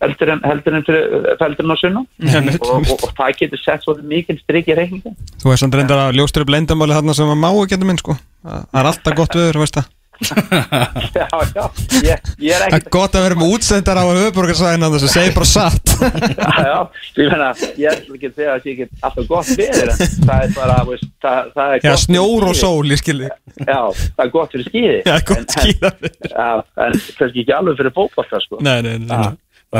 [0.00, 3.60] heldur en, heldur en, fyrir, heldur en á sunna Einmitt, og, og, og það getur
[3.60, 7.16] sett svo mikil strik í reikningin Þú veist samt reyndar að ljóstur upp leyndamáli þarna
[7.18, 9.88] sem að má ekki enda minn sko Það er alltaf gott viður, veist það.
[10.20, 11.62] Já, já,
[12.04, 15.12] ég, ég er Það er ekkert gott að vera með útsendar á höfuborgarsvæðina þess að
[15.14, 15.92] segja bara satt.
[16.40, 16.78] Já, já,
[17.16, 17.48] ég meina,
[17.80, 20.76] ég ætla ekki að segja að það sé ekki alltaf gott en það er bara,
[20.88, 24.68] veist, það, það er Já, snjór og sól, ég skilji Já, það er gott fyrir
[24.68, 25.92] skíði Já, gott skíða
[26.30, 26.50] Já,
[26.84, 28.60] en kannski ekki alveg fyrir fótbolta sko.
[28.64, 29.22] Nei, nei, nei,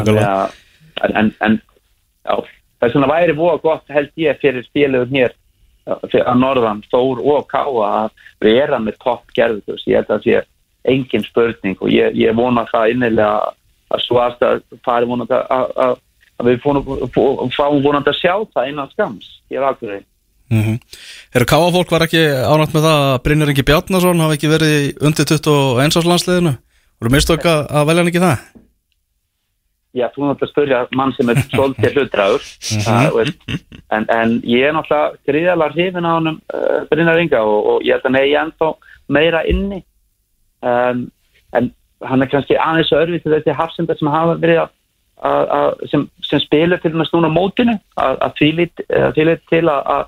[0.00, 2.34] en, en, en já,
[2.80, 5.36] það er svona væri voða gott held ég fyrir spilum hér
[5.90, 8.10] að norðan, Þór og Káa að
[8.40, 10.42] vera með topp gerðu ég held að það sé
[10.90, 13.52] engin spurning og ég, ég vona það innilega
[13.90, 15.98] að svo aðstæð fari vonandi að, að, að,
[16.38, 16.62] að við
[17.56, 20.06] fáum vonandi að sjá það innan skams ég er akkurinn
[20.50, 20.78] Mm -hmm.
[21.34, 25.24] Eru káafólk var ekki ánægt með það að Brynjar Ingi Bjarnason hafi ekki verið undir
[25.24, 26.52] 21 árs landsliðinu?
[26.98, 28.38] Voru mistök að að velja hann ekki það?
[29.90, 32.44] Já, þú náttúrulega að spyrja mann sem er svolítið hlutræður
[32.86, 33.40] uh, veist.
[33.90, 37.96] en, en ég er náttúrulega gríðalega hrifin á honum uh, Brynjar Inga og, og ég
[37.96, 38.68] held að negi ennþá
[39.10, 39.80] meira inni
[40.62, 41.08] um,
[41.58, 41.72] en
[42.06, 44.70] hann er kannski aðeins örfið til þessi hafsendar sem hafa verið að,
[45.26, 48.84] að, að sem, sem spilur til með snúna mótinu að, að tvílit
[49.50, 50.04] til að, að,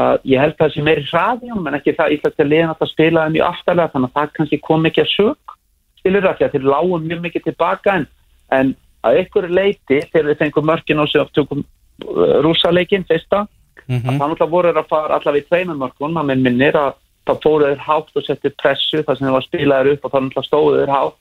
[0.00, 3.26] að ég held að það sé meiri hraði en ekki það íslenska liðan að spila
[3.26, 5.58] það mjög aftalega þannig að það kannski kom ekki að sög
[6.00, 8.08] skilur það ekki að þeir lágum mjög mikið tilbaka en,
[8.56, 8.72] en
[9.02, 13.46] að ykkur leiti þegar við fengum mörkin og sem tökum uh, rússaleikin fyrsta
[13.82, 16.92] að það náttúrulega voru að fara allavega í tveimur mörkun maður minn minnir að
[17.26, 20.24] það fóru þeir hátt og setti pressu þar sem þeir var spilaður upp og það
[20.26, 21.18] náttúrulega stóðu þeir hátt.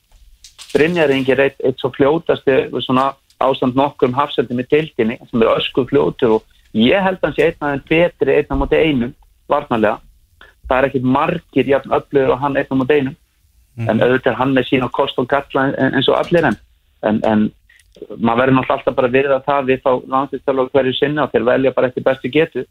[0.71, 5.41] Brynjar Ingi er eitt, eitt svo fljótasti við svona ástand nokkrum hafsendum í deildinni sem
[5.41, 8.55] er ösku fljótur og ég held að hann sé einn af þeim betri einn á
[8.61, 9.15] móti einum
[9.51, 9.99] varnarlega.
[10.69, 13.17] Það er ekkit margir jafn öflugur og hann einn á móti einum.
[13.81, 16.57] En auðvitað hann með sína kost og galla eins og allir en,
[17.07, 17.49] en, en
[18.17, 21.45] maður verður náttúrulega alltaf bara að virða það við þá landslistarlók hverju sinni og þeir
[21.49, 22.65] velja bara eftir bestu getu.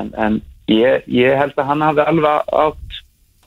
[0.00, 0.40] En, en
[0.70, 3.00] ég, ég held að hann hafi alveg átt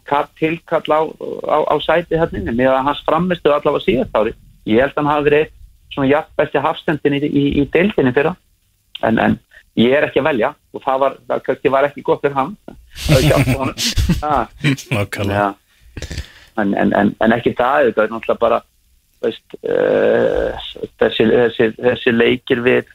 [0.05, 1.01] kall, tilkall á,
[1.49, 4.35] á, á sæti hérna með að hans framistu allavega síðast ári.
[4.69, 5.51] Ég held að hann hafi verið
[5.93, 8.35] svona jafn besti hafstendin í, í, í deildinni fyrra.
[9.03, 9.39] En, en
[9.79, 12.55] ég er ekki að velja og það var, það var ekki gott fyrir hann.
[13.07, 13.75] Það hjálpa honum.
[14.25, 15.35] Ah, Nákvæmlega.
[15.35, 15.53] ja.
[16.61, 18.59] en, en, en, en ekki það þetta er náttúrulega bara
[19.25, 20.67] veist, uh,
[21.01, 22.93] þessi, þessi, þessi leikir við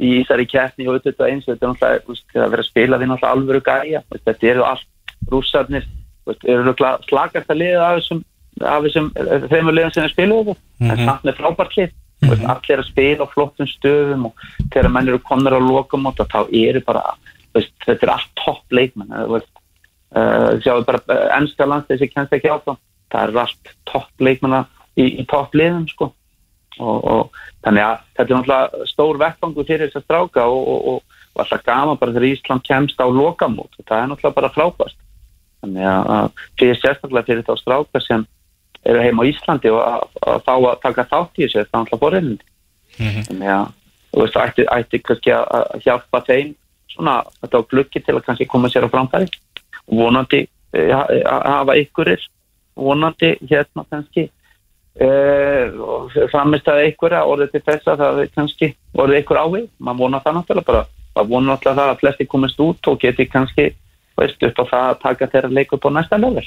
[0.00, 3.10] í þessari keppni og þetta eins þetta er náttúrulega það er verið að spila við
[3.10, 5.88] náttúrulega alvöru gæja veist, þetta eru allt rússarnir
[6.26, 8.22] eru náttúrulega slagast að liða af þessum,
[8.62, 11.92] af þessum eh, þeimur liðum sem er spiluðu en samt með frábært lið
[12.22, 16.28] veist, allir er að spila á flottum stöðum og þegar menn eru komnir á lokamóta
[16.30, 17.04] þá eru bara
[17.54, 19.42] veist, þetta er allt topp leikmenn uh,
[20.62, 22.80] sjáum bara uh, ennska landslið sem kennst ekki áfram
[23.12, 24.64] það er allt topp leikmenna
[24.98, 26.12] í, í topp liðum sko.
[26.80, 30.86] Og, og þannig að þetta er náttúrulega stór vettfangu fyrir þess að stráka og, og,
[30.92, 33.72] og, alltaf gaman bara þegar Ísland kemst á lokamót.
[33.78, 34.96] Og það er náttúrulega bara frábært.
[35.62, 38.24] Þannig að, að fyrir sérstaklega fyrir þá stráka sem
[38.88, 41.68] eru heima á Íslandi og að, að fá að taka þátt í þessu það er
[41.76, 42.48] náttúrulega forreynandi
[43.28, 43.68] þannig að
[44.12, 46.50] þú veist, ætti, ætti kannski að að hjálpa þeim
[46.92, 49.28] svona þetta á gluggi til að kannski koma sér á framfæri.
[49.88, 50.40] Vonandi
[50.74, 52.26] eh, ha- hafa ykkurir
[52.76, 54.26] vonandi hérna kannski
[55.00, 60.24] uh, framist að einhverja orðið til þess að það kannski orðið einhver ávið, maður vonar
[60.24, 60.82] það náttúrulega bara
[61.12, 63.68] maður vonar náttúrulega það að flesti komist út og geti kannski
[64.20, 66.44] veist upp á það að taka þeirra leik upp á næsta level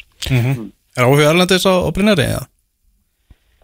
[0.96, 2.28] Er áhuga Erlendis á, á Brynjari?
[2.30, 2.44] Ja?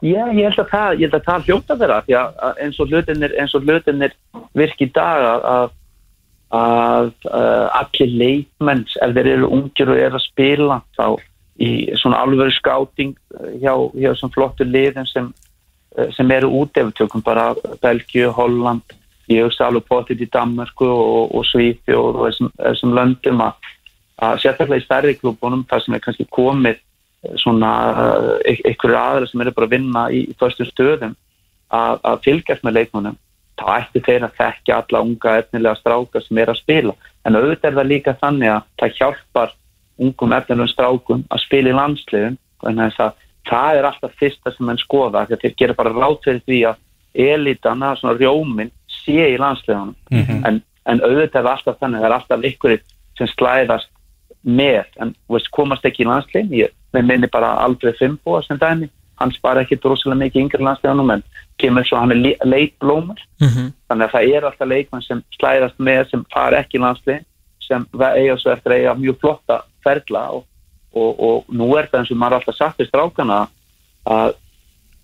[0.02, 2.90] Já, ég held að það, ég held að það hljóta þeirra því að eins og
[2.90, 4.16] hlutinir, hlutinir
[4.58, 5.76] virk í dag að, að,
[6.60, 11.06] að, að allir leikmenn, ef þeir eru ungir og eru að spila þá
[11.60, 13.16] í svona alvöru skáting
[13.60, 15.34] hjá, hjá þessum flottu liðum sem,
[15.98, 17.52] eh, sem eru út ef við tökum bara
[17.84, 18.96] Belgíu, Holland
[19.32, 23.68] ég hugsa alveg potið í Danmarku og, og Svíþi og þessum, þessum löndum að,
[24.42, 29.44] sérstaklega í stærri klúbunum þar sem er kannski komið eh, svona uh, einhverju aðra sem
[29.44, 31.16] eru bara að vinna í, í förstum stöðum
[31.72, 33.20] að, að fylgjast með leikmannum
[33.62, 36.94] þá ætti þeir að þekkja alla unga efnilega stráka sem er að spila.
[37.28, 39.52] En auðvitað er það líka þannig að það hjálpar
[40.02, 43.14] ungum efnilegum strákum að spila í landsliðum þannig að
[43.50, 46.82] það, er alltaf fyrsta sem menn skoða að þeir gera bara rátt fyrir því að
[47.32, 48.72] elitana, svona rjómin
[49.02, 49.96] sé í landsliðunum.
[50.48, 52.78] En, en auðvitað er alltaf þannig það er alltaf ykkur
[53.18, 53.92] sem slæðast
[54.42, 58.90] með, en veist, komast ekki í landslið ég minni bara aldrei fimmboa sem dæmi,
[59.22, 61.24] hann spara ekki drosalega mikið yngri landsliðanum en
[61.62, 66.26] kemur svo hann er leitblómur þannig að það er alltaf leikmann sem slæðast með sem
[66.34, 67.22] fara ekki í landslið
[67.72, 70.46] sem eiga svo eftir að eiga mjög flotta ferla og,
[70.94, 73.40] og, og nú er það eins og maður er alltaf sagt við strákana
[74.12, 74.36] að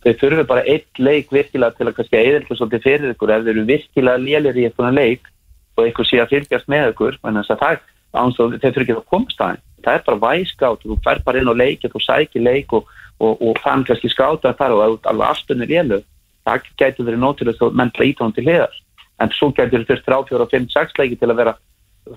[0.04, 3.54] þau þurfi bara eitt leik virkilega til að kannski eðilka svolítið fyrir ykkur ef þau
[3.54, 5.32] eru virkilega lélir í eitthvað leik
[5.78, 8.98] og ykkur sé að fylgjast með ykkur en þess að það svo þau þurfi ekki
[8.98, 12.44] að komast aðeins það er bara væskátt, þú fær bara inn á leik þú sækir
[12.44, 12.88] leik og,
[13.22, 16.02] og, fann kannski skáta þar og alveg aftunir lélu
[16.48, 18.76] það gæti verið nótilegt og menn að hún til hliðar.
[19.20, 21.56] En svo gæti þurft 3, 4, 5, 6 leiki til að vera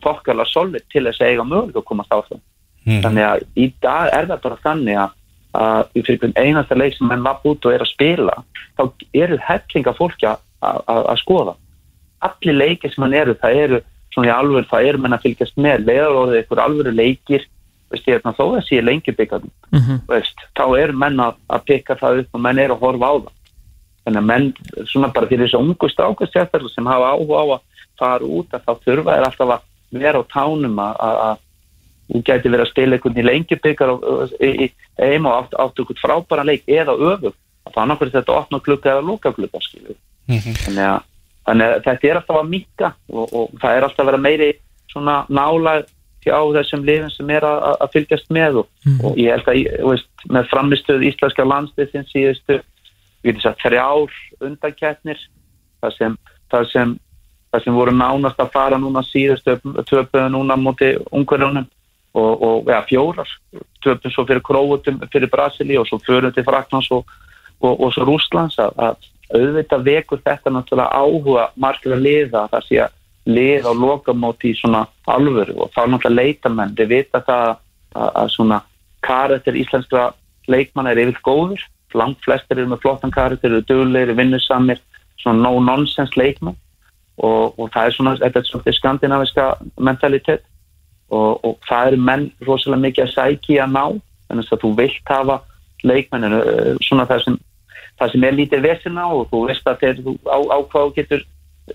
[0.05, 2.43] þokkarlega solid til þess að eiga möguleika að komast áfram
[2.87, 5.15] þannig að í dag er það bara þannig að,
[5.61, 8.37] að í fyrir hvern einasta leik sem menn lapp út og er að spila
[8.79, 8.85] þá
[9.23, 11.57] eru hellinga fólki að, að, að skoða.
[12.25, 13.81] Allir leikir sem hann eru, það eru
[14.15, 17.47] svona í alveg, það eru menn að fylgjast með leiðarorðið ykkur alvöru leikir
[17.91, 19.51] veist ég, þó að sé lengi byggðum
[20.09, 23.15] veist, þá eru menn að, að pikka það upp og menn eru að horfa á
[23.19, 23.33] það.
[24.01, 24.47] Þannig að menn,
[24.89, 28.87] svona bara fyrir þessu ungu strákastjættar sem hafa áhuga á að fara út að þá
[28.87, 31.43] þurfa er alltaf að vera á tánum að,
[32.11, 33.93] þú gæti verið að stila einhvern í lengjubikar
[34.41, 38.37] í, í heim og átt, átt einhvern frábæran leik eða öfug að það annarkvæður þetta
[38.39, 41.01] opna klukka eða lúka klukka skilur þannig, að,
[41.47, 44.51] þannig að þetta er alltaf að mika og, og það er alltaf að vera meiri
[44.91, 45.75] svona nála
[46.21, 48.73] hjá þessum lifin sem er að, að fylgjast með og,
[49.07, 55.23] og ég held að veist, með framistöð íslenska landslýðin síðustu við getum sagt þrjár undankettnir
[55.81, 56.19] það sem,
[56.53, 56.99] það sem
[57.51, 59.57] það sem voru nánast að fara núna síðustu
[59.89, 61.67] töpuðu núna múti ungverðunum
[62.15, 63.33] og, og ja, fjórar.
[63.85, 67.11] Töpuðu svo fyrir Króutum, fyrir Brasili og svo förum til Fraklands og,
[67.61, 72.65] og, og svo Rúslands að, að auðvitað vekur þetta náttúrulega áhuga margir að liða það
[72.67, 72.97] sé að
[73.31, 78.33] liða og lokamóti í svona alvöru og þá náttúrulega leitamenn við vita það að, að
[78.35, 78.63] svona
[79.07, 80.09] karakter íslenskra
[80.51, 81.63] leikmann er yfir góður,
[81.95, 84.83] langt flestir eru með flottan karakter, eru duglegir, vinnusamir
[85.21, 86.59] svona no-nonsense leikmann
[87.21, 89.47] og, og það er svona, þetta er svona skandinaviska
[89.79, 90.47] mentalitet.
[91.11, 93.85] Og, og það eru menn rosalega mikið að sækja að ná,
[94.31, 95.37] þannig að þú vilt hafa
[95.83, 96.43] leikmenninu,
[96.87, 97.39] svona það sem
[98.01, 101.25] það sem er lítið vesina og þú veist að þú á, á hvað þú getur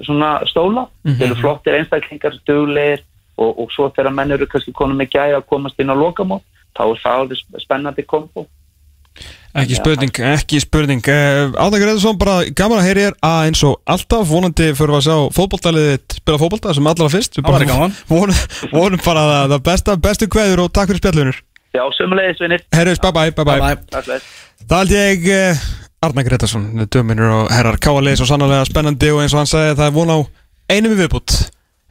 [0.02, 3.04] svona stóla, þeir eru flottir einstaklingar, duglegir
[3.38, 6.44] og, og svo þegar menn eru kannski konum með gæði að komast inn á lokamót,
[6.76, 8.48] þá er það alveg spennandi kombo
[9.56, 11.06] Ekki spurning, ekki spurning.
[11.06, 14.26] Áðakur Eðursson, bara gaman að heyri er að eins og alltaf.
[14.28, 17.40] Vonandi fyrir að sjá fótboltalið spila fótbolta sem allra fyrst.
[17.40, 17.96] Það bara gaman.
[18.12, 18.42] vonum,
[18.74, 21.40] vonum bara það, það besta, bestu kveður og takk fyrir spjallunur
[21.76, 23.60] Já, sömulegis vinnir Herriðs, bye bye, bye bye,
[23.92, 24.04] Bye.
[24.06, 24.28] Fyrir.
[24.70, 25.66] Það held ég
[26.06, 29.88] Arna Gretarsson, döminur og herrar káalegis og sannlega spennandi og eins og hann sagði það
[29.88, 30.18] er von á
[30.72, 31.36] einum í viðbútt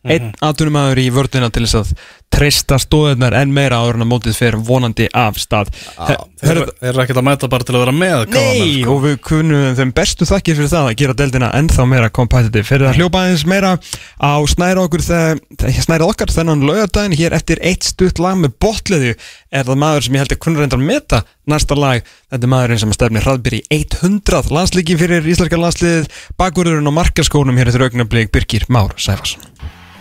[0.04, 1.92] einn atvinnumæður í vördina til þess að
[2.34, 5.68] treysta stóðunar enn meira áður en að mótið fer vonandi af stað.
[5.94, 8.90] Þeir eru- eru ekkert að mæta bara til að vera með Nei, sko.
[8.96, 12.66] og við kunum þeim bestu þakkir fyrir það að gera deildina ennþá meira competitive.
[12.66, 13.70] Fyrir að hljópa aðeins meira
[14.18, 19.14] á snæra okkur þegar snæra okkar þennan laugardaginn hér eftir eitt stutt lag með botleðu
[19.54, 22.02] er það maður sem ég held að kunna reyndar að meta næsta lag,
[22.32, 26.08] þetta er maðurinn sem stefnir hraðbyr í 100 landslíki fyrir íslenska landslið,
[26.40, 29.44] bakverðurinn og markaskónum hér eftir augnablík Birgir Már Sæfarsson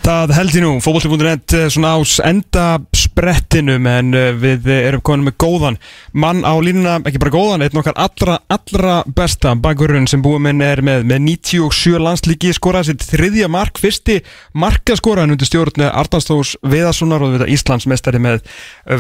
[0.03, 4.99] Það held ég nú, fótbolti.net eh, svona ás enda sprettinum en eh, við eh, erum
[4.99, 5.77] komin með góðan
[6.19, 10.63] mann á línuna, ekki bara góðan, einn okkar allra, allra besta bakurinn sem búið minn
[10.65, 14.17] er með, með 97 landslíki skoraði sitt þriðja mark, fyrsti
[14.59, 18.41] markaskoraðin undir stjórn Arnastóðs Viðarssonar og við Íslands mestari með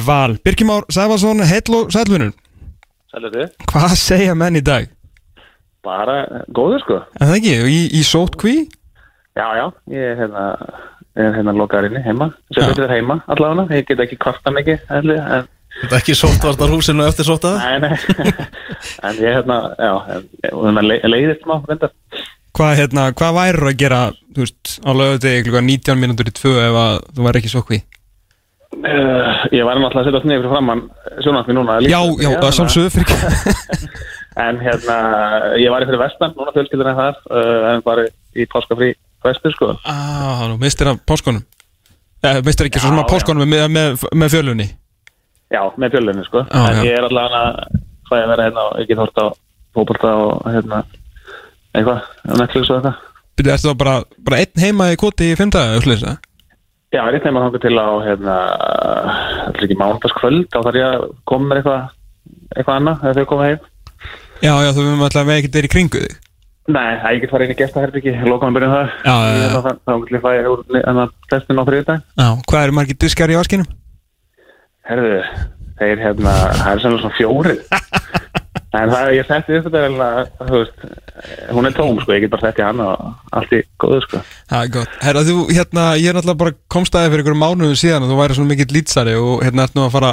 [0.05, 0.37] val.
[0.39, 2.31] Birkimár Sæfarsson, heill og sælvinur,
[3.11, 3.35] Sælur
[3.73, 4.87] hvað segja menn í dag?
[5.83, 7.01] Bara góður sko.
[7.19, 8.55] En það ekki, í, í sótkví?
[9.33, 10.43] Já, já, ég er hérna,
[11.19, 12.31] er hérna lokaður inni heima.
[12.53, 13.67] Sem betur er heima allavega.
[13.77, 17.79] Ég get ekki kvarta mikið, hefði, en Þetta er ekki sóttvartar húsinu eftir sótta nei,
[17.81, 17.95] nei.
[19.07, 21.89] en ég er hérna, já, en, og hérna le- leiðist má, reyndar.
[22.53, 24.01] Hvað, hérna, hvað væri að gera,
[24.35, 27.79] þú veist, á lögutegi klukka 19 mínútur í tvö ef að þú væri ekki sótkví?
[28.73, 30.83] Uh, ég var náttúrulega að setja niður fyrir framann
[31.25, 31.79] sjónvarpið núna.
[31.85, 33.89] Já, já, það þannig sjálfsögðu fyrir ekki
[34.45, 34.95] En hérna,
[35.61, 38.05] ég var í fyrir vestan, núna fjölskyldur en þar, uh, en bara
[38.37, 38.93] í páskafrí
[39.27, 39.69] vestur, sko.
[39.89, 41.43] Ah, nú mistir að páskonum
[42.23, 44.67] eh, Mistir ekki svo Já, sem að páskonum með, með, með fjölunni
[45.53, 46.43] Já, með fjölunni, sko.
[46.49, 46.83] Já, en já.
[46.89, 47.79] ég er allavega að
[48.09, 49.25] fæ að vera hérna og ég get hort á
[49.73, 50.83] fótbolta og hérna,
[51.73, 53.01] eitthvað, á Netflix og eitthvað.
[53.33, 53.95] Byrju, ertu þá bara,
[54.25, 56.29] bara einn heima í koti í daga, upplega það?
[56.93, 58.33] Já, ég er eitthvað maður til á hérna,
[59.47, 61.87] allir ekki mánudagskvöld þá þarf ég að koma með eitthvað
[62.53, 63.63] eitthvað annað þegar þau koma heim
[64.43, 66.19] Já, já, þú veitum alltaf að við ekkert er í kringu þig
[66.71, 68.91] Nei, það ég get farið inn í gestaherbyggi loka hann byrjun það.
[69.03, 69.39] Já, já, já.
[69.39, 73.33] Ég er getur ég fæði úr ennan testin á þriðdag Já, hvað eru margir diskar
[73.33, 73.67] í vaskinum?
[74.87, 75.17] Herðu,
[75.81, 77.57] þeir hérna það er svona svona fjóri
[78.73, 80.85] En það ég setti upp þetta er þú veist,
[81.53, 83.03] hún er tóm sko, ég get bara setti hann og
[83.37, 84.21] allt í góðu sko.
[84.49, 84.95] Það er gott.
[85.03, 88.37] Herra, þú, hérna, ég er alltaf bara komstaði fyrir einhverjum mánuðum síðan og þú væri
[88.39, 90.11] svona mikill lýtsari og hérna ert nú að fara,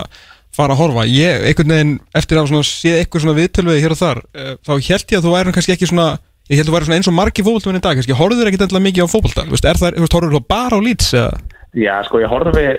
[0.59, 1.07] fara að horfa.
[1.09, 5.15] Ég, einhvern veginn, eftir að séð eitthvað svona viðtölvegi hér og þar eh, þá held
[5.15, 6.11] ég að þú væri kannski ekki svona
[6.51, 8.87] ég held að þú væri eins og margir fótboltamenn í dag kannski horfður ekkit endilega
[8.89, 9.13] mikið á
[9.71, 11.09] er það, veist, horfður þú bara á lýts?
[11.79, 12.75] Já, sko, ég horfi e,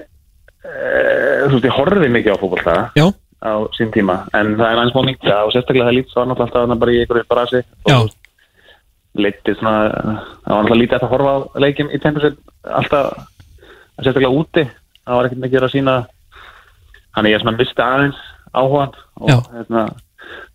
[1.48, 3.06] þú veist, ég horfi mikið á fótbolta Já,
[3.48, 6.60] á sín tíma en það er aðeins má minka og sérstaklega það lítið var náttúrulega
[6.60, 7.96] alltaf bara í einhverju brasi Já.
[7.96, 8.06] og
[9.22, 12.38] litið svona það var náttúrulega lítið að horfa á leikim í tempursin
[12.68, 13.06] alltaf
[14.02, 15.96] sérstaklega úti það var ekkert mikið að sína
[17.16, 17.40] þannig ég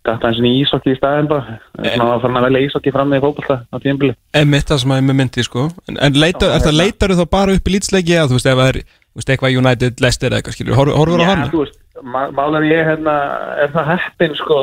[0.07, 0.13] Já.
[0.15, 3.25] aðeins inn í ísokki í staðin bara svona að fara að velja ísokki fram með
[3.25, 5.65] fókbalta á tímbili Emitt það sem að ég með myndi sko.
[5.89, 6.77] En, en leita, er það hérna.
[6.83, 9.57] leitar þá bara upp í lýtsleiki eða þú veist ef það er þú veist, eitthvað
[9.61, 11.43] United, Leicester eða eitthvað skilur Horfur horfur á hann?
[11.51, 11.77] þú veist,
[12.15, 13.15] má- málar ég hérna,
[13.65, 14.57] er það heppin sko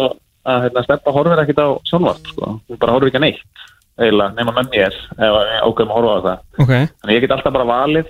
[0.45, 3.65] að hérna, steppa horfir ekkert á sjónvart sko, hún bara horfir ekki að neitt
[4.01, 6.39] eiginlega, nema með mér ef ég ákveðum að horfa á það.
[6.65, 6.73] Ok,
[7.05, 8.09] þannig ég get alltaf bara valið.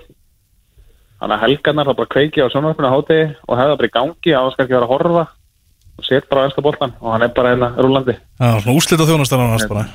[1.21, 4.33] Þannig að helgarnar þá bara kveiki á sjónvarpinu á hátegi og hefða bara í gangi
[4.39, 5.25] að skal ekki vera að horfa
[6.03, 9.41] set bara á ennska boltan og hann er bara hérna rúlandi Já, svona úslita þjónastar
[9.41, 9.87] annars bara.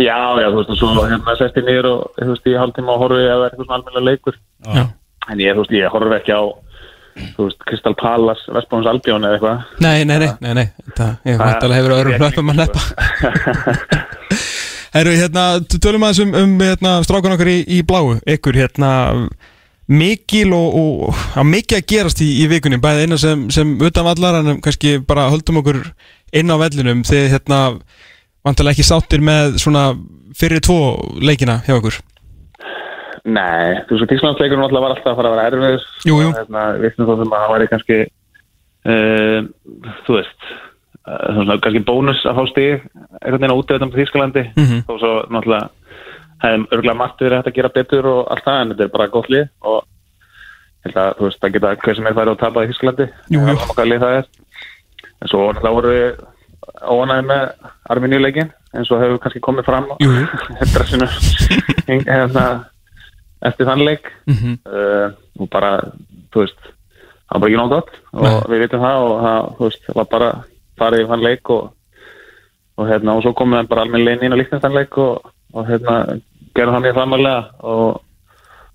[0.00, 2.94] Já, já, þú veist, og svo hérna sest ég niður og þú veist, í hálftíma
[2.94, 4.36] og horfi ef það er eitthvað svona almennilega leikur.
[4.64, 4.82] Já.
[5.30, 6.42] en ég, þú veist, ég horfi ekki á
[7.36, 9.64] þú veist, Crystal Palace, Vestbóns Albjón eða eitthvað.
[9.84, 10.66] Nei, nei, nei, nei, nei.
[10.96, 12.80] Það, ég veit alveg hefur öðrum hlöpum að neppa
[14.90, 18.16] Herru, hérna, tölum aðeins um, um hérna, strákan okkar í, í bláu.
[18.26, 18.90] Ykkur, hérna
[19.90, 24.06] mikil og, og að mikið að gerast í, í vikunni, bæði eina sem, sem utan
[24.06, 25.80] vallar, en kannski bara höldum okkur
[26.38, 27.58] inn á vellinum, þið hérna
[28.46, 29.88] vantilega ekki sáttir með svona
[30.38, 30.78] fyrir tvo
[31.20, 31.98] leikina hjá okkur
[33.28, 35.72] Nei, þú veist, Tísklandsleikurinn alltaf var alltaf að fara að vera
[36.08, 36.14] jú.
[36.16, 37.98] og hérna, við veitum þó sem að það væri kannski
[38.88, 39.40] uh,
[40.06, 42.86] þú veist uh, svona kannski bónus að fá stig
[43.20, 44.78] einhvern veginn á útöðum på Þískalandi Mhm.
[44.88, 45.68] og svo náttúrulega
[46.40, 49.12] hefðum örgulega margt verið hægt að gera betur og allt það en þetta er bara
[49.14, 49.80] gott lið og
[50.90, 52.70] að þú veist, það geta hver sem er færi að tapa í
[54.20, 54.28] er
[55.20, 56.20] en svo náttúrulega voru við
[56.80, 57.42] óanæði með
[57.92, 59.88] Arminíuleikin eins og hefur kannski komið fram
[62.08, 62.44] hérna,
[63.42, 64.08] eftir þann leik.
[64.30, 64.60] Mhm.
[64.64, 65.10] uh,
[65.40, 65.72] og bara,
[66.32, 66.60] þú veist
[67.30, 70.30] það var bara ekki nóg gott og við vitum það og það, veist, var bara
[70.80, 71.70] farið í þann leik og,
[72.80, 75.30] og hérna, og svo komum við bara almenn legin inn á líknast þann leik og,
[75.54, 75.96] og hérna,
[76.56, 77.40] gerum það mjög framlega
[77.74, 78.00] og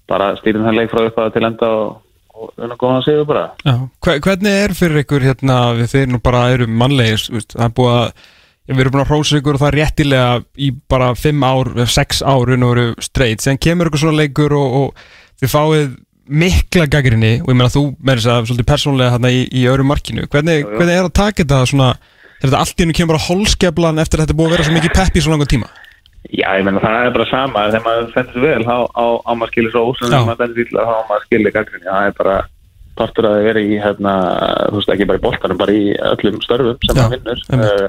[0.09, 1.91] bara stýrum þann leik frá upp að til enda og,
[2.35, 3.45] og unna góðan sigur bara.
[3.65, 3.75] Já.
[4.05, 7.95] Hve- Hvernig er fyrir ykkur hérna, við þeir nú bara eru mannlegis, það er búið
[7.99, 8.09] að
[8.65, 12.53] við erum búin að hrósa ykkur og það réttilega í bara 5 ár, 6 ár
[12.55, 15.05] og veru straight, sen kemur ykkur svona leikur og, og
[15.41, 15.91] þið fáið
[16.25, 19.85] mikla gaggrinni og ég meina þú með þess að svolítið persónlega hérna í, í öru
[19.85, 20.25] markinu.
[20.33, 21.91] Hvernig, hvernig er að taka þetta svona
[22.41, 24.73] þetta allt í hennu kemur bara hólskeflan eftir að þetta er búið að vera svo
[24.79, 25.69] mikið pepp í svo langan tíma
[26.35, 27.65] Já, ég menna það er bara sama.
[27.69, 30.11] Þegar maður sendur vel á, á, á maður skilir svo ósum Já.
[30.15, 32.35] þegar maður sendur illa á maður skilir gaggrinni það er bara
[32.95, 34.11] partur að vera í hérna,
[34.71, 37.41] þú veist ekki bara í boltanum bara í öllum störfum sem maður vinnur.
[37.51, 37.87] uh,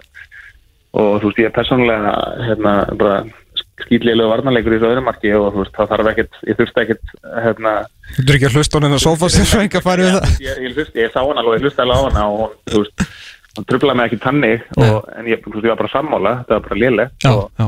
[0.96, 2.14] og þú veist ég er persónulega
[2.48, 3.18] hérna bara
[3.84, 7.14] skýtlilegu varnarleikur í þessu öðrum marki og þú veist það þarf ekkert, ég þurfti ekkert
[7.44, 7.72] hérna,
[8.16, 10.28] Þú er ekki að hlusta á hennar sofa sem svo enga farið það.
[10.46, 12.82] Ég, ég, hlusti, ég sá hana alveg, ég hlusti alveg á hana og hún, þú
[12.84, 13.06] veist,
[13.58, 16.56] hún trublaði mig ekki tannig og, en ég, þú veist, ég var bara sammála, þetta
[16.58, 17.66] var bara lélegt Já, og, já,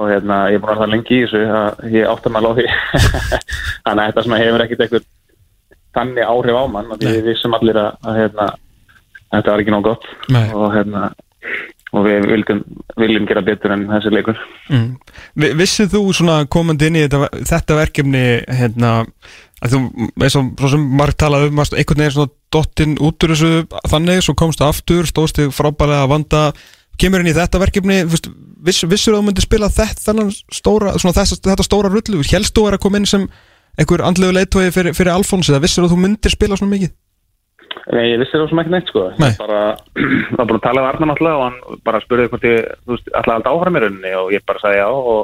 [0.00, 2.56] og hérna, ég er búin að það lengi í þessu að ég átti maður á
[2.58, 2.66] því
[3.84, 5.08] þannig að þetta svona hefur ekkert eitthvað
[5.98, 8.46] þannig áhrif á mann og við vissum allir að, að hérna,
[9.34, 10.46] þetta var ekki nóg gott Nei.
[10.54, 11.10] og hérna
[11.90, 12.58] og við vildum,
[13.02, 14.38] viljum gera betur en þessi leikur
[14.70, 14.90] Mm.
[15.34, 18.20] Vi- Vissið þú svona komandi inn í þetta, þetta verkefni
[18.54, 18.90] hérna,
[19.58, 19.80] að þú,
[20.22, 23.50] eins og svo sem Mark talaði um, einhvern veginn svona dottinn út úr þessu
[23.90, 26.44] þannig, svo komstu aftur, stóðst þig frábælega að vanda,
[27.00, 28.26] kemur inn í þetta verkefni, viss,
[28.66, 32.76] viss, vissur að þú myndir spila þetta, stóra, þessa, þetta stóra rullu, helst þú er
[32.76, 33.28] að koma inn sem
[33.80, 36.92] einhver andlegu leitói fyrir, fyrir Alfons eða vissur að þú myndir spila svona mikið?
[37.90, 39.32] Nei, ég vissi það sem ekki neitt sko Nei.
[39.38, 39.60] Bara,
[39.96, 43.34] það var bara að tala við Arnar náttúrulega og hann bara spurði hvort ég, alltaf
[43.34, 45.20] alltaf áfram í rauninni og ég bara sagði já og,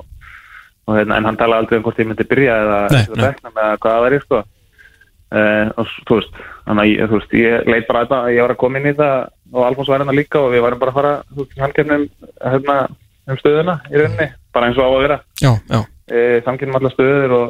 [0.86, 2.80] og hérna, en hann talaði aldrei um hvort ég myndi byrja eða
[3.12, 7.88] bekna með hvað það væri sko uh, og þú veist, þannig þú veist, ég leit
[7.90, 9.16] bara að þetta, ég var að koma inn í það
[9.52, 12.06] og Alfons var hérna líka og við varum bara að fara veist, samkefnum
[12.42, 12.78] hérna
[13.26, 15.20] um stöðuna í rauninni, bara eins og á að vera.
[15.42, 17.46] Já, já, e, samkynum alla stöður og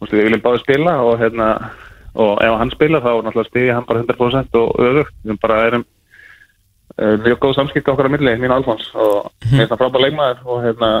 [0.00, 1.50] veist, við viljum báði spila og hérna
[2.18, 5.14] og ef hann spila þá náttúrulega spila hann bara 100% og öfugt.
[5.24, 5.84] Við bara erum
[6.96, 10.66] e, mjög góð samskipti okkar á milli, mín og Alfons og það frábær leikmaður og
[10.66, 10.92] hérna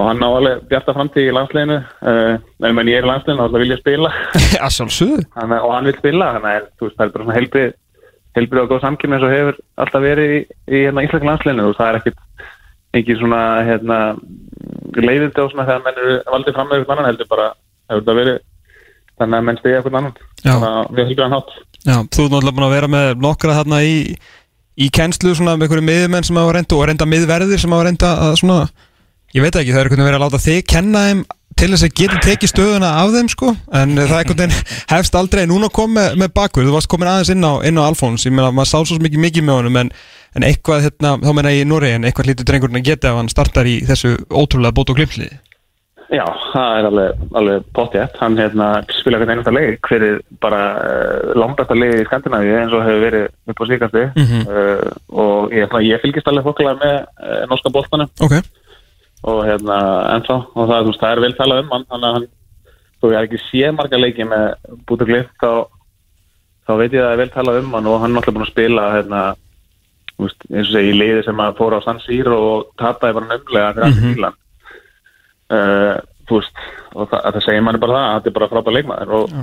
[0.00, 3.48] og hann á alveg bjarta framtíð í landsleginu uh, en menn ég er í landsleginu
[3.50, 4.12] þá vil ég spila.
[5.34, 7.72] Að að- og hann vil spila þannig að það er bara svona heilbrið
[8.36, 10.40] heilbrið og góð samkynni eins og hefur alltaf verið í,
[10.70, 12.20] í hérna, íslenska landsleginu og það er ekkit
[13.00, 13.98] ekki svona hérna,
[14.98, 17.48] leiðindi og svona þegar menn eru valdið fram með eitthvað annan heldur bara
[17.90, 18.38] hefur þetta verið
[19.20, 20.20] þannig að menn stiga eitthvað annan.
[20.42, 21.56] Þannig að við heldur hann hátt.
[21.80, 23.96] Já, þú er náttúrulega búin að vera með nokkra þarna í,
[24.80, 28.10] í kennslu svona með einhverju miðumenn sem hafa reynda og reynda miðverðir sem hafa reynda
[28.26, 28.58] að svona
[29.36, 31.22] ég veit ekki, það er einhvern veginn verið að láta þig kenna þeim
[31.60, 33.52] til þess að geta tekið stöðuna af þeim sko.
[33.76, 35.42] En það er einhvern veginn hefst aldrei.
[35.50, 38.32] Núna kom með, með bakur, þú varst komin aðeins inn á, inn á Alfons, ég
[38.34, 39.92] meina maður sá svo mikið mikið með honum en,
[40.38, 43.20] en eitthvað hérna, þá meina ég í Núri en eitthvað hlýtur drengurinn að geta ef
[43.20, 45.38] hann startar í þessu ótrúlega bót og klipsliði
[46.10, 48.16] Já, það er alveg, alveg pottjætt.
[48.18, 52.82] Hann hérna, spila hvernig einasta leik fyrir bara uh, langbæsta leik í Skandinavíu eins og
[52.82, 54.40] hefur verið upp á síkasti Mhm.
[54.50, 54.88] uh,
[55.22, 58.10] og ég, ég fylgist alveg fokkulega með uh, norska boltanum.
[58.26, 58.34] Ok,
[59.28, 59.80] og hérna
[60.16, 60.38] ennþá.
[60.54, 62.26] Og það, veist, það er vel talað um hann þannig að hann,
[63.00, 64.46] þú veist, ekki sé marga leiki með
[64.88, 65.52] bútu glipp þá,
[66.68, 68.46] þá veit ég að það er vel talað um hann og hann er náttúrulega búin
[68.48, 69.22] að spila hérna,
[70.20, 73.30] veist, eins og segi í liði sem að fóra á San Siro og tapaði bara
[73.32, 74.38] nömmlega fyrir allir bílan
[75.56, 75.96] uh,
[76.28, 76.62] þú veist
[76.94, 79.36] og það, það segir manni bara það, að þetta er bara frábæð leikmaður og,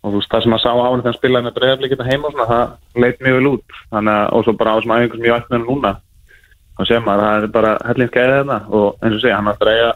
[0.00, 2.28] og þú veist, það sem að sá á hann þegar hann spilaði með breiðaflikina heima
[2.28, 3.76] og svona, það leit mjög vel út.
[3.90, 5.92] Þannig að, og svo bara á þessum ætti með hann núna
[6.88, 9.66] sér maður að það er bara hellins gæðið þetta og eins og segja, hann ætti
[9.66, 9.90] að eiga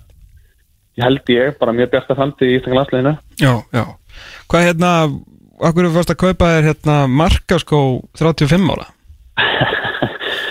[0.94, 3.14] ég held ég, bara mjög bjarta framtíð í Íslandska landsliðinu.
[3.40, 3.84] Já, já.
[4.50, 4.90] Hvað hérna,
[5.66, 7.80] akkur er fyrst að kaupa þér hérna markaskó
[8.20, 8.90] 35 ára?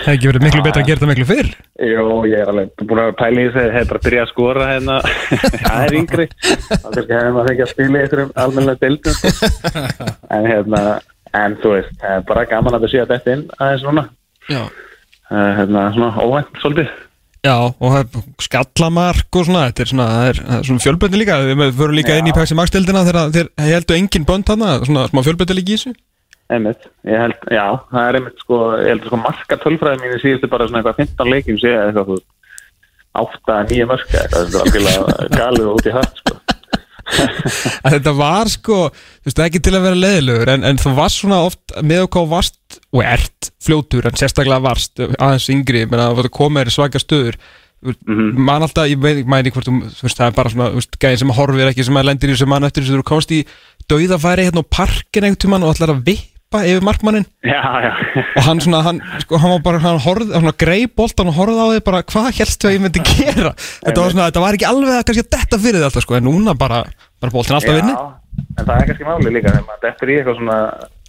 [0.04, 1.46] Það hefði ekki verið miklu betra að gera þetta miklu fyrr.
[1.88, 4.96] Jó, ég er alveg búin að pæla í þessu hefur bara byrjað að skora hérna.
[5.64, 6.26] Það er yngri.
[6.44, 9.84] Þá kannski hefur maður fengið að spila í einhverjum almennilega deildum sko.
[10.36, 10.82] en hérna
[11.40, 14.04] en þú veist, það bara gaman að það sé að þetta inn aðeins núna.
[14.52, 14.60] Já
[15.30, 16.92] hérna svona óvænt svolítið.
[17.44, 18.08] Já, og
[18.40, 20.06] skallamark og svona, þetta er svona,
[20.64, 22.22] svona fjölböndi líka, við förum líka Já.
[22.22, 25.74] inn í Pepsi Max deildina þegar þeir heldur engin bönd hana, svona smá fjölböndi líka
[25.74, 25.92] í þessu.
[26.54, 30.22] Einmitt, ég held, já, það er einmitt sko, ég held sko marka tölfræði mín í
[30.22, 32.28] síðustu bara svona eitthvað 15 leikjum sé eitthvað þú veist,
[33.14, 36.23] 8-9 mörka eitthvað, þetta er algjörlega galið og út í sko
[37.84, 41.12] að þetta var sko, þú veist, ekki til að vera leiðilegur en, en það var
[41.12, 46.30] svona oft með okkur varst og ert fljótur en sérstaklega varst aðeins yngri menn að
[46.34, 47.38] koma í svaka stöður.
[47.84, 51.20] Mann alltaf, ég veit, mæni hvort þú þú veist, það er bara svona, þú gæðin
[51.20, 53.42] sem horfir ekki sem að lendir í þessu mann eftir þessu þú komst í
[53.92, 56.06] dauðafæri hérna á parkin tímann og ætlar að
[56.54, 57.24] vippa yfir markmannin
[58.36, 61.38] og hann svona, hann, sko, hann var bara hann horfði, hann svona greið boltan og
[61.38, 63.54] horfði á þig bara, hvað helstu að ég myndi gera?
[63.56, 66.28] Þetta var svona, þetta var ekki alveg að kannski að detta fyrir alltaf, sko, en
[66.28, 66.84] núna bara,
[67.20, 68.04] bara boltin alltaf vinni Já,
[68.58, 70.60] en það er kannski máli líka þegar maður dettur í eitthvað svona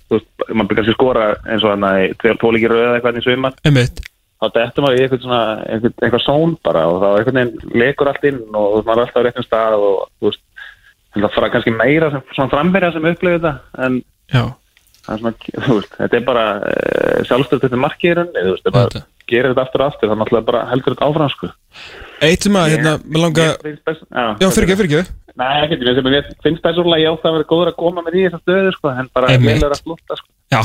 [0.06, 3.22] þú veist, maður byrjar kannski skora eins og þannig í tveir tólíkir rauð eða eitthvað
[3.22, 3.56] í svimar
[4.36, 8.12] þá dettur maður í eitthvað svona eitthvað, eitthvað són bara og þá einhvern veginn lekur
[8.12, 10.44] allt inn og maður er alltaf á réttum stað og þú veist,
[11.16, 13.98] það fara kannski meira sem, svona framverja sem upplifir þetta en
[14.36, 14.44] Já.
[15.06, 18.70] Það er svona, veist, þetta er bara uh, sjálfstöð þetta markið í rauninni, þú veist,
[18.72, 21.52] ef maður gerir þetta aftur og aftur, þá náttúrulega bara heldur þetta áfram sko.
[22.26, 25.66] Eitt sem að, hérna, mér langa Mér finnst best- Já, fyrir ekki, fyrir ekki Nei,
[25.66, 28.22] ekki, mér sem ég finnst persónulega ég átt að vera góður að koma með því
[28.28, 30.30] þessar stöðu, sko, en bara vel er að flutta, sko.
[30.54, 30.62] Já.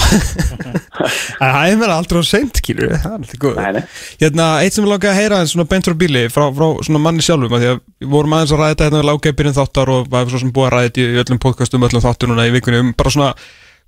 [1.40, 3.82] Það er mér aldrei á seint, skilur Það er alltaf góð Nei, nei.
[4.20, 7.00] Hérna, eitt sem ég langa að heyra en svona beint frá bíli frá, frá svona
[7.02, 9.92] manni sjálfum af því að við vorum aðeins að ræða þetta hérna í byrjun þáttar
[9.96, 12.54] og var svo sem búið að ræða þetta í öllum podcastum, öllum þáttur núna í
[12.54, 13.30] vikunni um bara svona,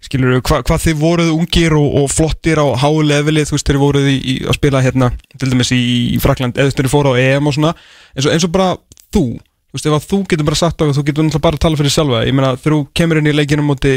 [0.02, 3.68] skilur við, hva, hvað þið voruð ungir og, og flottir á háu leveli þú veist,
[3.68, 5.80] þeir voruð í, í, að spila hérna til dæmis í,
[6.16, 7.72] í Frakland, eða þeir fóru á EM og svona,
[8.16, 8.74] eins og, eins og bara
[9.14, 9.24] þú
[9.72, 11.80] þú veist, ef að þú getur bara sagt á þú getur náttúrulega bara að tala
[11.80, 13.94] fyrir sjálfa ég meina, þú kemur inn í leikinu móti,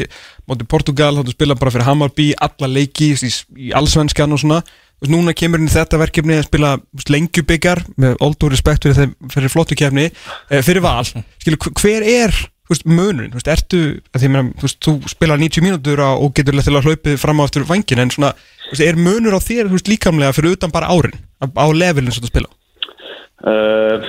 [0.47, 3.31] móti Portugal, þá þú spila bara fyrir Hammarby alla leiki í,
[3.67, 4.63] í allsvenskan og svona
[4.95, 8.53] Þú veist, núna kemur inn í þetta verkefni að spila þú lengjubikar með old og
[8.53, 13.31] respekt fyrir, þeim, fyrir flottu kefni eh, fyrir val, skilu, hver er þú veist, munurinn,
[13.33, 13.81] þú veist, ertu
[14.15, 17.45] því, meina, þú, veist, þú spila 90 mínútur á, og getur að hlaupið fram á
[17.45, 18.31] eftir vangin en svona,
[18.71, 22.51] veist, er munur á þér líkamlega fyrir utan bara árin á, levelin sem þú spila
[23.45, 24.01] Uh,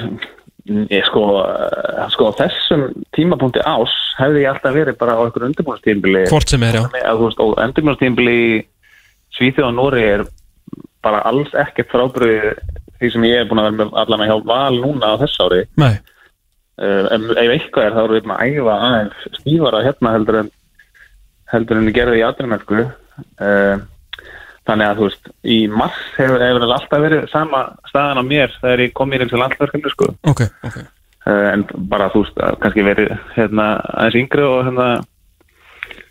[0.89, 6.23] ég sko, uh, sko, þessum tímapunkti ás hefði ég alltaf verið bara á einhverjum undirbúinastímbili
[6.31, 7.13] hvort sem er, já.
[7.13, 8.39] Og undirbúinastímbili
[9.37, 10.25] Svíþjóð og Nóri er
[11.05, 12.55] bara alls ekkert frábröði
[12.97, 15.43] því sem ég er búin að vera með allan að hjá val núna á þess
[15.45, 15.63] ári.
[15.77, 15.95] Nei.
[16.83, 20.55] Uh, ef, eitthvað er þá erum við búin að æfa aðeins stífara hérna heldur en
[21.53, 23.77] heldur en við gerðum í aðrinnarku uh,
[24.67, 28.83] þannig að þú veist í mars hefur, það alltaf verið sama staðan á mér þegar
[28.83, 30.09] ég kom í þessu landverkefni sko.
[30.27, 30.81] Ok, ok.
[31.27, 34.89] Uh, en bara þú veist að kannski verið hérna aðeins yngri og hérna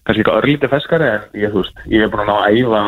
[0.05, 2.85] kannski eitthvað örlítið feskari en ég þú veist, ég er búin að ná að æfa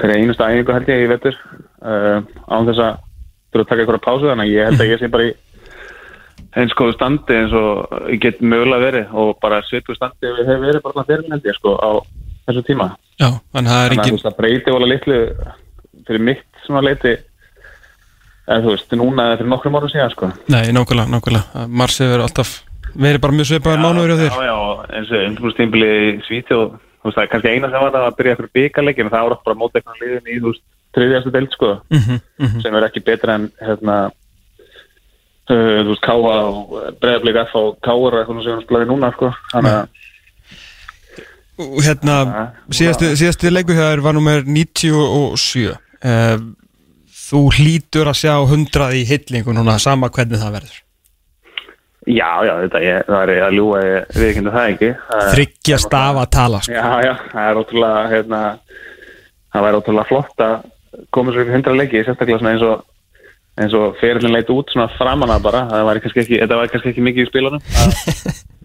[0.00, 1.38] hverja einustu æfingu held ég í vetur.
[1.80, 2.18] Uh,
[2.48, 3.06] án þess að
[3.50, 5.32] þurfa að taka einhverja pásu þannig að ég held að ég sé bara í
[6.58, 10.48] eins góðu standi eins og ég get mögulega verið og bara svipu standi ef ég
[10.50, 11.90] hef verið bara fyrir held ég sko á
[12.48, 12.90] þessu tíma.
[13.20, 15.18] Já, þannig að að engin það breyti vola litlu
[16.08, 17.16] fyrir mitt svona leiti
[18.50, 20.30] en þú veist, núna eða fyrir nokkrum árum síðan sko.
[20.50, 21.66] Nei, nákvæmlega, nákvæmlega.
[21.68, 22.54] Mars hefur alltaf
[22.98, 24.32] verið bara mjög svipaður mánuður hjá þér.
[24.34, 24.56] Já, já,
[24.98, 28.06] eins og undirbúrstímbili í Svíti og þú veist, það er kannski eina sem var það
[28.08, 30.64] að byrja fyrir byggarleikin en það ára bara mót eitthvað liðin í, þú veist,
[30.96, 32.60] þriðjastu deild, sko, Mhm, mhm.
[32.64, 33.98] sem er ekki betra en, hérna,
[35.50, 38.92] uh, þú veist, Káa og Breiðablík F og Káur og eitthvað sem við spila við
[38.92, 39.32] núna sko.
[39.52, 39.86] þannig að
[41.84, 42.16] hérna,
[42.72, 46.38] síðasti leikur hér var nummer 97 uh,
[47.30, 50.78] Þú hlýtur að sjá 100 í hillingu núna sama hvernig það verður
[52.10, 55.78] já, já, þetta ég, það er að ljúa ég við ekki það ekki er- Þryggja
[55.78, 56.72] stafa að tala sko.
[56.74, 58.40] Já, já, það er ótrúlega hérna,
[59.52, 60.56] það væri ótrúlega flott að
[61.14, 62.82] koma svo ykkur hundra leiki, sérstaklega eins og
[63.58, 66.72] eins og fyrirlin leit út svona framan að bara, það væri kannski ekki, þetta væri
[66.74, 67.64] kannski ekki mikið í spilunum.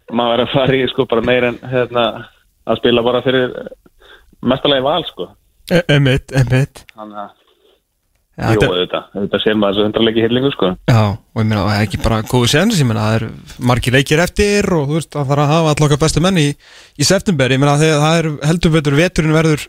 [0.05, 2.03] Að maður væri að fara í sko bara meir en hérna,
[2.69, 3.55] að spila bara fyrir
[4.45, 5.31] mestalagi val sko.
[5.89, 7.33] Emmitt, emmitt þannig að,
[8.35, 10.69] Já, jú, þetta- auðvitað sér maður þessu hundra leiki hillingu sko.
[10.91, 13.95] Já, og ég meina, það er ekki bara góðu séns, ég meina, það er margir
[13.95, 16.45] leikir eftir og þú veist, það þarf að hafa allir okkar bestu menn í,
[16.99, 19.63] í september, ég meina, þegar það er heldur betur veturinn verður,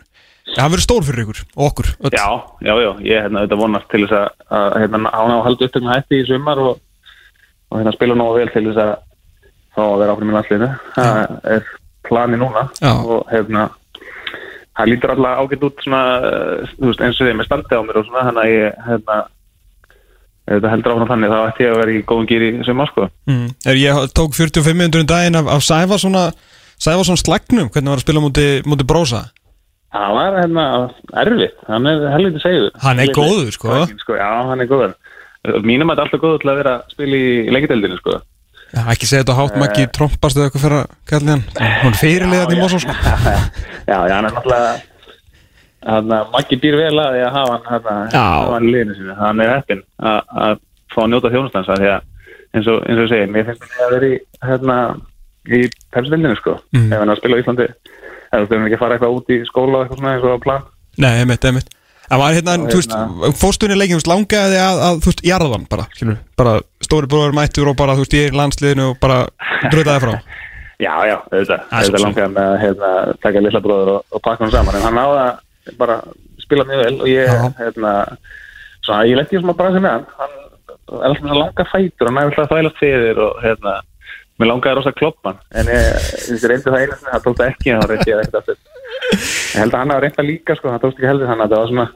[0.55, 1.89] það verður stór fyrir ykkur og okkur.
[2.01, 2.14] öll.
[2.14, 2.28] Já,
[2.62, 4.28] já, já, ég hérna auðvitað vonast til þess að,
[4.59, 6.78] að hérna, án á að halda upptöknu hætti í sumar og,
[7.70, 8.94] og hérna spila nógu vel til þess að
[9.77, 11.16] að vera áfram í landsliðinu það
[11.56, 11.66] er
[12.06, 12.93] plani núna Já.
[12.97, 13.66] og hérna
[14.77, 16.02] það lítur alltaf ágætt út svona
[16.77, 19.18] þú veist, eins og þeim með standi á mér og svona þannig að ég hérna
[20.47, 23.09] þetta heldur áfram þannig þá ætti ég að vera í góðum gýr í sumar sko
[23.27, 23.48] Mm.
[23.66, 25.62] Er, ég tók 45 minnur um daginn af, af
[26.77, 29.23] Sæfarsson slagnum, hvernig var að spila múti brósa.
[30.02, 30.64] Það var hérna
[31.23, 33.68] erfitt, hann er helviti segður Hann er góður, sko.
[34.01, 34.16] sko.
[34.18, 34.97] Já, hann er góður.
[35.62, 38.16] Mínum að þetta er alltaf góður til að vera að spila í leikiteldinu sko.
[38.74, 41.44] Já, ekki segja þetta hátt, Maggi trompast eða eitthvað fyrir að kalla hann.
[41.85, 42.93] Hún fyrirliðan í Mosó, sko.
[43.90, 44.73] Já, já, hann er náttúrulega
[45.86, 48.24] hann að Maggi býr vel að því að hafa hann Já.
[48.27, 50.59] hafa hann í liðinu sínu, hann er heppinn að
[50.94, 52.01] fá að njóta þjónustansa því að
[52.56, 54.14] eins og, eins og ég segi, mér finnst þetta að vera í
[54.51, 54.77] hérna,
[55.47, 55.60] í
[58.31, 60.44] ef þú fyrir ekki að fara eitthvað út í skóla eitthvað svona eins og á
[60.47, 60.65] plan
[60.97, 61.73] Nei, emitt, emitt.
[62.07, 65.85] Það var hérna, þú veist, hérna- fórstunni leikin, langaði að, að, þú veist, jarðan bara,
[65.93, 66.53] skilur, bara
[66.86, 69.19] stóri bróður mættur og bara, þú veist, ég er í landsliðinu og bara
[69.73, 70.15] drötaði frá.
[70.77, 72.89] Já, já, auðvitað, auðvitað með að hérna,
[73.24, 75.94] taka lilla bróður og, og pakka hann saman en hann náði að bara
[76.43, 77.47] spila mjög vel og ég, Já.
[77.62, 77.93] hérna
[78.85, 82.53] svona, ég letti svona bara sem með hann er alltaf svona langa fætur og alltaf
[82.53, 83.73] þælast fyrir og hérna
[84.37, 87.87] mér langaði rosa kloppan en ég, ég reyndi það einu það tók það ekki þá
[87.91, 88.59] reyndi ég það ekkert aftur.
[89.17, 91.63] Ég held að hann hafa reynda líka sko, það tókst ekki heldur þannig að það
[91.63, 91.87] var svona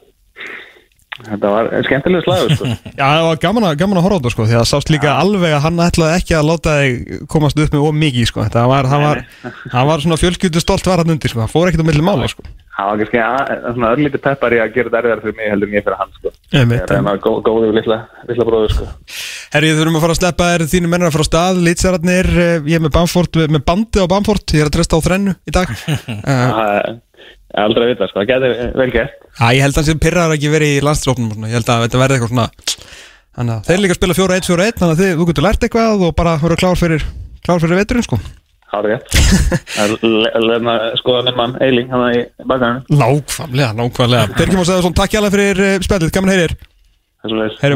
[1.26, 2.70] þetta var skemmtilega slagur sko.
[3.00, 4.92] Já, það var gaman að, gaman að horfa á þetta, sko, því að það sást
[4.94, 8.46] líka alveg að hann ætlaði ekki að láta þig komast upp með of mikið, sko,
[8.54, 9.22] það var, það var,
[9.74, 12.46] það var svona fjölskyldu stolt varðan undir, sko, það fór ekkert á milli mála, sko.
[12.80, 15.68] það var kannski að- svona örlítið peppar í að gera þetta erfiðar fyrir mig heldur
[15.70, 16.32] en ég fyrir hann sko.
[16.56, 17.98] Einmitt, ég reyna gó, góðu litla
[18.40, 18.88] bróður sko.
[19.50, 22.28] Herri, þurfum að fara að sleppa þér þínu mennir að fara á stað, lýtsararnir,
[22.70, 25.54] ég er með Bamford, með bandi á Bamford, ég er að treysta á þrennu í
[25.58, 25.74] dag.
[27.50, 29.14] það er aldrei að vita sko, það getur vel gert.
[29.40, 31.70] Já, ég held að hann sem pyrrar ekki verið í landstróknum og svona, ég held
[31.70, 32.48] að þetta verði eitthvað svona
[33.30, 36.14] Þannig að þeir líka að spila 4-1-4-1 Þannig að þið, þú getur lært eitthvað og
[36.18, 37.02] bara vera klár fyrir
[37.46, 38.18] klár fyrir veturinn sko.
[38.70, 39.08] Það er rétt
[39.74, 44.24] það er lefna skoða minn mann Eiling hann í bakgrænum Nákvæmlega, nákvæmlega.
[44.36, 46.52] Þeir kemur að segja svona takk hjá fyrir uh, spjallið, gaman heyrir
[47.22, 47.74] þessum leys Heyri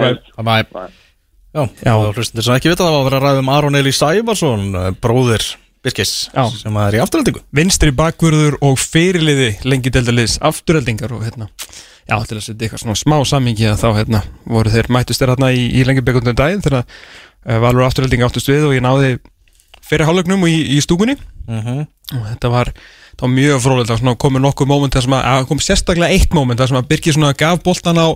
[5.85, 6.45] Já, sem var að að Birkis, Já.
[6.57, 7.43] sem er í afturhaldingu.
[7.53, 11.51] Vinstri bakvörður og fyrirliði lengi deildaliðs afturheldingar og hérna
[12.05, 15.35] Já, til að setja eitthvað svona smá sammingi að þá hérna voru þeir mættust þér
[15.35, 19.15] hérna í, í lengi byggundum daginn þegar uh, Valur afturheldinga áttust við og ég náði
[19.85, 22.69] fyrir hálfleiknum í, í stúkunni Mm og þetta var,
[23.17, 26.35] það var mjög var svona komið nokkuð móment þar sem að, að kom sérstaklega eitt
[26.37, 28.13] móment þar sem að Birgir svona gaf boltan á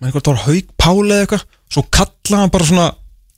[0.00, 2.86] maður eitthvað, það var haug páli eða eitthvað svo kallaði hann bara svona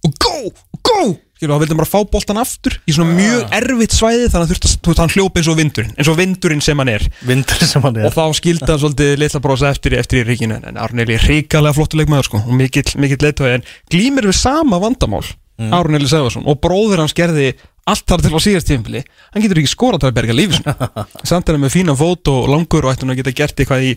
[0.07, 1.01] og go, og go!
[1.39, 4.66] Skilur, þá hann bara fá boltan aftur í svona mjög erfitt svæði þannig að þurfti
[4.66, 7.05] að þú veist, hann hljópa eins og vindurinn eins og vindurinn sem hann er.
[7.28, 8.16] Vindur sem hann og er.
[8.16, 12.10] þá skildi hann svolítið litla brosa eftir, eftir í ríkinu en- Arneli er ríkalega flottuleik
[12.10, 15.23] maður sko, og mikill, mikill leitói en glýmir við sama vandamál
[15.62, 15.70] mm.
[15.78, 17.52] Arneli Sæfarsson og bróður hans gerði
[17.89, 20.60] allt þar til á síðast tímpili hann getur ekki skorað til að berga lífis
[21.28, 23.86] samt er hann með fína fót og langur og ætti hann að geta gert eitthvað
[23.86, 23.94] í,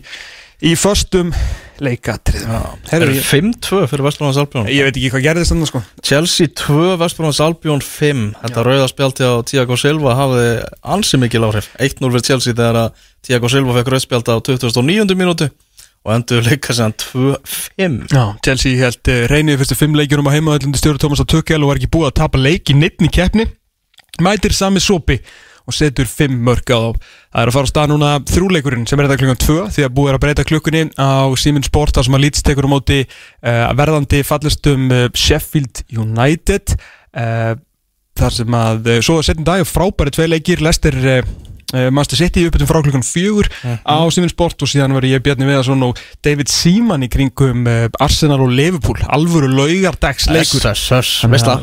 [0.62, 1.32] í föstum
[1.82, 4.68] leikatriðum Það er 5-2 fyrir Vestbrunars Albjón.
[4.70, 8.22] ég veit ekki hvað gerðist þannig sko Chelsea 2, Vestbrunars Albjón 5.
[8.44, 10.46] Þetta rauða spjaldi á Tiago Silva hafði
[10.94, 11.72] ansi mikil áhrif.
[11.82, 15.18] 1-0 fyrir Chelsea þegar að Tiago Silva fekk rauðspjaldi á 2009.
[15.18, 15.50] mínútu
[16.02, 17.98] og endur líka sem 2-5.
[18.10, 21.70] Já, Chelsea held uh, reynið fyrstu fimm leikjurum á heimaðallundi stjóru Tómas að Tökkel og
[21.70, 23.46] var ekki búið að tapa leik í neittni keppni
[24.22, 25.20] mætir sami sopi
[25.66, 27.02] og setur fimm mörg á þá.
[27.32, 29.94] Það er að fara á stað núna þrúleikurinn sem er þetta klukkan 2 því að
[29.98, 33.00] búið er að breyta klukkunni á Siemens Sport þar sem að Leeds tekur á móti
[33.04, 36.76] uh, verðandi fallistum uh, Sheffield United.
[37.12, 37.54] Uh,
[38.18, 41.32] þar sem að svo setjum dag frábæri tvei leikir Lester uh,
[41.94, 45.86] Master City uppbyttum frá klukkan fjögur á Simin Sport og síðan verður ég Bjarni Veðarsson
[45.86, 49.00] og David Seaman í kringum uh, Arsenal og Liverpool.
[49.12, 50.66] Alvöru laugardagsleikur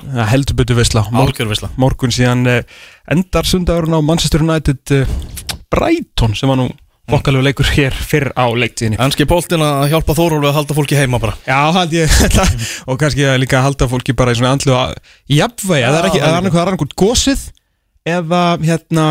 [0.10, 1.06] Það heldur betur veistla.
[1.14, 1.72] Mor Algjör veistla.
[1.80, 2.62] Morgun síðan uh,
[3.12, 5.18] endar sundagurinn á Manchester United uh,
[5.70, 6.70] Brighton sem var nú
[7.10, 9.00] okkalegu leikur hér fyrr á leiktíðinni.
[9.02, 11.38] Ennski boltin að hjálpa Þórólfi að halda fólki heima bara.
[11.48, 12.12] Já, held ég.
[12.22, 12.46] Þetta
[12.86, 14.94] og kannski að líka halda fólki bara í svona andlu að
[15.34, 17.48] jafnvegi, eða það er annað hvað er annað gósið
[18.10, 19.08] eða hérna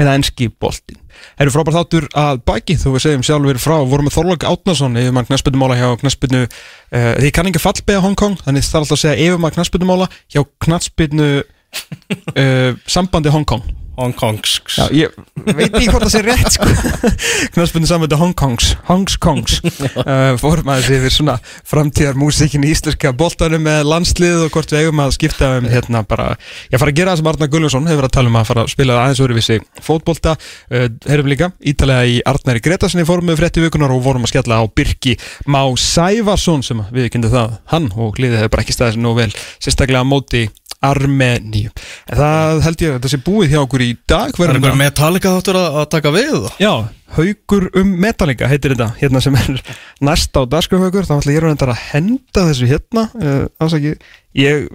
[0.00, 1.00] eða enski boltin.
[1.36, 3.74] Það eru frábært þáttur að bæki, þú við segjum sjálfur frá.
[3.88, 8.18] Vorum með Þorlok Átnason, yfirmann knæspindumála hjá knæspindu, uh, því ég kann ekki fallbega Hong
[8.18, 13.48] Kong, þannig er alltaf að segja yfirmann knæspindumála hjá knæspindu uh, sambandi Hong
[13.92, 15.12] Kong Hong Kongs Já, ég
[15.44, 16.68] veit ekki hvort það sé rétt sko.
[17.54, 21.36] Knarspunni samvöldu Hong Kongs Hongs Kongs uh, Fórum aðeins yfir svona
[21.68, 26.04] framtíðar músikin í íslenska boltanum með landslið og hvort við eigum að skipta um hérna
[26.08, 26.32] bara
[26.72, 28.64] Ég fara að gera það sem Arnar Gullarsson hefur verið að tala um að fara
[28.64, 30.36] að spila aðeins öruvísi fótbolta.
[30.72, 34.62] Uh, Heyrum líka ítalega í Arnari Gretarsson í með frétti vikunar og vorum að skella
[34.62, 38.96] á Birki Má Sævarsson sem við kynntum það hann og liðið hefur bara ekki staðið
[38.96, 39.30] sem nú vel
[39.62, 40.46] sérstaklega á móti
[40.82, 41.70] Armeníu.
[42.10, 44.78] En það held ég að þetta sé búið hjá okkur í dag Er verðum einhver
[44.80, 46.60] Metallica þáttur að, að taka við það?
[46.62, 46.72] Já,
[47.18, 49.60] haugur um Metallica heitir þetta Hérna sem er
[50.08, 53.92] næst á dagskrafhaugur Þá ætla ég er að henda þessu hérna uh,
[54.38, 54.66] ég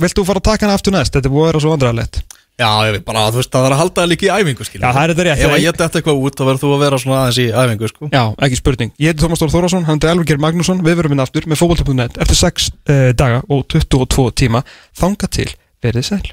[0.00, 1.14] Vilt þú fara að taka hana aftur næst?
[1.14, 2.20] Þetta er búið að vera svo vandræðalegt.
[2.60, 4.82] Já, ég veit bara, þú veist, það er að halda það líka í æfingu, skilja
[4.82, 5.44] Já, það er þetta rétt.
[5.46, 7.88] Ef að ég detta eitthvað út, þá verður þú að vera svona aðeins í æfingu,
[7.88, 8.10] sko.
[8.12, 8.92] Já, ekki spurning.
[9.00, 10.82] Ég heiti Tómas Þór Þórásson, hann er Elvar Geir Magnússon.
[10.84, 14.60] Við verum inn aftur með fótbolta.net eftir 6 uh, daga og 22 tíma.
[15.00, 15.48] Þanga til,
[15.80, 16.20] verið sæl